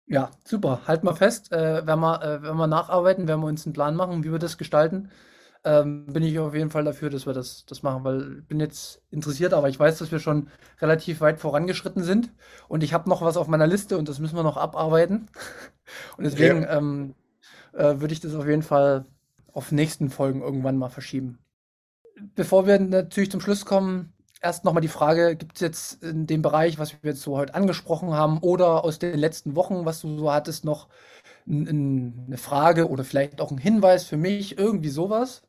Ja, 0.06 0.32
super. 0.44 0.80
Halt 0.88 1.04
mal 1.04 1.14
fest, 1.14 1.52
äh, 1.52 1.86
wenn, 1.86 2.00
wir, 2.00 2.22
äh, 2.22 2.42
wenn 2.42 2.56
wir 2.56 2.66
nacharbeiten, 2.66 3.28
wenn 3.28 3.38
wir 3.38 3.46
uns 3.46 3.64
einen 3.64 3.72
Plan 3.72 3.94
machen, 3.94 4.24
wie 4.24 4.32
wir 4.32 4.40
das 4.40 4.58
gestalten, 4.58 5.10
ähm, 5.64 6.06
bin 6.06 6.22
ich 6.22 6.38
auf 6.38 6.54
jeden 6.54 6.70
Fall 6.70 6.84
dafür, 6.84 7.10
dass 7.10 7.26
wir 7.26 7.34
das, 7.34 7.66
das 7.66 7.82
machen, 7.82 8.04
weil 8.04 8.38
ich 8.38 8.46
bin 8.46 8.60
jetzt 8.60 9.02
interessiert, 9.10 9.52
aber 9.52 9.68
ich 9.68 9.78
weiß, 9.78 9.98
dass 9.98 10.10
wir 10.10 10.18
schon 10.18 10.48
relativ 10.80 11.20
weit 11.20 11.38
vorangeschritten 11.38 12.02
sind 12.02 12.30
und 12.68 12.82
ich 12.82 12.94
habe 12.94 13.08
noch 13.10 13.22
was 13.22 13.36
auf 13.36 13.46
meiner 13.48 13.66
Liste 13.66 13.98
und 13.98 14.08
das 14.08 14.18
müssen 14.18 14.36
wir 14.36 14.42
noch 14.42 14.56
abarbeiten. 14.56 15.28
Und 16.16 16.22
deswegen 16.22 16.62
ja. 16.62 16.78
ähm, 16.78 17.14
äh, 17.72 17.98
würde 17.98 18.12
ich 18.12 18.20
das 18.20 18.36
auf 18.36 18.46
jeden 18.46 18.62
Fall 18.62 19.06
auf 19.52 19.72
nächsten 19.72 20.08
Folgen 20.08 20.40
irgendwann 20.40 20.76
mal 20.76 20.88
verschieben. 20.88 21.40
Bevor 22.36 22.64
wir 22.68 22.78
natürlich 22.78 23.32
zum 23.32 23.40
Schluss 23.40 23.64
kommen, 23.64 24.12
erst 24.40 24.64
nochmal 24.64 24.82
die 24.82 24.88
Frage, 24.88 25.36
gibt 25.36 25.56
es 25.56 25.60
jetzt 25.60 26.02
in 26.04 26.26
dem 26.28 26.42
Bereich, 26.42 26.78
was 26.78 26.92
wir 27.02 27.10
jetzt 27.10 27.22
so 27.22 27.36
heute 27.36 27.54
angesprochen 27.54 28.12
haben, 28.12 28.38
oder 28.38 28.84
aus 28.84 28.98
den 28.98 29.18
letzten 29.18 29.56
Wochen, 29.56 29.84
was 29.84 30.00
du 30.00 30.16
so 30.16 30.32
hattest, 30.32 30.64
noch 30.64 30.88
eine 31.48 32.36
Frage 32.36 32.88
oder 32.88 33.04
vielleicht 33.04 33.40
auch 33.40 33.50
ein 33.50 33.58
Hinweis 33.58 34.04
für 34.04 34.16
mich, 34.16 34.58
irgendwie 34.58 34.90
sowas? 34.90 35.42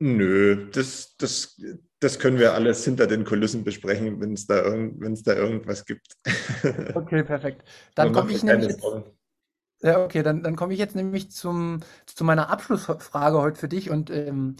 Nö, 0.00 0.70
das, 0.70 1.16
das, 1.16 1.60
das 1.98 2.18
können 2.18 2.38
wir 2.38 2.54
alles 2.54 2.84
hinter 2.84 3.06
den 3.06 3.24
Kulissen 3.24 3.64
besprechen, 3.64 4.20
wenn 4.20 4.34
es 4.34 4.46
da, 4.46 4.62
irgend, 4.62 5.26
da 5.26 5.34
irgendwas 5.34 5.84
gibt. 5.84 6.16
Okay, 6.94 7.24
perfekt. 7.24 7.64
Dann 7.94 8.12
komme 8.12 8.32
ich 8.32 8.42
nämlich 8.42 8.68
jetzt, 8.68 8.84
ja, 9.80 10.02
okay, 10.02 10.22
dann, 10.22 10.42
dann 10.42 10.56
komme 10.56 10.72
ich 10.72 10.78
jetzt 10.78 10.96
nämlich 10.96 11.30
zum, 11.30 11.80
zu 12.06 12.24
meiner 12.24 12.50
Abschlussfrage 12.50 13.40
heute 13.40 13.58
für 13.58 13.68
dich. 13.68 13.90
Und 13.90 14.10
ähm, 14.10 14.56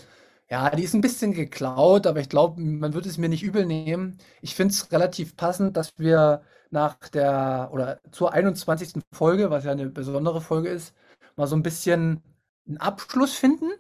ja, 0.49 0.71
die 0.71 0.85
ist 0.85 0.95
ein 0.95 1.01
bisschen 1.01 1.33
geklaut, 1.33 2.07
aber 2.07 2.21
ich 2.21 2.29
glaube, 2.29 2.61
man 2.61 2.95
wird 2.95 3.07
es 3.07 3.19
mir 3.19 3.29
nicht 3.29 3.43
übel 3.43 3.67
nehmen. 3.67 4.19
Ich 4.43 4.55
finde 4.55 4.73
es 4.73 4.91
relativ 4.93 5.37
passend, 5.37 5.77
dass 5.77 5.99
wir 5.99 6.43
nach 6.71 6.97
der 7.09 7.71
oder 7.73 8.01
zur 8.13 8.33
21. 8.33 9.03
Folge, 9.13 9.51
was 9.51 9.65
ja 9.65 9.73
eine 9.73 9.89
besondere 9.91 10.41
Folge 10.41 10.69
ist, 10.69 10.95
mal 11.37 11.47
so 11.47 11.57
ein 11.57 11.63
bisschen 11.63 12.23
einen 12.67 12.79
Abschluss 12.79 13.35
finden 13.35 13.71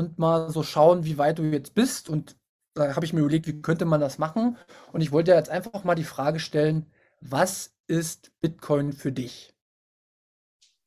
und 0.00 0.18
mal 0.18 0.50
so 0.50 0.62
schauen, 0.62 1.04
wie 1.04 1.18
weit 1.18 1.38
du 1.38 1.44
jetzt 1.44 1.74
bist. 1.74 2.08
Und 2.08 2.36
da 2.74 2.96
habe 2.96 3.04
ich 3.04 3.12
mir 3.12 3.20
überlegt, 3.20 3.46
wie 3.46 3.62
könnte 3.62 3.84
man 3.84 4.00
das 4.00 4.18
machen? 4.18 4.56
Und 4.92 5.00
ich 5.00 5.12
wollte 5.12 5.32
jetzt 5.32 5.50
einfach 5.50 5.84
mal 5.84 5.94
die 5.94 6.04
Frage 6.04 6.40
stellen, 6.40 6.86
was 7.20 7.74
ist 7.86 8.32
Bitcoin 8.40 8.92
für 8.92 9.12
dich? 9.12 9.54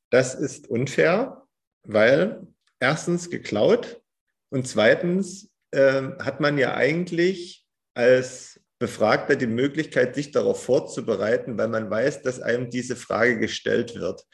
Das 0.09 0.35
ist 0.35 0.67
unfair, 0.69 1.47
weil 1.83 2.47
erstens 2.79 3.29
geklaut 3.29 4.01
und 4.49 4.67
zweitens 4.67 5.51
äh, 5.71 6.01
hat 6.19 6.39
man 6.39 6.57
ja 6.57 6.75
eigentlich 6.75 7.67
als 7.93 8.59
Befragter 8.83 9.37
die 9.37 9.47
Möglichkeit, 9.47 10.13
sich 10.13 10.31
darauf 10.31 10.61
vorzubereiten, 10.61 11.57
weil 11.57 11.69
man 11.69 11.89
weiß, 11.89 12.21
dass 12.21 12.41
einem 12.41 12.69
diese 12.69 12.97
Frage 12.97 13.39
gestellt 13.39 13.95
wird. 13.95 14.25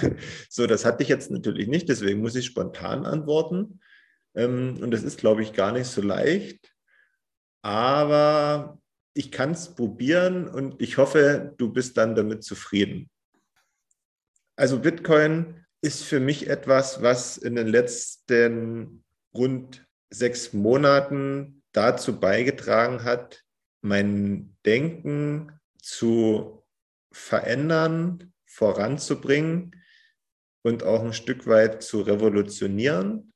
so, 0.48 0.66
das 0.66 0.86
hatte 0.86 1.02
ich 1.02 1.10
jetzt 1.10 1.30
natürlich 1.30 1.68
nicht, 1.68 1.90
deswegen 1.90 2.20
muss 2.20 2.34
ich 2.34 2.46
spontan 2.46 3.04
antworten. 3.04 3.81
Ähm, 4.34 4.78
und 4.80 4.90
das 4.90 5.02
ist, 5.02 5.18
glaube 5.18 5.42
ich, 5.42 5.52
gar 5.52 5.72
nicht 5.72 5.86
so 5.86 6.02
leicht. 6.02 6.74
Aber 7.62 8.78
ich 9.14 9.30
kann 9.30 9.52
es 9.52 9.74
probieren 9.74 10.48
und 10.48 10.80
ich 10.80 10.96
hoffe, 10.96 11.54
du 11.58 11.72
bist 11.72 11.96
dann 11.96 12.14
damit 12.14 12.42
zufrieden. 12.42 13.10
Also 14.56 14.80
Bitcoin 14.80 15.64
ist 15.80 16.04
für 16.04 16.20
mich 16.20 16.48
etwas, 16.48 17.02
was 17.02 17.36
in 17.36 17.56
den 17.56 17.66
letzten 17.66 19.04
rund 19.34 19.86
sechs 20.10 20.52
Monaten 20.52 21.62
dazu 21.72 22.20
beigetragen 22.20 23.04
hat, 23.04 23.42
mein 23.80 24.56
Denken 24.64 25.58
zu 25.80 26.62
verändern, 27.12 28.32
voranzubringen 28.46 29.72
und 30.62 30.84
auch 30.84 31.02
ein 31.02 31.12
Stück 31.12 31.46
weit 31.46 31.82
zu 31.82 32.02
revolutionieren. 32.02 33.31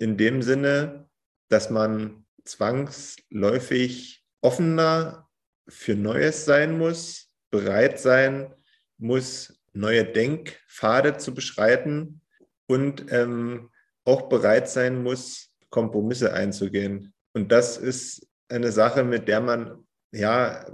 In 0.00 0.16
dem 0.16 0.40
Sinne, 0.40 1.10
dass 1.50 1.68
man 1.68 2.24
zwangsläufig 2.44 4.24
offener 4.40 5.28
für 5.68 5.94
Neues 5.94 6.46
sein 6.46 6.78
muss, 6.78 7.30
bereit 7.50 8.00
sein 8.00 8.54
muss, 8.96 9.60
neue 9.74 10.06
Denkpfade 10.06 11.18
zu 11.18 11.34
beschreiten 11.34 12.22
und 12.66 13.12
ähm, 13.12 13.68
auch 14.04 14.30
bereit 14.30 14.70
sein 14.70 15.02
muss, 15.02 15.52
Kompromisse 15.68 16.32
einzugehen. 16.32 17.12
Und 17.34 17.52
das 17.52 17.76
ist 17.76 18.26
eine 18.48 18.72
Sache, 18.72 19.04
mit 19.04 19.28
der 19.28 19.42
man 19.42 19.86
ja 20.12 20.64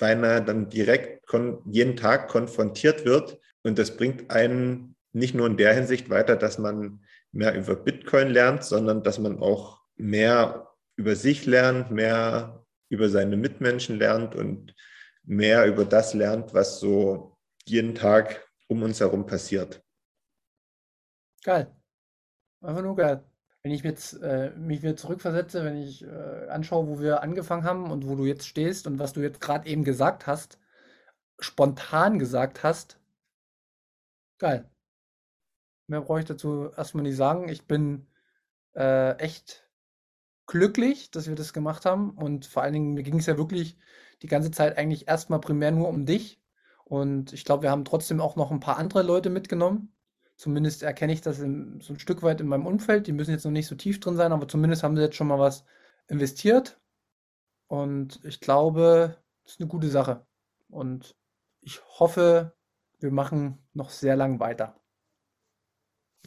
beinahe 0.00 0.42
dann 0.42 0.68
direkt 0.68 1.24
jeden 1.66 1.96
Tag 1.96 2.28
konfrontiert 2.28 3.04
wird. 3.04 3.38
Und 3.62 3.78
das 3.78 3.96
bringt 3.96 4.28
einen 4.30 4.96
nicht 5.12 5.34
nur 5.36 5.46
in 5.46 5.56
der 5.56 5.72
Hinsicht 5.72 6.10
weiter, 6.10 6.34
dass 6.34 6.58
man 6.58 7.00
mehr 7.36 7.54
über 7.54 7.76
Bitcoin 7.76 8.28
lernt, 8.28 8.64
sondern 8.64 9.02
dass 9.02 9.18
man 9.18 9.40
auch 9.40 9.82
mehr 9.96 10.72
über 10.96 11.14
sich 11.14 11.46
lernt, 11.46 11.90
mehr 11.90 12.64
über 12.88 13.08
seine 13.08 13.36
Mitmenschen 13.36 13.98
lernt 13.98 14.34
und 14.34 14.74
mehr 15.24 15.66
über 15.66 15.84
das 15.84 16.14
lernt, 16.14 16.54
was 16.54 16.80
so 16.80 17.36
jeden 17.66 17.94
Tag 17.94 18.48
um 18.68 18.82
uns 18.82 19.00
herum 19.00 19.26
passiert. 19.26 19.82
Geil. 21.44 21.70
Einfach 22.62 22.82
nur 22.82 22.96
geil. 22.96 23.22
Wenn 23.62 23.72
ich 23.72 23.82
jetzt 23.82 24.14
äh, 24.22 24.50
mich 24.56 24.82
wieder 24.82 24.96
zurückversetze, 24.96 25.64
wenn 25.64 25.76
ich 25.76 26.04
äh, 26.04 26.48
anschaue, 26.48 26.86
wo 26.86 27.00
wir 27.00 27.22
angefangen 27.22 27.64
haben 27.64 27.90
und 27.90 28.06
wo 28.06 28.14
du 28.14 28.24
jetzt 28.24 28.46
stehst 28.46 28.86
und 28.86 28.98
was 28.98 29.12
du 29.12 29.20
jetzt 29.20 29.40
gerade 29.40 29.68
eben 29.68 29.84
gesagt 29.84 30.26
hast, 30.26 30.58
spontan 31.38 32.18
gesagt 32.18 32.62
hast, 32.62 32.98
geil. 34.38 34.70
Mehr 35.86 36.00
brauche 36.00 36.20
ich 36.20 36.24
dazu 36.24 36.70
erstmal 36.76 37.02
nicht 37.04 37.16
sagen. 37.16 37.48
Ich 37.48 37.66
bin 37.66 38.06
äh, 38.74 39.16
echt 39.18 39.68
glücklich, 40.46 41.10
dass 41.10 41.28
wir 41.28 41.34
das 41.34 41.52
gemacht 41.52 41.84
haben 41.84 42.10
und 42.10 42.46
vor 42.46 42.62
allen 42.62 42.72
Dingen, 42.72 42.94
mir 42.94 43.02
ging 43.02 43.18
es 43.18 43.26
ja 43.26 43.36
wirklich 43.38 43.78
die 44.22 44.28
ganze 44.28 44.50
Zeit 44.50 44.78
eigentlich 44.78 45.08
erstmal 45.08 45.40
primär 45.40 45.70
nur 45.70 45.88
um 45.88 46.06
dich 46.06 46.40
und 46.84 47.32
ich 47.32 47.44
glaube, 47.44 47.64
wir 47.64 47.70
haben 47.70 47.84
trotzdem 47.84 48.20
auch 48.20 48.36
noch 48.36 48.52
ein 48.52 48.60
paar 48.60 48.78
andere 48.78 49.02
Leute 49.02 49.28
mitgenommen. 49.28 49.92
Zumindest 50.36 50.84
erkenne 50.84 51.12
ich 51.12 51.20
das 51.20 51.40
in, 51.40 51.80
so 51.80 51.94
ein 51.94 51.98
Stück 51.98 52.22
weit 52.22 52.40
in 52.40 52.46
meinem 52.46 52.66
Umfeld. 52.66 53.08
Die 53.08 53.12
müssen 53.12 53.32
jetzt 53.32 53.44
noch 53.44 53.50
nicht 53.50 53.66
so 53.66 53.74
tief 53.74 53.98
drin 53.98 54.16
sein, 54.16 54.32
aber 54.32 54.46
zumindest 54.46 54.84
haben 54.84 54.94
sie 54.94 55.02
jetzt 55.02 55.16
schon 55.16 55.26
mal 55.26 55.40
was 55.40 55.64
investiert. 56.06 56.78
Und 57.66 58.20
ich 58.24 58.40
glaube, 58.40 59.16
das 59.42 59.54
ist 59.54 59.60
eine 59.60 59.68
gute 59.68 59.88
Sache. 59.88 60.26
Und 60.68 61.16
ich 61.60 61.80
hoffe, 61.98 62.54
wir 63.00 63.10
machen 63.10 63.58
noch 63.72 63.90
sehr 63.90 64.14
lang 64.14 64.38
weiter. 64.38 64.80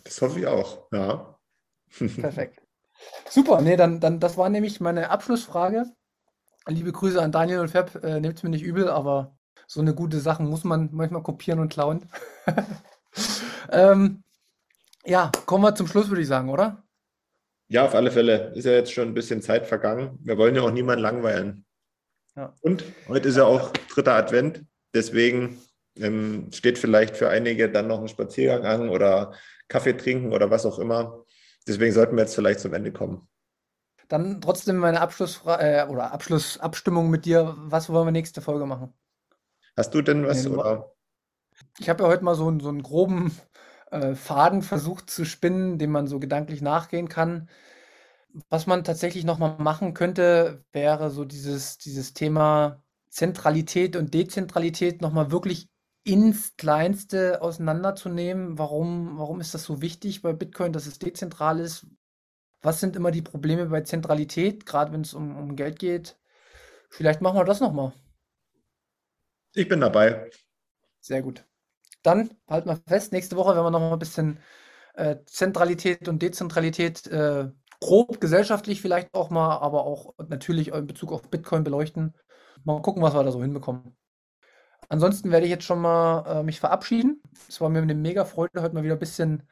Das 0.03 0.21
hoffe 0.21 0.39
ich 0.39 0.47
auch, 0.47 0.87
ja. 0.91 1.37
Perfekt. 1.97 2.61
Super, 3.29 3.61
nee, 3.61 3.77
dann, 3.77 3.99
dann, 3.99 4.19
das 4.19 4.37
war 4.37 4.49
nämlich 4.49 4.79
meine 4.79 5.09
Abschlussfrage. 5.09 5.85
Liebe 6.67 6.91
Grüße 6.91 7.21
an 7.21 7.31
Daniel 7.31 7.59
und 7.59 7.69
Fab, 7.69 8.03
äh, 8.03 8.19
nehmt 8.19 8.37
es 8.37 8.43
mir 8.43 8.49
nicht 8.49 8.63
übel, 8.63 8.89
aber 8.89 9.37
so 9.67 9.79
eine 9.81 9.93
gute 9.93 10.19
Sache 10.19 10.43
muss 10.43 10.63
man 10.63 10.89
manchmal 10.91 11.23
kopieren 11.23 11.59
und 11.59 11.71
klauen. 11.71 12.09
ähm, 13.71 14.23
ja, 15.05 15.31
kommen 15.45 15.63
wir 15.63 15.75
zum 15.75 15.87
Schluss, 15.87 16.09
würde 16.09 16.21
ich 16.21 16.27
sagen, 16.27 16.49
oder? 16.49 16.83
Ja, 17.67 17.85
auf 17.85 17.95
alle 17.95 18.11
Fälle. 18.11 18.51
Ist 18.55 18.65
ja 18.65 18.71
jetzt 18.71 18.91
schon 18.91 19.07
ein 19.07 19.13
bisschen 19.13 19.41
Zeit 19.41 19.67
vergangen. 19.67 20.17
Wir 20.21 20.37
wollen 20.37 20.55
ja 20.55 20.63
auch 20.63 20.71
niemanden 20.71 21.03
langweilen. 21.03 21.65
Ja. 22.35 22.55
Und 22.61 22.83
heute 23.07 23.29
ist 23.29 23.37
ja 23.37 23.45
auch 23.45 23.71
dritter 23.93 24.15
Advent. 24.15 24.65
Deswegen 24.93 25.59
ähm, 25.95 26.51
steht 26.51 26.79
vielleicht 26.79 27.15
für 27.15 27.29
einige 27.29 27.69
dann 27.69 27.87
noch 27.87 28.01
ein 28.01 28.07
Spaziergang 28.07 28.65
an 28.65 28.89
oder 28.89 29.33
Kaffee 29.69 29.93
trinken 29.93 30.33
oder 30.33 30.51
was 30.51 30.65
auch 30.65 30.79
immer. 30.79 31.23
Deswegen 31.67 31.93
sollten 31.93 32.15
wir 32.15 32.23
jetzt 32.23 32.35
vielleicht 32.35 32.59
zum 32.59 32.73
Ende 32.73 32.91
kommen. 32.91 33.27
Dann 34.09 34.41
trotzdem 34.41 34.77
meine 34.77 35.01
Abschlussfrage 35.01 35.63
äh, 35.63 35.87
oder 35.87 36.11
Abschlussabstimmung 36.11 37.09
mit 37.09 37.25
dir. 37.25 37.55
Was 37.57 37.89
wollen 37.89 38.07
wir 38.07 38.11
nächste 38.11 38.41
Folge 38.41 38.65
machen? 38.65 38.93
Hast 39.77 39.93
du 39.93 40.01
denn 40.01 40.25
was? 40.25 40.45
oder? 40.47 40.91
Ich 41.77 41.89
habe 41.89 42.03
ja 42.03 42.09
heute 42.09 42.23
mal 42.23 42.35
so, 42.35 42.59
so 42.59 42.69
einen 42.69 42.81
groben 42.81 43.31
äh, 43.91 44.15
Faden 44.15 44.63
versucht 44.63 45.09
zu 45.09 45.25
spinnen, 45.25 45.77
dem 45.77 45.91
man 45.91 46.07
so 46.07 46.19
gedanklich 46.19 46.61
nachgehen 46.61 47.07
kann. 47.07 47.49
Was 48.49 48.67
man 48.67 48.83
tatsächlich 48.83 49.23
nochmal 49.23 49.57
machen 49.59 49.93
könnte, 49.93 50.63
wäre 50.71 51.11
so 51.11 51.25
dieses, 51.25 51.77
dieses 51.77 52.13
Thema 52.13 52.83
Zentralität 53.09 53.95
und 53.95 54.13
Dezentralität 54.13 55.01
nochmal 55.01 55.31
wirklich 55.31 55.69
ins 56.09 56.57
Kleinste 56.57 57.39
auseinanderzunehmen. 57.43 58.57
Warum, 58.57 59.19
warum 59.19 59.39
ist 59.39 59.53
das 59.53 59.63
so 59.63 59.79
wichtig 59.79 60.23
bei 60.23 60.33
Bitcoin, 60.33 60.73
dass 60.73 60.87
es 60.87 60.97
dezentral 60.97 61.59
ist? 61.59 61.85
Was 62.61 62.79
sind 62.79 62.95
immer 62.95 63.11
die 63.11 63.21
Probleme 63.21 63.67
bei 63.67 63.81
Zentralität, 63.81 64.65
gerade 64.65 64.91
wenn 64.91 65.01
es 65.01 65.13
um, 65.13 65.37
um 65.37 65.55
Geld 65.55 65.77
geht? 65.77 66.17
Vielleicht 66.89 67.21
machen 67.21 67.37
wir 67.37 67.45
das 67.45 67.59
nochmal. 67.59 67.93
Ich 69.53 69.67
bin 69.67 69.81
dabei. 69.81 70.31
Sehr 70.99 71.21
gut. 71.21 71.45
Dann 72.01 72.31
halt 72.47 72.65
mal 72.65 72.79
fest, 72.87 73.11
nächste 73.11 73.35
Woche 73.35 73.53
werden 73.53 73.65
wir 73.65 73.71
noch 73.71 73.79
mal 73.79 73.93
ein 73.93 73.99
bisschen 73.99 74.39
äh, 74.95 75.17
Zentralität 75.27 76.07
und 76.07 76.23
Dezentralität 76.23 77.05
äh, 77.05 77.51
grob 77.79 78.19
gesellschaftlich 78.19 78.81
vielleicht 78.81 79.13
auch 79.13 79.29
mal, 79.29 79.57
aber 79.59 79.85
auch 79.85 80.15
natürlich 80.27 80.69
in 80.69 80.87
Bezug 80.87 81.11
auf 81.11 81.29
Bitcoin 81.29 81.63
beleuchten. 81.63 82.15
Mal 82.63 82.81
gucken, 82.81 83.03
was 83.03 83.13
wir 83.13 83.23
da 83.23 83.31
so 83.31 83.41
hinbekommen. 83.41 83.95
Ansonsten 84.89 85.31
werde 85.31 85.45
ich 85.45 85.51
jetzt 85.51 85.65
schon 85.65 85.81
mal 85.81 86.39
äh, 86.39 86.43
mich 86.43 86.59
verabschieden. 86.59 87.21
Es 87.47 87.61
war 87.61 87.69
mir 87.69 87.81
eine 87.81 87.95
mega 87.95 88.25
Freude, 88.25 88.61
heute 88.61 88.73
mal 88.73 88.83
wieder 88.83 88.95
ein 88.95 88.99
bisschen 88.99 89.43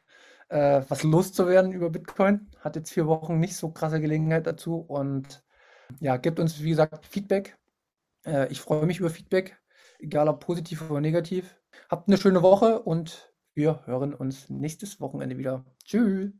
äh, 0.50 0.82
was 0.90 1.04
loszuwerden 1.04 1.72
über 1.72 1.92
Bitcoin. 1.92 2.50
Hat 2.60 2.76
jetzt 2.76 2.92
vier 2.92 3.06
Wochen 3.08 3.40
nicht 3.40 3.56
so 3.56 3.70
krasse 3.70 4.02
Gelegenheit 4.02 4.48
dazu 4.48 4.78
und 4.78 5.44
ja, 6.00 6.18
gebt 6.18 6.40
uns, 6.40 6.62
wie 6.62 6.72
gesagt, 6.72 7.06
Feedback. 7.06 7.56
Äh, 8.26 8.52
ich 8.52 8.62
freue 8.62 8.86
mich 8.88 9.00
über 9.00 9.12
Feedback, 9.12 9.58
egal 10.00 10.28
ob 10.28 10.44
positiv 10.44 10.90
oder 10.90 11.02
negativ. 11.02 11.56
Habt 11.90 12.08
eine 12.08 12.18
schöne 12.18 12.42
Woche 12.42 12.80
und 12.80 13.32
wir 13.54 13.86
hören 13.86 14.16
uns 14.16 14.50
nächstes 14.50 15.00
Wochenende 15.00 15.38
wieder. 15.38 15.66
Tschüss. 15.86 16.32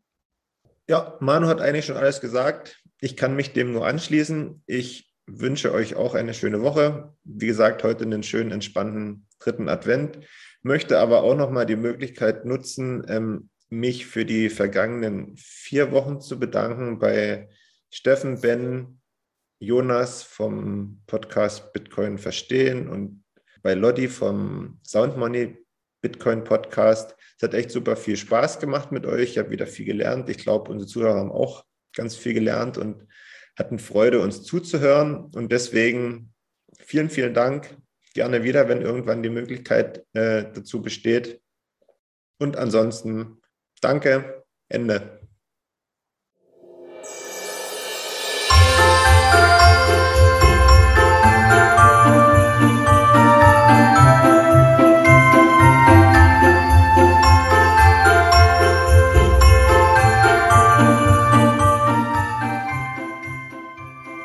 Ja, 0.90 1.18
Manu 1.20 1.48
hat 1.48 1.62
eigentlich 1.62 1.86
schon 1.86 1.98
alles 1.98 2.20
gesagt. 2.20 2.82
Ich 3.00 3.16
kann 3.16 3.36
mich 3.36 3.54
dem 3.54 3.74
nur 3.74 3.86
anschließen. 3.86 4.64
Ich 4.66 5.07
wünsche 5.28 5.74
euch 5.74 5.96
auch 5.96 6.16
eine 6.16 6.34
schöne 6.34 6.62
Woche. 6.62 7.14
Wie 7.24 7.48
gesagt, 7.48 7.84
heute 7.84 8.06
einen 8.06 8.24
schönen, 8.24 8.52
entspannten 8.52 9.28
dritten 9.40 9.70
Advent. 9.70 10.20
Möchte 10.64 11.00
aber 11.00 11.24
auch 11.24 11.36
nochmal 11.36 11.66
die 11.66 11.76
Möglichkeit 11.76 12.46
nutzen, 12.46 13.06
ähm, 13.08 13.50
mich 13.70 14.08
für 14.08 14.26
die 14.26 14.50
vergangenen 14.50 15.36
vier 15.38 15.92
Wochen 15.92 16.22
zu 16.22 16.40
bedanken 16.40 17.00
bei 17.00 17.50
Steffen, 17.90 18.42
Ben, 18.42 19.02
Jonas 19.60 20.24
vom 20.24 21.02
Podcast 21.08 21.74
Bitcoin 21.74 22.18
Verstehen 22.18 22.88
und 22.88 23.24
bei 23.62 23.74
Lodi 23.74 24.08
vom 24.08 24.80
Sound 24.86 25.18
Money 25.18 25.58
Bitcoin 26.02 26.44
Podcast. 26.44 27.16
Es 27.36 27.44
hat 27.44 27.54
echt 27.54 27.72
super 27.72 27.96
viel 27.96 28.16
Spaß 28.16 28.60
gemacht 28.60 28.92
mit 28.92 29.06
euch. 29.06 29.32
Ich 29.32 29.38
habe 29.38 29.50
wieder 29.50 29.68
viel 29.68 29.86
gelernt. 29.86 30.30
Ich 30.30 30.38
glaube, 30.38 30.72
unsere 30.72 30.88
Zuhörer 30.88 31.16
haben 31.16 31.32
auch 31.32 31.66
ganz 31.94 32.16
viel 32.16 32.34
gelernt 32.34 32.78
und 32.78 33.08
hatten 33.58 33.80
Freude, 33.80 34.20
uns 34.22 34.44
zuzuhören. 34.44 35.32
Und 35.34 35.52
deswegen 35.52 36.34
vielen, 36.80 37.10
vielen 37.10 37.34
Dank. 37.34 37.76
Gerne 38.14 38.44
wieder, 38.44 38.70
wenn 38.70 38.82
irgendwann 38.82 39.24
die 39.24 39.30
Möglichkeit 39.30 40.06
äh, 40.14 40.46
dazu 40.54 40.82
besteht. 40.82 41.42
Und 42.40 42.58
ansonsten 42.58 43.42
danke. 43.82 44.44
Ende. 44.70 45.17